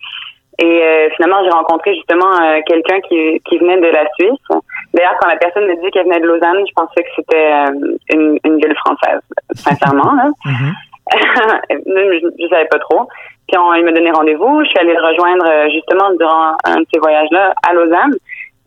Et 0.57 0.63
euh, 0.65 1.09
finalement, 1.15 1.43
j'ai 1.43 1.49
rencontré 1.49 1.93
justement 1.95 2.31
euh, 2.41 2.61
quelqu'un 2.65 3.01
qui, 3.01 3.41
qui 3.41 3.57
venait 3.57 3.77
de 3.77 3.87
la 3.87 4.05
Suisse. 4.17 4.61
D'ailleurs, 4.93 5.15
quand 5.19 5.27
la 5.27 5.35
personne 5.35 5.65
me 5.65 5.75
dit 5.83 5.91
qu'elle 5.91 6.05
venait 6.05 6.21
de 6.21 6.27
Lausanne, 6.27 6.63
je 6.65 6.73
pensais 6.73 7.03
que 7.03 7.09
c'était 7.15 7.51
une, 8.13 8.39
une, 8.45 8.57
ville 8.57 8.75
française, 8.77 9.19
sincèrement. 9.53 10.13
Là. 10.13 10.29
Mm-hmm. 10.45 10.73
je, 11.69 12.29
je 12.39 12.47
savais 12.47 12.67
pas 12.69 12.79
trop. 12.79 13.07
Puis 13.47 13.57
il 13.77 13.85
m'a 13.85 13.91
donné 13.91 14.11
rendez-vous. 14.11 14.63
Je 14.63 14.69
suis 14.69 14.79
allée 14.79 14.93
le 14.93 15.01
rejoindre 15.01 15.69
justement 15.71 16.11
durant 16.17 16.55
un 16.63 16.79
de 16.81 16.85
ces 16.91 16.99
voyages-là 16.99 17.53
à 17.67 17.73
Lausanne. 17.73 18.15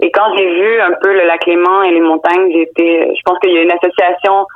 Et 0.01 0.11
quand 0.13 0.37
j'ai 0.37 0.47
vu 0.47 0.81
un 0.81 0.93
peu 1.03 1.13
le 1.13 1.27
lac 1.27 1.45
Léman 1.47 1.83
et 1.83 1.91
les 1.91 2.01
montagnes, 2.01 2.53
j'étais, 2.53 3.13
je 3.17 3.21
pense 3.25 3.39
qu'il 3.41 3.53
y 3.53 3.59
a 3.59 3.63
une 3.63 3.73
association 3.73 4.47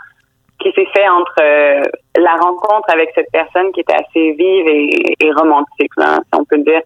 qui 0.60 0.70
s'est 0.72 0.86
faite 0.94 1.10
entre 1.10 1.34
euh, 1.42 1.82
la 2.16 2.34
rencontre 2.34 2.88
avec 2.92 3.10
cette 3.14 3.30
personne 3.32 3.72
qui 3.72 3.80
était 3.80 3.94
assez 3.94 4.32
vive 4.32 4.68
et, 4.68 5.32
romantique, 5.32 5.90
si 5.96 6.38
on 6.38 6.44
peut 6.44 6.58
dire, 6.58 6.82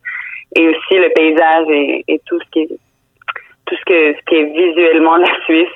et 0.54 0.68
aussi 0.68 0.94
le 0.94 1.10
paysage 1.10 1.66
et, 1.68 2.20
tout 2.24 2.38
ce 2.40 2.50
qui 2.50 2.66
tout 3.66 3.74
ce 3.74 3.84
que 3.84 4.14
ce 4.14 4.24
qui 4.26 4.36
est 4.36 4.44
visuellement 4.44 5.16
la 5.16 5.28
Suisse, 5.44 5.68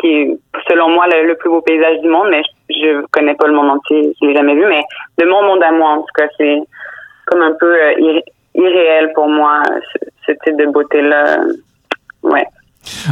qui 0.00 0.08
est 0.08 0.38
selon 0.68 0.90
moi 0.90 1.06
le, 1.08 1.34
plus 1.34 1.50
beau 1.50 1.60
paysage 1.60 2.00
du 2.00 2.08
monde, 2.08 2.28
mais 2.30 2.42
je, 2.42 2.74
je 2.74 3.06
connais 3.10 3.34
pas 3.34 3.46
le 3.46 3.54
monde 3.54 3.70
entier, 3.70 4.12
je 4.20 4.26
l'ai 4.26 4.34
jamais 4.34 4.54
vu, 4.54 4.66
mais 4.66 4.82
de 5.18 5.24
mon 5.28 5.42
monde 5.42 5.62
à 5.62 5.72
moi, 5.72 5.90
en 5.90 5.98
tout 5.98 6.14
cas, 6.16 6.26
c'est 6.36 6.58
comme 7.26 7.42
un 7.42 7.52
peu 7.58 7.74
euh, 7.74 8.20
irréel 8.54 9.12
pour 9.14 9.28
moi 9.28 9.62
ce, 9.92 9.98
ce 10.26 10.32
type 10.44 10.56
de 10.56 10.66
beauté 10.66 11.00
là 11.00 11.38
Ouais. 12.24 12.46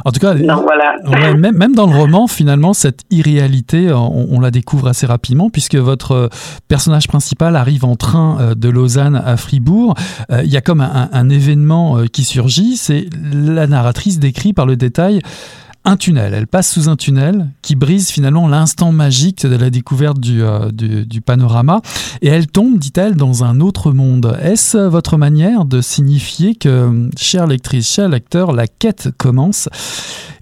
En 0.04 0.10
tout 0.10 0.20
cas, 0.20 0.34
même, 1.34 1.74
dans 1.74 1.86
le 1.86 1.96
roman, 1.96 2.26
finalement, 2.26 2.74
cette 2.74 3.02
irréalité, 3.10 3.90
on, 3.92 4.40
la 4.40 4.50
découvre 4.50 4.88
assez 4.88 5.06
rapidement, 5.06 5.48
puisque 5.48 5.76
votre 5.76 6.12
euh, 6.12 6.28
personnage 6.68 7.08
principal 7.08 7.56
arrive 7.56 7.84
en 7.84 7.96
train 7.96 8.38
euh, 8.40 8.54
de 8.54 8.68
Lausanne 8.68 9.20
à 9.24 9.36
Fribourg. 9.36 9.94
Euh, 10.30 10.42
il 10.44 10.50
y 10.50 10.56
a 10.56 10.60
comme 10.60 10.80
un, 10.80 11.28
événement 11.30 12.04
qui 12.12 12.24
surgit, 12.24 12.76
c'est 12.76 13.06
la 13.32 13.66
narratrice 13.66 14.18
décrit 14.18 14.52
par 14.52 14.66
le 14.66 14.76
détail 14.76 15.20
un 15.84 15.96
tunnel. 15.96 16.34
Elle 16.34 16.46
passe 16.46 16.72
sous 16.72 16.88
un 16.88 16.96
tunnel 16.96 17.48
qui 17.60 17.74
brise 17.74 18.10
finalement 18.10 18.48
l'instant 18.48 18.92
magique 18.92 19.46
de 19.46 19.56
la 19.56 19.70
découverte 19.70 20.20
du, 20.20 20.42
euh, 20.42 20.70
du, 20.70 21.20
panorama. 21.20 21.80
Et 22.20 22.28
elle 22.28 22.46
tombe, 22.46 22.78
dit-elle, 22.78 23.16
dans 23.16 23.44
un 23.44 23.60
autre 23.60 23.92
monde. 23.92 24.36
Est-ce 24.42 24.78
votre 24.78 25.16
manière 25.16 25.64
de 25.64 25.80
signifier 25.80 26.54
que, 26.54 27.10
chère 27.16 27.46
lectrice, 27.46 27.88
cher 27.88 28.08
lecteur, 28.08 28.52
la 28.52 28.66
quête 28.66 29.10
commence 29.18 29.68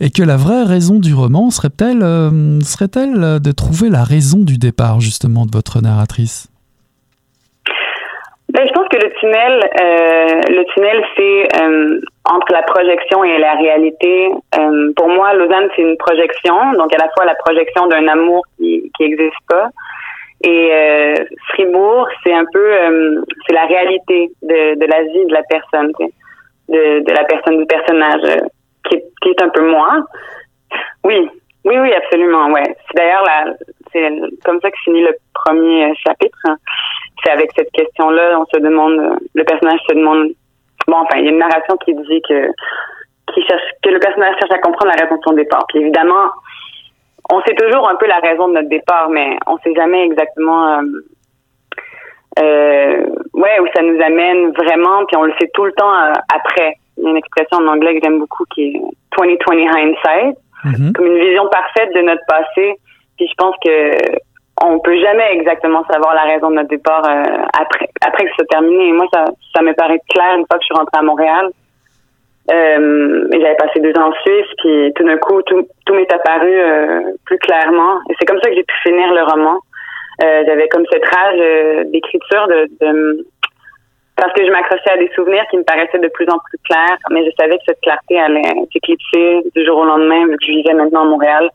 et 0.00 0.10
que 0.10 0.22
la 0.22 0.36
vraie 0.36 0.64
raison 0.64 0.98
du 0.98 1.14
roman 1.14 1.50
serait-elle 1.50 2.02
euh, 2.02 2.60
serait-elle 2.60 3.40
de 3.40 3.52
trouver 3.52 3.90
la 3.90 4.04
raison 4.04 4.38
du 4.38 4.58
départ 4.58 5.00
justement 5.00 5.46
de 5.46 5.52
votre 5.52 5.80
narratrice? 5.80 6.48
Ben, 8.52 8.66
je 8.66 8.72
pense 8.72 8.88
que 8.88 8.96
le 8.96 9.10
tunnel, 9.20 9.70
euh, 9.80 10.40
le 10.48 10.64
tunnel, 10.72 11.04
c'est 11.16 11.62
euh, 11.62 12.00
entre 12.24 12.52
la 12.52 12.62
projection 12.62 13.22
et 13.24 13.38
la 13.38 13.54
réalité. 13.54 14.30
Euh, 14.58 14.92
pour 14.96 15.08
moi, 15.08 15.34
Lausanne, 15.34 15.68
c'est 15.74 15.82
une 15.82 15.96
projection, 15.96 16.72
donc 16.72 16.94
à 16.94 16.98
la 16.98 17.08
fois 17.14 17.24
la 17.24 17.34
projection 17.36 17.86
d'un 17.86 18.08
amour 18.08 18.42
qui 18.56 18.90
qui 18.96 19.04
existe 19.04 19.42
pas, 19.48 19.68
et 20.42 20.68
euh, 20.72 21.14
Fribourg, 21.48 22.08
c'est 22.24 22.32
un 22.32 22.46
peu, 22.52 22.72
euh, 22.72 23.20
c'est 23.46 23.52
la 23.52 23.66
réalité 23.66 24.30
de, 24.42 24.74
de 24.74 24.86
la 24.86 25.02
vie 25.02 25.26
de 25.26 25.32
la 25.34 25.42
personne, 25.42 25.92
de, 26.68 27.00
de 27.00 27.12
la 27.12 27.24
personne 27.24 27.58
du 27.58 27.66
personnage, 27.66 28.22
qui, 28.88 28.96
est, 28.96 29.04
qui 29.20 29.28
est 29.30 29.42
un 29.42 29.50
peu 29.50 29.62
moi. 29.70 29.98
Oui, 31.04 31.28
oui, 31.64 31.78
oui, 31.78 31.92
absolument, 31.92 32.46
ouais. 32.52 32.74
C'est 32.86 32.96
d'ailleurs 32.96 33.22
la, 33.24 33.52
c'est 33.92 34.08
comme 34.44 34.60
ça 34.62 34.70
que 34.70 34.78
finit 34.84 35.02
le 35.02 35.14
premier 35.34 35.94
chapitre 35.96 36.38
c'est 37.22 37.30
avec 37.30 37.50
cette 37.56 37.70
question-là, 37.72 38.38
on 38.40 38.46
se 38.46 38.60
demande, 38.60 39.18
le 39.34 39.44
personnage 39.44 39.80
se 39.88 39.94
demande, 39.94 40.28
bon, 40.86 40.96
enfin, 40.96 41.18
il 41.18 41.24
y 41.24 41.28
a 41.28 41.30
une 41.30 41.38
narration 41.38 41.76
qui 41.84 41.94
dit 41.94 42.22
que, 42.28 42.46
qui 43.34 43.42
cherche, 43.46 43.62
que 43.82 43.90
le 43.90 43.98
personnage 43.98 44.36
cherche 44.38 44.52
à 44.52 44.58
comprendre 44.58 44.92
la 44.96 45.02
raison 45.02 45.16
de 45.16 45.22
son 45.24 45.34
départ. 45.34 45.66
Puis 45.68 45.80
évidemment, 45.80 46.30
on 47.30 47.40
sait 47.42 47.54
toujours 47.54 47.88
un 47.88 47.96
peu 47.96 48.06
la 48.06 48.18
raison 48.18 48.48
de 48.48 48.54
notre 48.54 48.68
départ, 48.68 49.08
mais 49.08 49.36
on 49.46 49.58
sait 49.58 49.74
jamais 49.74 50.04
exactement, 50.04 50.78
euh, 50.78 50.82
euh, 52.38 53.06
ouais, 53.34 53.60
où 53.60 53.66
ça 53.74 53.82
nous 53.82 54.00
amène 54.02 54.52
vraiment, 54.52 55.04
puis 55.06 55.16
on 55.16 55.24
le 55.24 55.32
sait 55.40 55.50
tout 55.54 55.64
le 55.64 55.72
temps 55.72 55.94
euh, 55.94 56.12
après. 56.34 56.74
Il 56.96 57.04
y 57.04 57.06
a 57.06 57.10
une 57.10 57.16
expression 57.16 57.58
en 57.58 57.68
anglais 57.68 57.94
que 57.94 58.00
j'aime 58.04 58.18
beaucoup 58.18 58.44
qui 58.54 58.68
est 58.68 58.80
2020 59.16 59.70
hindsight, 59.74 60.36
mm-hmm. 60.64 60.92
comme 60.92 61.06
une 61.06 61.18
vision 61.18 61.48
parfaite 61.48 61.94
de 61.94 62.00
notre 62.00 62.24
passé. 62.26 62.74
Puis 63.16 63.28
je 63.28 63.34
pense 63.36 63.54
que 63.64 64.20
on 64.62 64.78
peut 64.78 64.98
jamais 64.98 65.32
exactement 65.32 65.84
savoir 65.90 66.14
la 66.14 66.22
raison 66.22 66.50
de 66.50 66.56
notre 66.56 66.68
départ 66.68 67.02
euh, 67.06 67.44
après 67.58 67.88
après 68.00 68.24
que 68.24 68.30
ce 68.30 68.34
soit 68.36 68.46
terminé. 68.50 68.92
Moi, 68.92 69.06
ça, 69.12 69.24
ça 69.54 69.62
me 69.62 69.72
paraît 69.74 70.00
clair 70.10 70.36
une 70.36 70.46
fois 70.46 70.58
que 70.58 70.62
je 70.62 70.66
suis 70.66 70.74
rentrée 70.74 70.98
à 70.98 71.02
Montréal. 71.02 71.50
Euh, 72.50 73.28
j'avais 73.32 73.54
passé 73.54 73.80
deux 73.80 73.92
ans 74.00 74.08
en 74.08 74.12
Suisse, 74.24 74.48
puis 74.58 74.92
tout 74.96 75.04
d'un 75.04 75.18
coup, 75.18 75.40
tout, 75.42 75.66
tout 75.86 75.94
m'est 75.94 76.12
apparu 76.12 76.52
euh, 76.52 77.00
plus 77.24 77.38
clairement. 77.38 77.98
Et 78.10 78.14
c'est 78.18 78.26
comme 78.26 78.40
ça 78.42 78.50
que 78.50 78.56
j'ai 78.56 78.64
pu 78.64 78.74
finir 78.82 79.12
le 79.12 79.22
roman. 79.22 79.58
Euh, 80.22 80.42
j'avais 80.46 80.68
comme 80.68 80.84
cette 80.90 81.04
rage 81.06 81.86
d'écriture 81.90 82.48
de, 82.48 82.66
de, 82.80 83.26
parce 84.16 84.32
que 84.34 84.44
je 84.44 84.50
m'accrochais 84.50 84.90
à 84.90 84.96
des 84.98 85.10
souvenirs 85.14 85.44
qui 85.50 85.56
me 85.56 85.62
paraissaient 85.62 85.98
de 85.98 86.08
plus 86.08 86.26
en 86.28 86.38
plus 86.38 86.58
clairs, 86.64 86.98
mais 87.10 87.24
je 87.24 87.30
savais 87.40 87.56
que 87.56 87.62
cette 87.66 87.80
clarté 87.80 88.18
allait 88.18 88.42
s'éclipser 88.72 89.42
du 89.54 89.64
jour 89.64 89.78
au 89.78 89.84
lendemain, 89.84 90.26
vu 90.26 90.36
que 90.36 90.44
je 90.44 90.52
vivais 90.52 90.74
maintenant 90.74 91.02
à 91.02 91.06
Montréal 91.06 91.50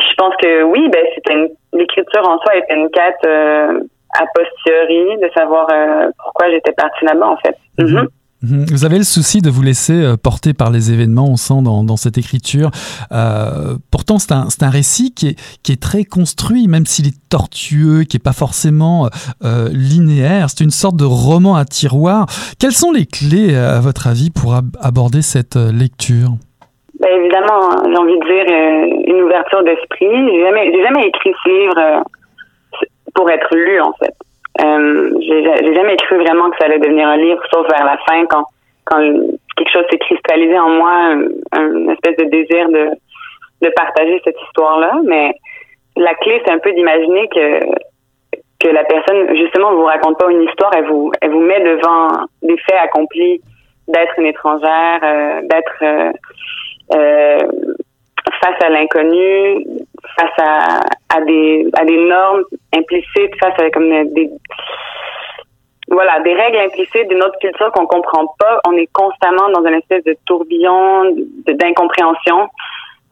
je 0.00 0.14
pense 0.16 0.34
que 0.42 0.62
oui, 0.64 0.88
ben 0.92 1.02
c'était 1.14 1.52
l'écriture 1.72 2.22
en 2.28 2.38
soi 2.38 2.56
était 2.56 2.74
une 2.74 2.90
quête 2.90 3.14
euh, 3.26 3.80
a 4.14 4.24
posteriori 4.34 5.18
de 5.22 5.30
savoir 5.34 5.68
euh, 5.72 6.10
pourquoi 6.22 6.50
j'étais 6.50 6.72
partie 6.72 7.04
là-bas 7.04 7.28
en 7.28 7.36
fait. 7.38 7.56
Mhm. 7.78 7.92
Mhm. 7.92 8.08
Mhm. 8.44 8.64
Vous 8.72 8.84
avez 8.84 8.98
le 8.98 9.04
souci 9.04 9.40
de 9.40 9.50
vous 9.50 9.62
laisser 9.62 10.02
euh, 10.02 10.16
porter 10.16 10.52
par 10.52 10.70
les 10.72 10.92
événements, 10.92 11.28
on 11.28 11.36
sent 11.36 11.62
dans, 11.62 11.84
dans 11.84 11.96
cette 11.96 12.18
écriture. 12.18 12.72
pourtant, 13.92 14.18
c'est 14.18 14.32
un, 14.32 14.48
un, 14.60 14.70
récit 14.70 15.14
qui 15.14 15.28
est, 15.28 15.60
qui 15.62 15.70
est 15.70 15.80
très 15.80 16.04
construit, 16.04 16.66
même 16.66 16.84
s'il 16.84 17.06
est 17.06 17.28
tortueux, 17.30 18.02
qui 18.02 18.16
n'est 18.16 18.22
pas 18.22 18.32
forcément 18.32 19.08
linéaire. 19.70 20.50
C'est 20.50 20.64
une 20.64 20.70
sorte 20.70 20.96
de 20.96 21.04
roman 21.04 21.54
à 21.54 21.64
tiroir. 21.64 22.26
Quelles 22.58 22.72
sont 22.72 22.90
les 22.90 23.06
clés, 23.06 23.54
à 23.54 23.78
votre 23.78 24.08
avis, 24.08 24.30
pour 24.30 24.54
aborder 24.80 25.22
cette 25.22 25.54
lecture? 25.54 26.32
Ben 27.02 27.20
évidemment, 27.20 27.82
j'ai 27.84 27.96
envie 27.96 28.16
de 28.16 28.24
dire 28.24 28.46
euh, 28.48 29.12
une 29.12 29.22
ouverture 29.22 29.64
d'esprit. 29.64 30.30
J'ai 30.30 30.40
jamais, 30.40 30.72
jamais 30.84 31.08
écrit 31.08 31.34
ce 31.42 31.48
livre 31.48 31.78
euh, 31.78 32.00
pour 33.12 33.28
être 33.28 33.54
lu 33.56 33.80
en 33.80 33.92
fait. 33.94 34.14
Euh, 34.64 35.12
j'ai 35.20 35.74
jamais 35.74 35.96
cru 35.96 36.18
vraiment 36.18 36.48
que 36.50 36.58
ça 36.58 36.66
allait 36.66 36.78
devenir 36.78 37.08
un 37.08 37.16
livre, 37.16 37.42
sauf 37.52 37.66
vers 37.68 37.84
la 37.84 37.98
fin 38.08 38.24
quand 38.26 38.44
quand 38.84 39.00
quelque 39.56 39.72
chose 39.72 39.84
s'est 39.90 39.98
cristallisé 39.98 40.56
en 40.58 40.68
moi, 40.70 41.14
une 41.56 41.90
espèce 41.90 42.16
de 42.18 42.24
désir 42.30 42.68
de 42.68 42.90
de 43.62 43.68
partager 43.70 44.20
cette 44.24 44.40
histoire-là. 44.46 44.92
Mais 45.04 45.34
la 45.96 46.14
clé, 46.14 46.40
c'est 46.44 46.52
un 46.52 46.58
peu 46.58 46.72
d'imaginer 46.72 47.28
que 47.28 47.60
que 48.60 48.68
la 48.68 48.84
personne 48.84 49.36
justement 49.36 49.74
vous 49.74 49.84
raconte 49.84 50.18
pas 50.18 50.30
une 50.30 50.42
histoire, 50.42 50.70
elle 50.76 50.86
vous 50.86 51.10
elle 51.20 51.30
vous 51.30 51.40
met 51.40 51.60
devant 51.60 52.26
des 52.42 52.56
faits 52.58 52.78
accomplis 52.80 53.40
d'être 53.88 54.16
une 54.18 54.26
étrangère, 54.26 55.00
d'être 55.42 55.82
euh, 55.82 56.12
face 56.90 58.64
à 58.64 58.68
l'inconnu, 58.70 59.64
face 60.16 60.38
à, 60.38 60.80
à, 61.14 61.20
des, 61.22 61.68
à 61.78 61.84
des 61.84 61.98
normes 62.06 62.42
implicites, 62.74 63.34
face 63.40 63.58
à 63.58 63.70
comme 63.70 63.88
des 64.12 64.30
voilà, 65.92 66.20
des 66.20 66.32
règles 66.32 66.58
implicites 66.58 67.08
d'une 67.08 67.22
autre 67.22 67.38
culture 67.38 67.70
qu'on 67.72 67.86
comprend 67.86 68.26
pas. 68.38 68.60
On 68.66 68.72
est 68.76 68.88
constamment 68.92 69.50
dans 69.50 69.64
une 69.66 69.74
espèce 69.74 70.02
de 70.04 70.16
tourbillon 70.24 71.14
d'incompréhension. 71.46 72.48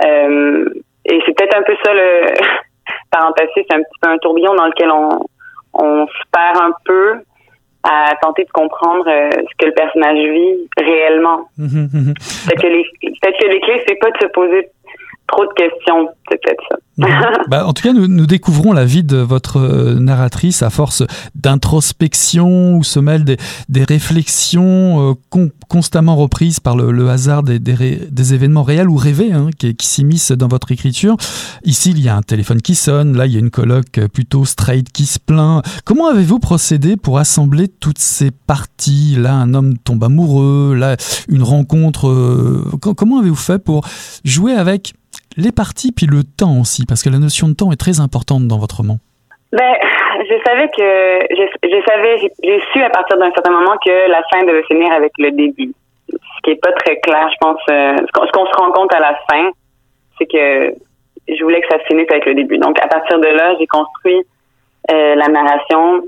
Euh, 0.03 0.65
et 1.05 1.21
c'est 1.27 1.37
peut-être 1.37 1.59
un 1.59 1.63
peu 1.63 1.77
ça 1.85 1.93
le 1.93 2.33
parenthèse, 3.11 3.49
c'est 3.55 3.75
un 3.75 3.83
petit 3.83 3.99
peu 4.01 4.09
un 4.09 4.17
tourbillon 4.19 4.55
dans 4.55 4.67
lequel 4.67 4.91
on, 4.91 5.11
on 5.75 6.07
se 6.07 6.23
perd 6.33 6.57
un 6.57 6.73
peu 6.85 7.17
à 7.83 8.13
tenter 8.23 8.45
de 8.45 8.51
comprendre 8.51 9.09
euh, 9.09 9.31
ce 9.31 9.57
que 9.59 9.67
le 9.67 9.73
personnage 9.73 10.19
vit 10.19 10.69
réellement. 10.79 11.49
Mhm, 11.57 11.89
mhm. 11.93 12.15
peut-être 12.15 12.63
que 12.63 12.67
les 12.67 12.85
que 12.85 13.47
les 13.49 13.61
clés 13.61 13.83
c'est 13.87 13.99
pas 13.99 14.11
de 14.11 14.19
se 14.21 14.27
poser 14.27 14.69
trop 15.29 15.47
de 15.47 15.53
questions, 15.53 16.09
c'est 16.29 16.41
peut-être 16.43 16.63
ça. 16.69 16.77
bah, 17.49 17.67
en 17.67 17.73
tout 17.73 17.83
cas, 17.83 17.93
nous, 17.93 18.07
nous, 18.07 18.27
découvrons 18.27 18.73
la 18.73 18.85
vie 18.85 19.03
de 19.03 19.17
votre 19.17 19.59
euh, 19.59 19.99
narratrice 19.99 20.63
à 20.63 20.71
force 20.71 21.03
d'introspection 21.35 22.77
où 22.77 22.85
se 22.85 23.01
mêlent 23.01 23.25
des, 23.25 23.37
des 23.69 23.85
réflexions 23.85 25.11
euh, 25.11 25.49
constamment 25.69 26.17
reprises 26.17 26.61
par 26.61 26.77
le, 26.77 26.93
le 26.93 27.09
hasard 27.09 27.43
des, 27.43 27.59
des, 27.59 28.01
des, 28.11 28.35
événements 28.35 28.63
réels 28.63 28.89
ou 28.89 28.97
rêvés 28.97 29.33
hein, 29.33 29.51
qui, 29.59 29.75
qui 29.75 29.87
s'immiscent 29.87 30.33
dans 30.33 30.49
votre 30.49 30.73
écriture. 30.73 31.17
Ici, 31.65 31.91
il 31.91 32.01
y 32.01 32.09
a 32.09 32.17
un 32.17 32.23
téléphone 32.23 32.63
qui 32.63 32.75
sonne, 32.75 33.17
là, 33.17 33.27
il 33.27 33.33
y 33.33 33.37
a 33.37 33.41
une 33.41 33.51
colloque 33.51 34.01
plutôt 34.13 34.45
straight 34.45 34.91
qui 34.93 35.07
se 35.07 35.19
plaint. 35.19 35.63
Comment 35.85 36.09
avez-vous 36.09 36.39
procédé 36.39 36.97
pour 36.97 37.19
assembler 37.19 37.69
toutes 37.69 37.99
ces 37.99 38.31
parties? 38.31 39.17
Là, 39.19 39.35
un 39.35 39.55
homme 39.55 39.79
tombe 39.79 40.05
amoureux, 40.05 40.75
là, 40.75 40.97
une 41.29 41.43
rencontre. 41.43 42.09
Euh, 42.09 42.65
comment 42.81 43.19
avez-vous 43.19 43.37
fait 43.37 43.59
pour 43.59 43.87
jouer 44.25 44.53
avec 44.53 44.95
les 45.37 45.53
parties 45.53 45.93
puis 45.93 46.07
le 46.07 46.23
temps 46.25 46.59
aussi, 46.61 46.87
parce 46.87 47.03
que 47.03 47.11
la 47.11 47.19
notion 47.19 47.49
de 47.49 47.55
temps 47.55 47.73
est 47.73 47.81
très 47.81 48.01
importante 48.01 48.47
dans 48.47 48.59
votre 48.59 48.79
roman. 48.79 48.99
Ben, 49.53 49.75
je 50.29 50.35
savais 50.47 50.69
que 50.69 51.19
je, 51.35 51.83
savais, 51.89 52.31
j'ai 52.43 52.61
su 52.73 52.83
à 52.83 52.91
partir 52.91 53.19
d'un 53.19 53.31
certain 53.33 53.51
moment 53.51 53.77
que 53.85 54.11
la 54.11 54.23
fin 54.33 54.45
devait 54.45 54.63
finir 54.65 54.93
avec 54.93 55.13
le 55.19 55.33
début. 55.33 55.73
Ce 56.09 56.43
qui 56.45 56.51
est 56.51 56.61
pas 56.63 56.73
très 56.73 56.97
clair, 57.01 57.29
je 57.31 57.37
pense. 57.41 57.61
Euh, 57.71 57.97
ce 57.99 58.33
qu'on 58.33 58.47
se 58.47 58.57
rend 58.57 58.73
compte 58.73 58.95
à 58.95 59.01
la 59.01 59.19
fin, 59.31 59.51
c'est 60.19 60.27
que 60.27 60.75
je 61.29 61.43
voulais 61.43 61.61
que 61.61 61.69
ça 61.69 61.79
se 61.81 61.87
finisse 61.87 62.11
avec 62.11 62.27
le 62.27 62.35
début. 62.35 62.59
Donc 62.59 62.79
à 62.81 62.89
partir 62.89 63.19
de 63.19 63.29
là, 63.29 63.55
j'ai 63.59 63.67
construit 63.67 64.23
euh, 64.91 65.15
la 65.15 65.29
narration 65.29 66.03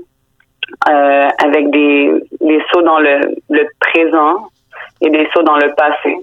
euh, 0.89 1.27
avec 1.43 1.69
des, 1.71 2.11
des 2.41 2.61
sauts 2.71 2.81
dans 2.81 2.99
le, 2.99 3.19
le 3.49 3.67
présent 3.79 4.47
et 5.01 5.09
des 5.09 5.27
sauts 5.33 5.43
dans 5.43 5.57
le 5.57 5.73
passé. 5.75 6.17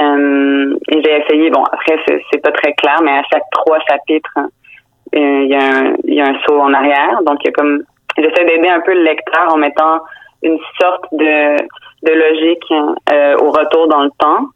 Euh, 0.00 0.76
j'ai 0.90 1.16
essayé, 1.18 1.50
bon, 1.50 1.62
après, 1.64 1.98
c'est 2.06 2.42
pas 2.42 2.52
très 2.52 2.72
clair, 2.74 3.00
mais 3.02 3.12
à 3.12 3.22
chaque 3.32 3.42
trois 3.52 3.78
chapitres, 3.88 4.38
euh, 4.38 5.44
il 5.44 5.50
y, 5.50 6.20
a 6.20 6.26
un, 6.26 6.38
saut 6.46 6.60
en 6.60 6.72
arrière. 6.72 7.20
Donc, 7.26 7.38
il 7.42 7.46
y 7.46 7.48
a 7.48 7.52
comme, 7.52 7.82
j'essaie 8.16 8.44
d'aider 8.44 8.68
un 8.68 8.80
peu 8.80 8.94
le 8.94 9.02
lecteur 9.02 9.52
en 9.52 9.56
mettant 9.56 10.00
une 10.42 10.58
sorte 10.80 11.04
de, 11.12 11.56
de 11.56 12.12
logique 12.12 12.72
euh, 13.12 13.36
au 13.38 13.50
retour 13.50 13.88
dans 13.88 14.04
le 14.04 14.10
temps. 14.18 14.46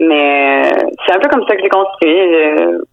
Mais 0.00 0.62
c'est 1.06 1.14
un 1.14 1.20
peu 1.20 1.28
comme 1.28 1.46
ça 1.46 1.56
que 1.56 1.62
j'ai 1.62 1.68
construit. 1.68 2.18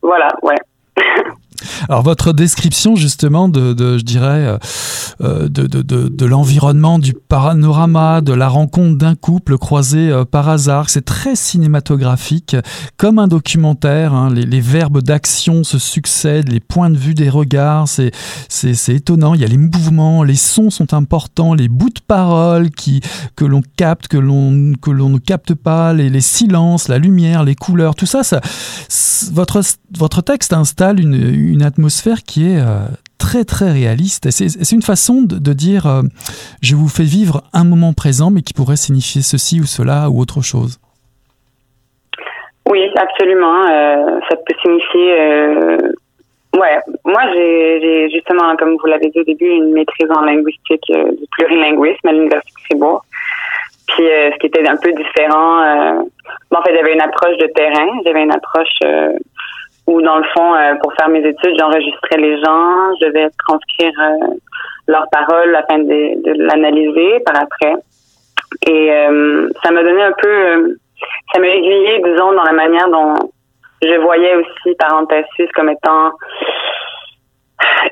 voilà, 0.01 0.29
ouais. 0.43 0.55
Alors 1.89 2.03
votre 2.03 2.33
description 2.33 2.95
justement 2.95 3.49
de, 3.49 3.97
je 3.97 4.03
dirais, 4.03 4.57
euh, 5.21 5.49
de, 5.49 5.67
de, 5.67 5.81
de, 5.81 6.07
de 6.07 6.25
l'environnement, 6.25 6.97
du 6.97 7.13
panorama, 7.13 8.21
de 8.21 8.33
la 8.33 8.47
rencontre 8.47 8.97
d'un 8.97 9.15
couple 9.15 9.57
croisé 9.57 10.09
euh, 10.09 10.25
par 10.25 10.49
hasard, 10.49 10.89
c'est 10.89 11.05
très 11.05 11.35
cinématographique, 11.35 12.55
comme 12.97 13.19
un 13.19 13.27
documentaire. 13.27 14.13
Hein, 14.13 14.33
les, 14.33 14.61
verbes 14.61 15.01
d'action 15.01 15.63
se 15.63 15.79
succèdent, 15.79 16.51
les 16.51 16.59
points 16.59 16.89
de 16.89 16.97
vue 16.97 17.13
des 17.13 17.29
regards, 17.29 17.87
c'est 17.87 18.89
étonnant. 18.89 19.33
Il 19.33 19.41
y 19.41 19.43
a 19.43 19.47
les 19.47 19.57
mouvements, 19.57 20.23
les 20.23 20.35
sons 20.35 20.69
sont 20.69 20.93
importants, 20.93 21.53
les 21.53 21.67
bouts 21.67 21.89
de 21.89 22.01
parole 22.07 22.69
qui 22.69 23.01
que 23.35 23.45
l'on 23.45 23.61
capte, 23.75 24.07
que 24.07 24.17
l'on 24.17 24.73
que 24.81 24.91
l'on 24.91 25.09
ne 25.09 25.17
capte 25.17 25.53
pas, 25.53 25.93
les, 25.93 26.21
silences, 26.21 26.87
la 26.87 26.99
lumière, 26.99 27.43
les 27.43 27.55
couleurs, 27.55 27.95
tout 27.95 28.05
ça, 28.05 28.21
votre 29.31 29.61
votre 29.97 30.21
texte 30.21 30.53
installe 30.53 30.99
une 30.99 31.50
atmosphère 31.61 32.23
qui 32.25 32.51
est 32.51 32.59
euh, 32.59 32.87
très 33.19 33.43
très 33.43 33.71
réaliste. 33.71 34.29
C'est 34.31 34.71
une 34.71 34.81
façon 34.81 35.21
de, 35.21 35.53
dire 35.53 35.85
euh, 35.85 36.01
je 36.61 36.75
vous 36.75 36.87
fais 36.87 37.03
vivre 37.03 37.43
un 37.53 37.63
moment 37.63 37.93
présent, 37.93 38.31
mais 38.31 38.41
qui 38.41 38.53
pourrait 38.53 38.77
signifier 38.77 39.21
ceci 39.21 39.59
ou 39.59 39.65
cela 39.65 40.09
ou 40.09 40.19
autre 40.19 40.41
chose. 40.41 40.79
Oui, 42.69 42.89
absolument. 42.95 43.65
Euh, 43.69 44.19
ça 44.29 44.35
peut 44.37 44.55
signifier. 44.61 45.09
Ouais, 46.53 46.77
moi 47.05 47.21
j'ai 47.33 48.09
justement, 48.11 48.55
comme 48.57 48.75
vous 48.75 48.87
l'avez 48.87 49.09
dit 49.09 49.19
au 49.19 49.23
début, 49.23 49.49
une 49.49 49.71
maîtrise 49.71 50.11
en 50.11 50.21
linguistique 50.21 50.83
du 50.87 51.25
plurilinguisme 51.31 52.07
à 52.07 52.11
l'université 52.11 52.53
de 52.57 52.65
Fribourg. 52.65 53.03
Puis 53.87 54.03
ce 54.03 54.37
qui 54.37 54.47
était 54.47 54.67
un 54.67 54.77
peu 54.77 54.91
différent, 54.91 56.03
en 56.51 56.61
fait, 56.63 56.75
j'avais 56.75 56.93
une 56.93 57.01
approche 57.01 57.37
de 57.37 57.47
terrain, 57.47 57.87
j'avais 58.05 58.23
une 58.23 58.33
approche 58.33 58.79
où 59.87 60.01
dans 60.01 60.17
le 60.17 60.23
fond, 60.35 60.53
euh, 60.53 60.75
pour 60.81 60.93
faire 60.93 61.09
mes 61.09 61.25
études, 61.27 61.55
j'enregistrais 61.59 62.17
les 62.17 62.39
gens, 62.41 62.95
je 63.01 63.07
devais 63.07 63.29
transcrire 63.47 63.93
euh, 63.99 64.27
leurs 64.87 65.07
paroles 65.11 65.55
afin 65.55 65.79
de, 65.79 66.21
de 66.23 66.43
l'analyser 66.43 67.19
par 67.25 67.41
après. 67.41 67.75
Et 68.67 68.91
euh, 68.91 69.49
ça 69.63 69.71
m'a 69.71 69.83
donné 69.83 70.03
un 70.03 70.11
peu, 70.11 70.77
ça 71.33 71.39
m'a 71.39 71.47
aiguillé, 71.47 72.01
disons, 72.03 72.33
dans 72.33 72.43
la 72.43 72.53
manière 72.53 72.89
dont 72.89 73.13
je 73.81 73.95
voyais 74.01 74.35
aussi 74.35 74.75
parenthèse 74.77 75.25
comme 75.55 75.69
étant 75.69 76.11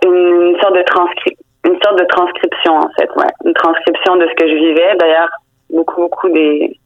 une, 0.04 0.56
sorte 0.62 0.76
de 0.76 0.84
transcription 0.84 1.46
une 1.66 1.78
sorte 1.84 2.00
de 2.00 2.06
transcription 2.06 2.78
en 2.78 2.90
fait, 2.98 3.10
ouais, 3.18 3.32
une 3.44 3.54
transcription 3.54 4.16
de 4.16 4.28
ce 4.28 4.34
que 4.36 4.48
je 4.48 4.56
vivais. 4.56 4.96
D'ailleurs, 4.96 5.30
beaucoup 5.70 6.02
beaucoup 6.02 6.30
des, 6.30 6.78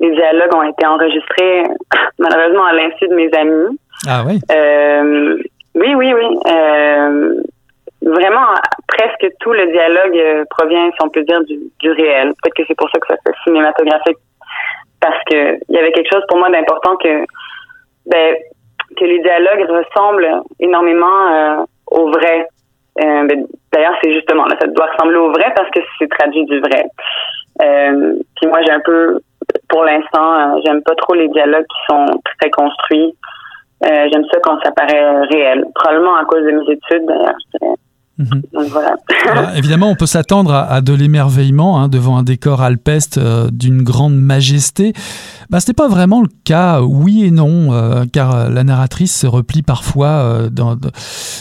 des 0.00 0.10
dialogues 0.10 0.54
ont 0.54 0.62
été 0.62 0.86
enregistrés 0.86 1.62
malheureusement 2.18 2.64
à 2.64 2.72
l'insu 2.74 3.08
de 3.08 3.14
mes 3.14 3.32
amis. 3.34 3.78
Ah 4.06 4.24
oui? 4.26 4.38
Euh, 4.50 5.36
oui, 5.74 5.94
oui, 5.94 6.12
oui. 6.14 6.38
Euh, 6.46 7.34
vraiment, 8.02 8.46
presque 8.88 9.26
tout 9.40 9.52
le 9.52 9.66
dialogue 9.72 10.16
euh, 10.16 10.44
provient, 10.50 10.90
si 10.90 10.98
on 11.02 11.08
peut 11.08 11.22
dire, 11.22 11.42
du, 11.44 11.58
du 11.80 11.90
réel. 11.90 12.32
Peut-être 12.42 12.54
que 12.54 12.62
c'est 12.68 12.76
pour 12.76 12.90
ça 12.90 12.98
que 13.00 13.06
ça 13.08 13.16
fait 13.24 13.34
cinématographique. 13.44 14.18
Parce 15.00 15.18
que 15.30 15.54
il 15.68 15.74
y 15.74 15.78
avait 15.78 15.92
quelque 15.92 16.12
chose 16.12 16.24
pour 16.28 16.38
moi 16.38 16.50
d'important 16.50 16.96
que, 16.96 17.24
ben, 18.06 18.36
que 18.96 19.04
les 19.04 19.20
dialogues 19.20 19.68
ressemblent 19.68 20.42
énormément 20.60 21.66
au 21.90 22.10
vrai. 22.10 22.46
Ben, 22.96 23.46
D'ailleurs, 23.72 23.94
c'est 24.02 24.14
justement 24.14 24.46
là, 24.46 24.56
ça 24.60 24.66
doit 24.68 24.86
ressembler 24.86 25.18
au 25.18 25.30
vrai 25.30 25.52
parce 25.54 25.68
que 25.70 25.80
c'est 25.98 26.08
traduit 26.08 26.44
du 26.46 26.60
vrai. 26.60 26.84
Puis 27.58 28.46
moi, 28.46 28.62
j'ai 28.64 28.72
un 28.72 28.80
peu, 28.80 29.18
pour 29.68 29.84
l'instant, 29.84 30.62
j'aime 30.64 30.82
pas 30.82 30.94
trop 30.94 31.14
les 31.14 31.28
dialogues 31.28 31.66
qui 31.66 31.92
sont 31.94 32.06
très 32.40 32.50
construits. 32.50 33.14
Euh, 33.84 34.08
j'aime 34.12 34.24
ça 34.32 34.38
quand 34.42 34.58
ça 34.64 34.70
paraît 34.72 35.20
réel. 35.30 35.64
Probablement 35.74 36.16
à 36.16 36.24
cause 36.24 36.42
de 36.42 36.50
mes 36.50 36.72
études, 36.72 37.06
d'ailleurs, 37.06 37.34
dirais. 37.60 37.74
Mhm. 38.16 38.42
Donc, 38.52 38.64
voilà. 38.68 38.96
Alors, 39.28 39.50
évidemment, 39.56 39.90
on 39.90 39.96
peut 39.96 40.06
s'attendre 40.06 40.52
à, 40.52 40.62
à, 40.62 40.80
de 40.80 40.94
l'émerveillement 40.94 41.80
hein, 41.80 41.88
devant 41.88 42.16
un 42.16 42.22
décor 42.22 42.62
alpeste 42.62 43.18
euh, 43.18 43.48
d'une 43.52 43.82
grande 43.82 44.14
majesté. 44.14 44.92
Bah, 45.50 45.60
Ce 45.60 45.70
n'est 45.70 45.74
pas 45.74 45.88
vraiment 45.88 46.22
le 46.22 46.28
cas, 46.44 46.82
oui 46.82 47.24
et 47.24 47.30
non, 47.30 47.72
euh, 47.72 48.04
car 48.10 48.50
la 48.50 48.64
narratrice 48.64 49.14
se 49.14 49.26
replie 49.26 49.62
parfois 49.62 50.08
euh, 50.08 50.50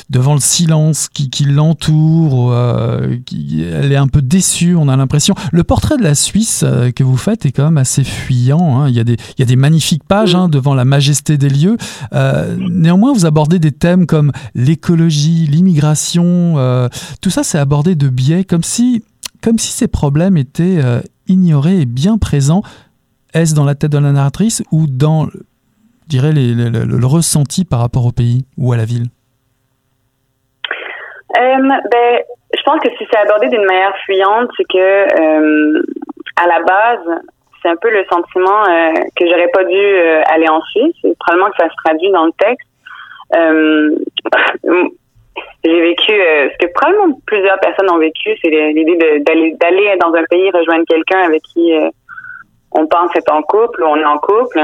devant 0.09 0.33
le 0.33 0.39
silence 0.39 1.09
qui, 1.09 1.45
l'entoure, 1.45 2.51
euh, 2.51 3.17
elle 3.31 3.91
est 3.91 3.97
un 3.97 4.07
peu 4.07 4.21
déçue, 4.21 4.75
on 4.75 4.87
a 4.87 4.95
l'impression. 4.95 5.35
Le 5.51 5.63
portrait 5.63 5.97
de 5.97 6.03
la 6.03 6.15
Suisse 6.15 6.63
euh, 6.63 6.91
que 6.91 7.03
vous 7.03 7.17
faites 7.17 7.45
est 7.45 7.51
quand 7.51 7.65
même 7.65 7.77
assez 7.77 8.03
fuyant. 8.03 8.81
Hein. 8.81 8.89
Il, 8.89 8.95
y 8.95 8.99
a 8.99 9.45
des, 9.45 9.55
magnifiques 9.55 10.03
pages 10.03 10.35
hein, 10.35 10.49
devant 10.49 10.73
la 10.73 10.85
majesté 10.85 11.37
des 11.37 11.49
lieux. 11.49 11.77
Euh, 12.13 12.55
néanmoins, 12.59 13.13
vous 13.13 13.25
abordez 13.25 13.59
des 13.59 13.71
thèmes 13.71 14.05
comme 14.05 14.31
l'écologie, 14.55 15.47
l'immigration, 15.47 16.55
tout 17.21 17.29
ça 17.29 17.43
c'est 17.43 17.57
abordé 17.57 17.95
de 17.95 18.09
biais 18.09 18.43
comme 18.43 18.63
si 18.63 19.01
ces 19.57 19.87
problèmes 19.87 20.37
étaient 20.37 20.81
ignorés 21.27 21.81
et 21.81 21.85
bien 21.85 22.17
présents 22.17 22.63
est-ce 23.33 23.55
dans 23.55 23.65
la 23.65 23.75
tête 23.75 23.91
de 23.91 23.97
la 23.97 24.11
narratrice 24.11 24.63
ou 24.71 24.85
dans, 24.87 25.25
je 25.25 26.07
dirais, 26.07 26.31
les, 26.31 26.53
le, 26.53 27.05
ressenti 27.05 27.65
par 27.65 27.79
rapport 27.79 28.05
au 28.05 28.11
pays 28.11 28.45
ou 28.57 28.73
à 28.73 28.77
la 28.77 28.85
ville? 28.85 29.07
Euh, 31.37 31.57
ben, 31.91 32.19
Je 32.55 32.63
pense 32.63 32.79
que 32.79 32.89
si 32.97 33.05
c'est 33.11 33.17
abordé 33.17 33.49
d'une 33.49 33.65
manière 33.65 33.95
fuyante, 34.05 34.49
c'est 34.55 34.65
que 34.65 34.77
euh, 34.77 35.83
à 36.35 36.47
la 36.47 36.61
base, 36.61 37.21
c'est 37.61 37.69
un 37.69 37.75
peu 37.77 37.89
le 37.89 38.05
sentiment 38.11 38.63
euh, 38.69 38.93
que 39.15 39.27
j'aurais 39.27 39.47
pas 39.47 39.63
dû 39.63 39.75
euh, 39.75 40.21
aller 40.27 40.47
en 40.49 40.61
Suisse. 40.61 40.95
C'est 41.01 41.17
probablement 41.17 41.49
que 41.49 41.57
ça 41.57 41.69
se 41.69 41.75
traduit 41.83 42.11
dans 42.11 42.25
le 42.25 42.33
texte. 42.37 42.67
J'ai 45.65 45.81
vécu 45.81 46.11
ce 46.11 46.57
que 46.59 46.71
probablement 46.73 47.19
plusieurs 47.25 47.59
personnes 47.59 47.89
ont 47.89 47.97
vécu, 47.97 48.37
c'est 48.43 48.49
l'idée 48.49 49.23
d'aller 49.25 49.95
dans 49.99 50.13
un 50.13 50.23
pays 50.29 50.51
rejoindre 50.51 50.83
quelqu'un 50.87 51.21
avec 51.23 51.41
qui 51.41 51.73
on 52.73 52.87
pense 52.87 53.15
être 53.15 53.31
en 53.31 53.41
couple, 53.43 53.83
on 53.83 53.95
est 53.97 54.05
en 54.05 54.17
couple, 54.17 54.59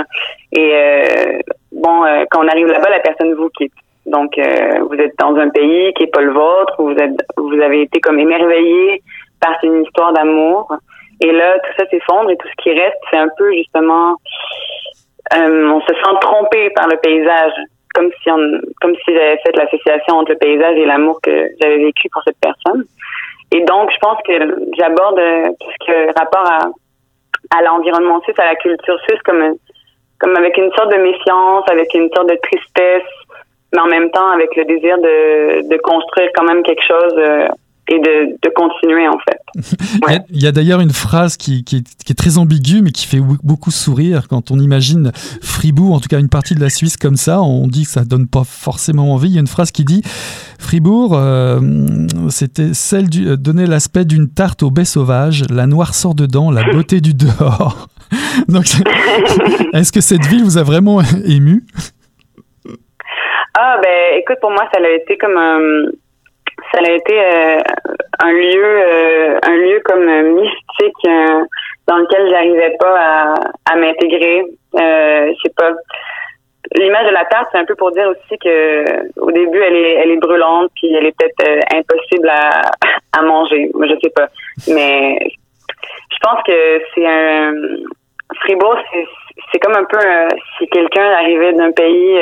et 0.51 0.71
euh, 0.73 1.39
bon, 1.71 2.03
euh, 2.05 2.25
quand 2.29 2.43
on 2.43 2.47
arrive 2.47 2.67
là-bas, 2.67 2.89
la 2.89 2.99
personne 2.99 3.33
vous 3.33 3.49
quitte. 3.49 3.73
Donc, 4.05 4.37
euh, 4.37 4.79
vous 4.89 4.95
êtes 4.95 5.13
dans 5.19 5.35
un 5.35 5.49
pays 5.49 5.93
qui 5.93 6.03
est 6.03 6.13
pas 6.13 6.21
le 6.21 6.31
vôtre, 6.31 6.75
vous 6.79 6.95
êtes, 6.95 7.21
vous 7.37 7.61
avez 7.61 7.83
été 7.83 7.99
comme 7.99 8.19
émerveillé 8.19 9.03
par 9.39 9.55
une 9.63 9.83
histoire 9.83 10.13
d'amour, 10.13 10.71
et 11.21 11.31
là, 11.31 11.59
tout 11.59 11.71
ça 11.77 11.85
s'effondre 11.89 12.31
et 12.31 12.37
tout 12.37 12.47
ce 12.47 12.63
qui 12.63 12.71
reste, 12.71 12.97
c'est 13.11 13.19
un 13.19 13.29
peu 13.37 13.51
justement, 13.53 14.15
on 15.35 15.81
se 15.81 15.93
sent 15.93 16.15
trompé 16.21 16.69
par 16.71 16.87
le 16.87 16.97
paysage, 16.97 17.53
comme 17.93 18.09
si 18.23 18.29
comme 18.81 18.95
si 18.95 19.13
j'avais 19.13 19.37
fait 19.45 19.55
l'association 19.55 20.15
entre 20.15 20.31
le 20.31 20.37
paysage 20.37 20.77
et 20.77 20.85
l'amour 20.85 21.19
que 21.21 21.49
j'avais 21.61 21.77
vécu 21.77 22.09
pour 22.09 22.23
cette 22.23 22.39
personne. 22.39 22.85
Et 23.51 23.61
donc, 23.61 23.91
je 23.91 23.97
pense 23.99 24.17
que 24.25 24.33
j'aborde 24.77 25.19
tout 25.59 25.67
ce 25.71 25.85
qui 25.85 25.91
est 25.91 26.11
rapport 26.17 26.47
à 26.47 26.69
à 27.55 27.61
l'environnement 27.61 28.21
suisse, 28.21 28.37
à 28.39 28.45
la 28.45 28.55
culture 28.55 28.99
suisse, 29.01 29.21
comme, 29.23 29.55
comme 30.19 30.35
avec 30.35 30.57
une 30.57 30.71
sorte 30.73 30.91
de 30.91 31.01
méfiance, 31.01 31.63
avec 31.69 31.93
une 31.93 32.09
sorte 32.13 32.29
de 32.29 32.37
tristesse, 32.43 33.09
mais 33.73 33.81
en 33.81 33.87
même 33.87 34.09
temps 34.11 34.31
avec 34.31 34.55
le 34.55 34.65
désir 34.65 34.97
de, 34.97 35.67
de 35.67 35.77
construire 35.77 36.29
quand 36.35 36.43
même 36.43 36.63
quelque 36.63 36.83
chose 36.83 37.13
euh, 37.17 37.47
et 37.89 37.99
de, 37.99 38.37
de, 38.41 38.49
continuer 38.53 39.07
en 39.07 39.17
fait. 39.19 39.39
Ouais. 40.07 40.19
Il 40.29 40.41
y 40.41 40.47
a, 40.47 40.51
d'ailleurs 40.51 40.79
une 40.79 40.91
phrase 40.91 41.35
qui, 41.35 41.63
qui, 41.63 41.77
est, 41.77 42.03
qui, 42.05 42.11
est, 42.11 42.15
très 42.15 42.37
ambiguë 42.37 42.81
mais 42.81 42.91
qui 42.91 43.07
fait 43.07 43.19
beaucoup 43.43 43.71
sourire 43.71 44.27
quand 44.27 44.51
on 44.51 44.59
imagine 44.59 45.11
Fribourg, 45.41 45.93
en 45.93 45.99
tout 45.99 46.07
cas 46.07 46.19
une 46.19 46.29
partie 46.29 46.55
de 46.55 46.61
la 46.61 46.69
Suisse 46.69 46.97
comme 46.97 47.15
ça, 47.15 47.41
on 47.41 47.67
dit 47.67 47.83
que 47.83 47.89
ça 47.89 48.05
donne 48.05 48.27
pas 48.27 48.43
forcément 48.45 49.13
envie. 49.13 49.29
Il 49.29 49.33
y 49.33 49.37
a 49.37 49.41
une 49.41 49.47
phrase 49.47 49.71
qui 49.71 49.83
dit 49.83 50.01
Fribourg, 50.59 51.15
euh, 51.15 51.59
c'était 52.29 52.73
celle 52.73 53.09
du, 53.09 53.27
euh, 53.27 53.37
donnait 53.37 53.65
l'aspect 53.65 54.05
d'une 54.05 54.29
tarte 54.29 54.63
au 54.63 54.71
baies 54.71 54.85
sauvage, 54.85 55.43
la 55.49 55.65
noirceur 55.65 56.13
dedans, 56.13 56.51
la 56.51 56.63
beauté 56.63 57.01
du 57.01 57.13
dehors. 57.13 57.87
Donc, 58.47 58.65
est-ce 59.73 59.91
que 59.91 60.01
cette 60.01 60.25
ville 60.25 60.43
vous 60.43 60.57
a 60.57 60.63
vraiment 60.63 61.01
ému? 61.25 61.63
Ah 63.57 63.77
ben, 63.81 64.19
écoute, 64.19 64.37
pour 64.41 64.51
moi, 64.51 64.63
ça 64.73 64.79
a 64.79 64.89
été 64.89 65.17
comme 65.17 65.37
un 65.37 65.91
ça 66.71 66.79
a 66.85 66.91
été 66.91 67.19
euh, 67.19 67.59
un 68.19 68.31
lieu 68.31 68.63
euh, 68.63 69.39
un 69.43 69.55
lieu 69.55 69.81
comme 69.85 70.05
mystique 70.33 71.05
euh, 71.05 71.45
dans 71.87 71.97
lequel 71.97 72.29
j'arrivais 72.29 72.75
pas 72.79 72.95
à, 72.99 73.33
à 73.71 73.75
m'intégrer. 73.75 74.43
Euh, 74.75 75.27
je 75.33 75.41
sais 75.43 75.53
pas 75.55 75.71
l'image 76.75 77.07
de 77.07 77.13
la 77.13 77.25
tarte 77.25 77.47
c'est 77.51 77.57
un 77.57 77.65
peu 77.65 77.75
pour 77.75 77.91
dire 77.91 78.07
aussi 78.09 78.37
que 78.37 79.19
au 79.19 79.31
début 79.31 79.59
elle 79.59 79.75
est 79.75 79.93
elle 79.95 80.11
est 80.11 80.17
brûlante 80.17 80.69
puis 80.75 80.93
elle 80.93 81.07
est 81.07 81.17
peut-être 81.17 81.49
euh, 81.49 81.77
impossible 81.77 82.29
à, 82.29 82.61
à 83.17 83.21
manger. 83.23 83.71
Je 83.81 83.95
sais 84.03 84.11
pas. 84.15 84.27
Mais 84.67 85.17
je 86.11 86.17
pense 86.21 86.43
que 86.45 86.81
c'est 86.93 87.07
un 87.07 87.53
Fribourg 88.41 88.77
c'est 88.91 89.05
c'est 89.51 89.59
comme 89.59 89.75
un 89.75 89.85
peu 89.85 89.99
si 90.57 90.67
quelqu'un 90.67 91.11
arrivait 91.13 91.53
d'un 91.53 91.71
pays 91.71 92.19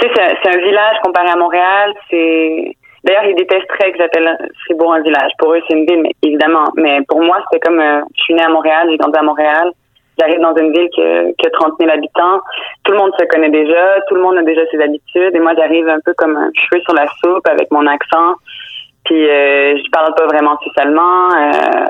tu 0.00 0.08
sais, 0.08 0.36
c'est 0.42 0.54
un 0.54 0.58
village 0.58 0.96
comparé 1.02 1.28
à 1.28 1.36
Montréal. 1.36 1.94
C'est 2.10 2.76
D'ailleurs, 3.04 3.24
ils 3.24 3.34
détesteraient 3.34 3.90
que 3.90 3.98
j'appelle 3.98 4.38
Fribourg 4.64 4.94
un 4.94 5.02
village. 5.02 5.32
Pour 5.38 5.52
eux, 5.54 5.60
c'est 5.68 5.76
une 5.76 5.86
ville, 5.86 6.02
mais, 6.02 6.12
évidemment. 6.22 6.66
Mais 6.76 7.00
pour 7.08 7.20
moi, 7.20 7.38
c'était 7.44 7.58
comme, 7.58 7.80
euh, 7.80 8.00
je 8.16 8.22
suis 8.22 8.34
née 8.34 8.44
à 8.44 8.48
Montréal, 8.48 8.86
j'ai 8.90 8.96
grandi 8.96 9.18
à 9.18 9.22
Montréal. 9.22 9.72
j'arrive 10.18 10.38
dans 10.38 10.54
une 10.54 10.72
ville 10.72 10.88
qui 10.90 11.02
qui 11.38 11.46
a 11.46 11.50
30 11.50 11.72
000 11.80 11.90
habitants. 11.90 12.40
Tout 12.84 12.92
le 12.92 12.98
monde 12.98 13.12
se 13.18 13.24
connaît 13.24 13.50
déjà, 13.50 14.00
tout 14.08 14.14
le 14.14 14.20
monde 14.20 14.38
a 14.38 14.42
déjà 14.42 14.60
ses 14.70 14.80
habitudes. 14.80 15.34
Et 15.34 15.40
moi, 15.40 15.54
j'arrive 15.56 15.88
un 15.88 15.98
peu 16.04 16.14
comme 16.14 16.36
un 16.36 16.50
cheveu 16.54 16.80
sur 16.82 16.94
la 16.94 17.06
soupe 17.20 17.46
avec 17.48 17.70
mon 17.72 17.86
accent. 17.86 18.34
Puis 19.04 19.28
euh, 19.28 19.76
je 19.76 19.90
parle 19.90 20.14
pas 20.14 20.26
vraiment 20.26 20.56
suisse 20.60 20.78
allemand. 20.78 21.30
Euh, 21.34 21.86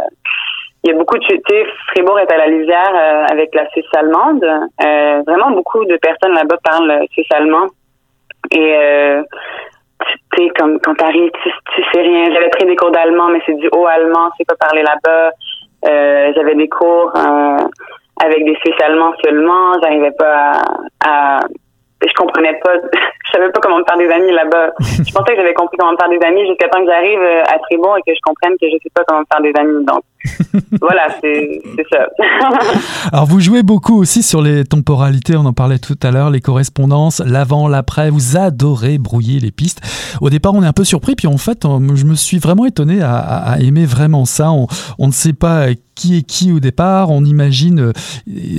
il 0.85 0.91
y 0.91 0.95
a 0.95 0.97
beaucoup 0.97 1.17
de 1.17 1.25
tu 1.25 1.39
sais, 1.49 1.65
Fribourg 1.89 2.19
est 2.19 2.33
à 2.33 2.37
la 2.37 2.49
lisière 2.49 2.93
euh, 2.95 3.27
avec 3.31 3.55
la 3.55 3.69
Suisse 3.71 3.87
allemande. 3.97 4.43
Euh, 4.45 5.23
vraiment 5.27 5.53
beaucoup 5.53 5.85
de 5.85 5.97
personnes 5.97 6.35
là-bas 6.35 6.57
parlent 6.65 7.05
suisse 7.13 7.31
allemand. 7.33 7.69
Et 8.53 8.77
euh, 8.77 9.23
tu 10.07 10.45
sais, 10.45 10.51
comme 10.59 10.79
quand 10.81 10.95
t'arrives, 10.95 11.31
tu, 11.43 11.51
tu 11.75 11.83
sais 11.93 12.01
rien. 12.01 12.33
J'avais 12.33 12.51
pris 12.51 12.67
des 12.67 12.77
cours 12.77 12.91
d'allemand, 12.91 13.29
mais 13.29 13.41
c'est 13.47 13.55
du 13.55 13.69
haut 13.73 13.87
allemand, 13.87 14.31
c'est 14.37 14.47
pas 14.47 14.57
parler 14.57 14.83
là-bas. 14.83 15.31
Euh, 15.85 16.33
j'avais 16.37 16.55
des 16.55 16.69
cours 16.69 17.13
avec 18.23 18.45
des 18.45 18.55
Suisses 18.57 18.81
allemands 18.85 19.13
seulement. 19.25 19.73
J'arrivais 19.83 20.13
pas 20.13 20.53
à, 21.05 21.39
à 21.39 21.41
je 22.09 22.15
comprenais 22.15 22.59
pas, 22.63 22.75
je 23.25 23.31
savais 23.33 23.51
pas 23.51 23.61
comment 23.61 23.79
me 23.79 23.85
faire 23.85 23.99
des 23.99 24.09
amis 24.09 24.33
là-bas. 24.33 24.73
je 24.81 25.13
pensais 25.13 25.33
que 25.33 25.41
j'avais 25.41 25.55
compris 25.55 25.77
comment 25.79 25.93
me 25.93 25.97
faire 25.97 26.09
des 26.09 26.25
amis 26.25 26.47
jusqu'à 26.47 26.69
temps 26.69 26.81
que 26.81 26.91
j'arrive 26.91 27.21
euh, 27.21 27.43
à 27.43 27.59
Tribon 27.61 27.97
et 27.97 28.03
que 28.07 28.15
je 28.15 28.21
comprenne 28.25 28.53
que 28.61 28.67
je 28.69 28.77
sais 28.83 28.91
pas 28.95 29.03
comment 29.07 29.21
me 29.21 29.27
faire 29.31 29.43
des 29.43 29.53
amis. 29.59 29.85
Donc, 29.85 30.03
voilà, 30.81 31.09
c'est 31.21 31.63
ça. 31.91 32.07
Alors, 33.13 33.27
vous 33.27 33.41
jouez 33.41 33.63
beaucoup 33.63 34.01
aussi 34.01 34.23
sur 34.23 34.41
les 34.41 34.65
temporalités, 34.65 35.37
on 35.37 35.47
en 35.47 35.53
parlait 35.53 35.79
tout 35.79 35.99
à 36.03 36.11
l'heure, 36.11 36.31
les 36.31 36.41
correspondances, 36.41 37.21
l'avant, 37.25 37.69
l'après, 37.69 38.11
vous 38.11 38.37
adorez 38.37 38.99
brouiller 38.99 39.41
les 39.41 39.51
pistes. 39.51 39.81
Au 40.21 40.31
départ, 40.31 40.55
on 40.55 40.63
est 40.63 40.67
un 40.67 40.73
peu 40.73 40.85
surpris, 40.85 41.15
puis 41.17 41.27
en 41.27 41.39
fait, 41.39 41.65
je 41.65 42.05
me 42.05 42.15
suis 42.15 42.39
vraiment 42.39 42.67
étonné 42.67 43.03
à, 43.03 43.17
à 43.17 43.59
aimer 43.59 43.85
vraiment 43.85 44.25
ça. 44.25 44.53
On, 44.53 44.67
on 44.99 45.09
ne 45.09 45.13
sait 45.13 45.33
pas 45.33 45.67
qui 46.03 46.17
est 46.17 46.23
qui 46.23 46.51
au 46.51 46.59
départ. 46.59 47.11
On 47.11 47.25
imagine, 47.25 47.79
euh, 47.79 47.93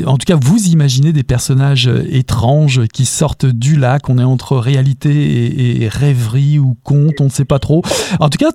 en 0.06 0.18
tout 0.18 0.26
cas, 0.26 0.38
vous 0.42 0.68
imaginez 0.68 1.12
des 1.12 1.24
personnages 1.24 1.90
euh, 1.90 2.06
étranges 2.10 2.88
qui 2.88 3.06
sortent 3.06 3.46
du 3.46 3.76
lac. 3.76 4.10
On 4.10 4.18
est 4.18 4.24
entre 4.24 4.56
réalité 4.56 5.84
et, 5.84 5.90
rêverie 5.90 6.58
ou 6.58 6.78
conte, 6.84 7.20
on 7.20 7.26
ne 7.26 7.30
sait 7.30 7.44
pas 7.44 7.60
trop. 7.60 7.82
En 8.22 8.30
tout 8.30 8.38
cas, 8.38 8.52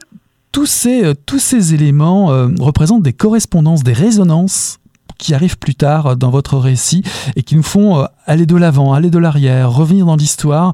tous 0.53 0.65
ces, 0.65 1.05
euh, 1.05 1.15
tous 1.27 1.39
ces 1.39 1.75
éléments 1.75 2.29
représentent 2.59 3.03
des 3.03 3.13
correspondances, 3.13 3.83
des 3.83 3.93
résonances 3.93 4.79
qui 5.19 5.35
arrivent 5.35 5.59
plus 5.59 5.75
tard 5.75 6.17
dans 6.17 6.31
votre 6.31 6.57
récit 6.57 7.03
et 7.37 7.43
qui 7.43 7.57
nous 7.57 7.63
font 7.63 8.07
aller 8.25 8.47
de 8.47 8.57
l'avant, 8.57 8.95
aller 8.95 9.11
de 9.11 9.19
l'arrière, 9.19 9.71
revenir 9.73 10.07
dans 10.07 10.17
l'histoire. 10.17 10.73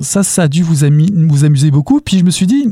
ça, 0.00 0.22
ça 0.22 0.42
a 0.42 0.48
dû 0.48 0.62
vous, 0.62 0.84
vous 1.28 1.44
amuser 1.44 1.70
beaucoup. 1.70 2.00
Puis 2.00 2.18
je 2.18 2.24
me 2.24 2.30
suis 2.30 2.48
dit, 2.48 2.66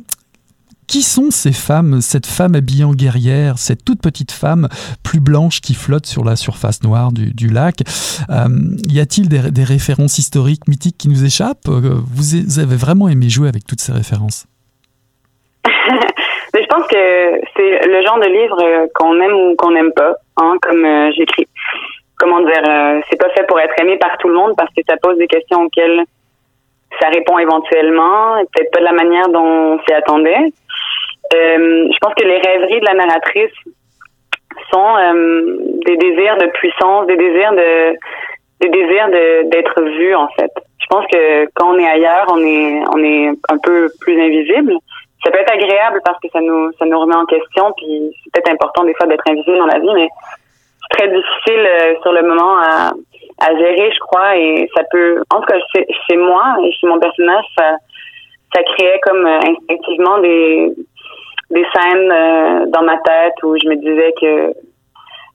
qui 0.90 1.02
sont 1.02 1.30
ces 1.30 1.52
femmes, 1.52 2.00
cette 2.00 2.26
femme 2.26 2.56
habillée 2.56 2.82
en 2.82 2.90
guerrière, 2.90 3.58
cette 3.58 3.84
toute 3.84 4.02
petite 4.02 4.32
femme 4.32 4.66
plus 5.04 5.20
blanche 5.20 5.60
qui 5.60 5.74
flotte 5.74 6.04
sur 6.04 6.24
la 6.24 6.34
surface 6.34 6.82
noire 6.82 7.10
du, 7.12 7.46
lac 7.46 7.76
euh, 8.28 8.50
Y 8.88 8.98
a-t-il 8.98 9.28
des, 9.28 9.62
références 9.62 10.18
historiques, 10.18 10.66
mythiques 10.66 10.98
qui 10.98 11.08
nous 11.08 11.24
échappent 11.24 11.68
euh, 11.68 11.94
vous, 11.94 12.58
avez 12.58 12.74
vraiment 12.74 13.06
aimé 13.08 13.28
jouer 13.28 13.48
avec 13.48 13.62
toutes 13.68 13.78
ces 13.78 13.92
références 13.92 14.46
je 15.64 16.66
pense 16.66 16.86
que 16.88 17.40
c'est 17.56 17.86
le 17.86 18.02
genre 18.02 18.18
de 18.18 18.26
livre 18.26 18.88
qu'on 18.96 19.14
aime 19.20 19.34
ou 19.34 19.54
qu'on 19.54 19.70
n'aime 19.70 19.92
pas, 19.92 20.14
hein, 20.38 20.54
comme 20.60 20.84
euh, 20.84 21.12
j'écris. 21.16 21.46
Comment 22.18 22.40
dire, 22.40 22.64
c'est 23.08 23.16
pas 23.16 23.30
fait 23.30 23.46
pour 23.46 23.60
être 23.60 23.74
aimé 23.80 23.96
par 23.96 24.18
tout 24.18 24.28
le 24.28 24.34
monde 24.34 24.54
parce 24.56 24.70
que 24.76 24.82
ça 24.88 24.96
pose 25.00 25.16
des 25.18 25.28
questions 25.28 25.62
auxquelles 25.62 26.04
ça 27.00 27.08
répond 27.08 27.38
éventuellement, 27.38 28.34
peut-être 28.52 28.72
pas 28.72 28.80
de 28.80 28.84
la 28.84 28.92
manière 28.92 29.28
dont 29.28 29.44
on 29.44 29.78
s'y 29.86 29.92
attendait. 29.92 30.52
Euh, 31.32 31.88
je 31.92 31.98
pense 32.00 32.14
que 32.14 32.24
les 32.24 32.38
rêveries 32.38 32.80
de 32.80 32.86
la 32.86 32.94
narratrice 32.94 33.52
sont 34.72 34.96
euh, 34.96 35.56
des 35.86 35.96
désirs 35.96 36.36
de 36.38 36.46
puissance, 36.46 37.06
des 37.06 37.16
désirs 37.16 37.52
de 37.52 37.96
des 38.60 38.68
désirs 38.68 39.08
d'être 39.08 39.82
vu 39.82 40.14
en 40.14 40.28
fait. 40.28 40.50
Je 40.80 40.86
pense 40.90 41.06
que 41.06 41.46
quand 41.54 41.74
on 41.74 41.78
est 41.78 41.88
ailleurs, 41.88 42.26
on 42.30 42.38
est 42.44 42.82
on 42.94 43.02
est 43.02 43.28
un 43.48 43.58
peu 43.62 43.90
plus 44.00 44.20
invisible. 44.20 44.74
Ça 45.24 45.30
peut 45.30 45.38
être 45.38 45.52
agréable 45.52 46.00
parce 46.04 46.18
que 46.20 46.28
ça 46.32 46.40
nous 46.40 46.72
ça 46.78 46.84
nous 46.84 46.98
remet 46.98 47.14
en 47.14 47.26
question, 47.26 47.72
puis 47.76 48.12
c'est 48.22 48.32
peut-être 48.32 48.54
important 48.54 48.84
des 48.84 48.94
fois 48.94 49.06
d'être 49.06 49.26
invisible 49.28 49.58
dans 49.58 49.66
la 49.66 49.78
vie, 49.78 49.94
mais 49.94 50.08
c'est 50.82 50.98
très 50.98 51.08
difficile 51.08 51.66
euh, 51.66 51.94
sur 52.02 52.12
le 52.12 52.22
moment 52.22 52.58
à, 52.58 52.92
à 53.38 53.56
gérer, 53.56 53.90
je 53.92 53.98
crois, 54.00 54.36
et 54.36 54.68
ça 54.74 54.82
peut, 54.90 55.22
en 55.30 55.40
tout 55.40 55.46
cas 55.46 55.58
chez, 55.74 55.86
chez 56.08 56.16
moi 56.16 56.56
et 56.62 56.72
chez 56.72 56.86
mon 56.86 56.98
personnage, 56.98 57.44
ça 57.56 57.76
ça 58.54 58.62
créait 58.64 59.00
comme 59.02 59.24
instinctivement 59.26 60.18
des 60.18 60.74
des 61.50 61.64
scènes 61.74 62.10
euh, 62.10 62.66
dans 62.66 62.82
ma 62.82 62.98
tête 62.98 63.34
où 63.42 63.56
je 63.62 63.68
me 63.68 63.76
disais 63.76 64.14
que 64.20 64.54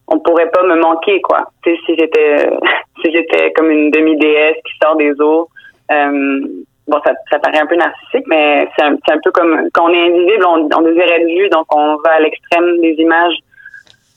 on 0.07 0.19
pourrait 0.19 0.49
pas 0.49 0.63
me 0.63 0.75
manquer 0.75 1.21
quoi. 1.21 1.49
Tu 1.63 1.71
sais, 1.71 1.81
si 1.85 1.95
j'étais 1.97 2.49
si 3.03 3.11
j'étais 3.11 3.51
comme 3.53 3.69
une 3.69 3.91
demi 3.91 4.17
déesse 4.17 4.57
qui 4.65 4.73
sort 4.81 4.95
des 4.95 5.13
eaux. 5.19 5.49
Euh, 5.91 6.41
bon, 6.87 6.99
ça, 7.05 7.13
ça 7.29 7.39
paraît 7.39 7.59
un 7.59 7.67
peu 7.67 7.75
narcissique, 7.75 8.25
mais 8.27 8.67
c'est 8.75 8.85
un, 8.85 8.93
un, 8.93 9.19
peu 9.23 9.31
comme 9.31 9.69
quand 9.73 9.89
on 9.89 9.93
est 9.93 10.07
invisible, 10.07 10.45
on, 10.47 10.69
on 10.75 10.81
désire 10.81 11.11
être 11.11 11.27
vu, 11.27 11.49
donc 11.49 11.65
on 11.75 11.97
va 12.03 12.13
à 12.13 12.19
l'extrême 12.19 12.79
des 12.81 12.93
images. 12.97 13.35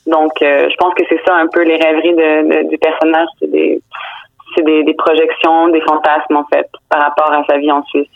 Donc, 0.06 0.40
euh, 0.40 0.68
je 0.70 0.76
pense 0.76 0.94
que 0.94 1.02
c'est 1.08 1.20
ça 1.26 1.34
un 1.34 1.48
peu 1.48 1.62
les 1.62 1.76
rêveries 1.76 2.14
de, 2.14 2.68
du 2.70 2.78
personnage, 2.78 3.28
c'est 3.38 3.50
des 3.50 3.82
c'est 4.56 4.64
des, 4.64 4.82
des 4.82 4.94
projections, 4.94 5.68
des 5.68 5.82
fantasmes 5.82 6.36
en 6.36 6.44
fait, 6.44 6.66
par 6.88 7.02
rapport 7.02 7.30
à 7.32 7.44
sa 7.44 7.58
vie 7.58 7.70
en 7.70 7.82
Suisse. 7.84 8.08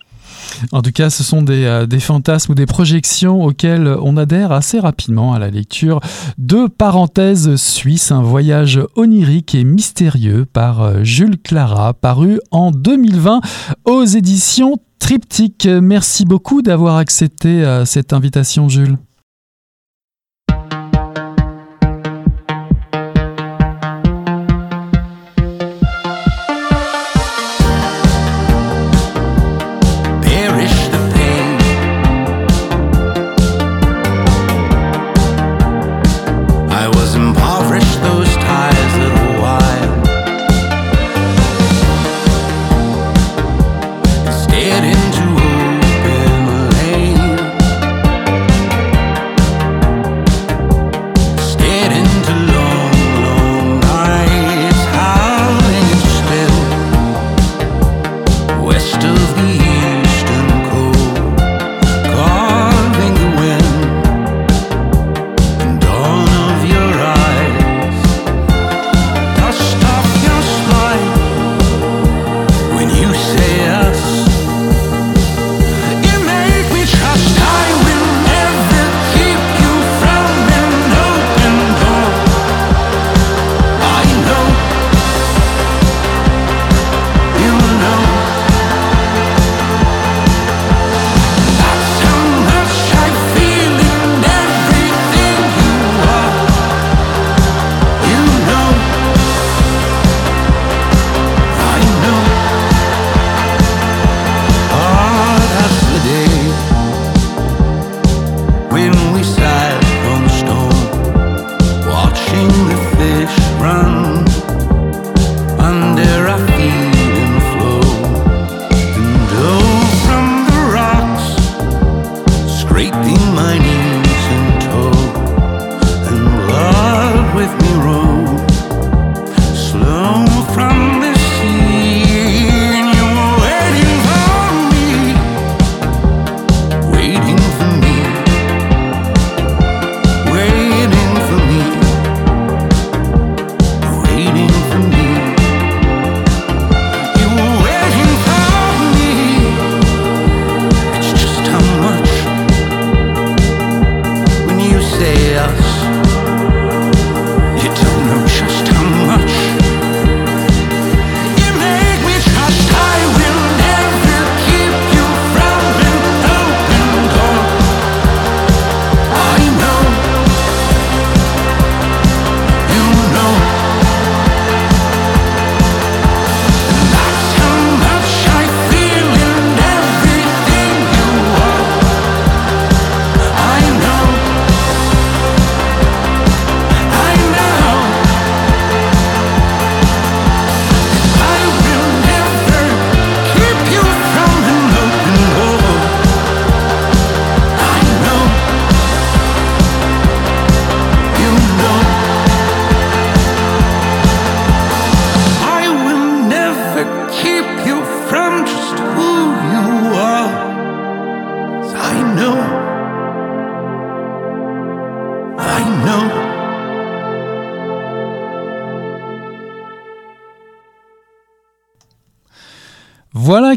En 0.72 0.82
tout 0.82 0.92
cas, 0.92 1.10
ce 1.10 1.22
sont 1.22 1.44
euh, 1.48 1.86
des, 1.86 2.00
fantasmes 2.00 2.52
ou 2.52 2.54
des 2.54 2.66
projections 2.66 3.42
auxquelles 3.44 3.96
on 4.02 4.16
adhère 4.16 4.52
assez 4.52 4.78
rapidement 4.78 5.32
à 5.32 5.38
la 5.38 5.50
lecture 5.50 6.00
de 6.38 6.66
Parenthèses 6.66 7.56
suisses, 7.56 8.12
un 8.12 8.22
voyage 8.22 8.80
onirique 8.96 9.54
et 9.54 9.64
mystérieux 9.64 10.46
par 10.50 10.82
euh, 10.82 11.04
Jules 11.04 11.40
Clara, 11.42 11.94
paru 11.94 12.40
en 12.50 12.70
2020 12.70 13.40
aux 13.84 14.04
éditions 14.04 14.78
Triptyque. 14.98 15.66
Merci 15.66 16.24
beaucoup 16.24 16.62
d'avoir 16.62 16.96
accepté 16.96 17.64
euh, 17.64 17.84
cette 17.84 18.12
invitation, 18.12 18.68
Jules. 18.68 18.96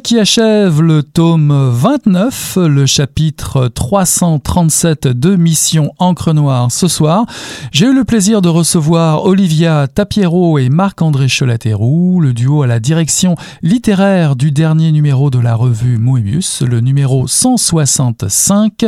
Qui 0.05 0.19
achève 0.19 0.83
le 0.83 1.01
tome 1.01 1.51
29, 1.51 2.59
le 2.67 2.85
chapitre 2.85 3.69
337 3.69 5.07
de 5.07 5.35
Mission 5.35 5.93
Encre 5.97 6.31
Noire 6.31 6.71
ce 6.71 6.87
soir. 6.87 7.25
J'ai 7.71 7.87
eu 7.87 7.93
le 7.95 8.03
plaisir 8.03 8.43
de 8.43 8.47
recevoir 8.47 9.25
Olivia 9.25 9.87
Tapiero 9.87 10.59
et 10.59 10.69
Marc-André 10.69 11.27
Cholaterou, 11.27 12.21
le 12.21 12.33
duo 12.33 12.61
à 12.61 12.67
la 12.67 12.79
direction 12.79 13.35
littéraire 13.63 14.35
du 14.35 14.51
dernier 14.51 14.91
numéro 14.91 15.31
de 15.31 15.39
la 15.39 15.55
revue 15.55 15.97
Moebius, 15.97 16.61
le 16.61 16.81
numéro 16.81 17.27
165 17.27 18.85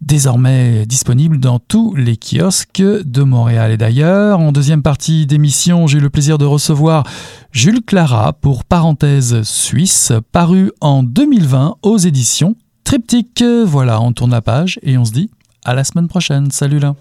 désormais 0.00 0.86
disponible 0.86 1.38
dans 1.38 1.58
tous 1.58 1.94
les 1.94 2.16
kiosques 2.16 2.82
de 2.82 3.22
Montréal 3.22 3.72
et 3.72 3.76
d'ailleurs. 3.76 4.40
En 4.40 4.52
deuxième 4.52 4.82
partie 4.82 5.26
d'émission, 5.26 5.86
j'ai 5.86 5.98
eu 5.98 6.00
le 6.00 6.10
plaisir 6.10 6.38
de 6.38 6.44
recevoir 6.44 7.04
Jules 7.52 7.82
Clara 7.84 8.32
pour 8.32 8.64
Parenthèse 8.64 9.42
Suisse, 9.42 10.12
paru 10.32 10.72
en 10.80 11.02
2020 11.02 11.76
aux 11.82 11.98
éditions 11.98 12.56
Triptyque. 12.84 13.44
Voilà, 13.64 14.00
on 14.00 14.12
tourne 14.12 14.30
la 14.30 14.42
page 14.42 14.78
et 14.82 14.96
on 14.98 15.04
se 15.04 15.12
dit 15.12 15.30
à 15.64 15.74
la 15.74 15.84
semaine 15.84 16.08
prochaine. 16.08 16.50
Salut 16.50 16.78
là 16.78 16.94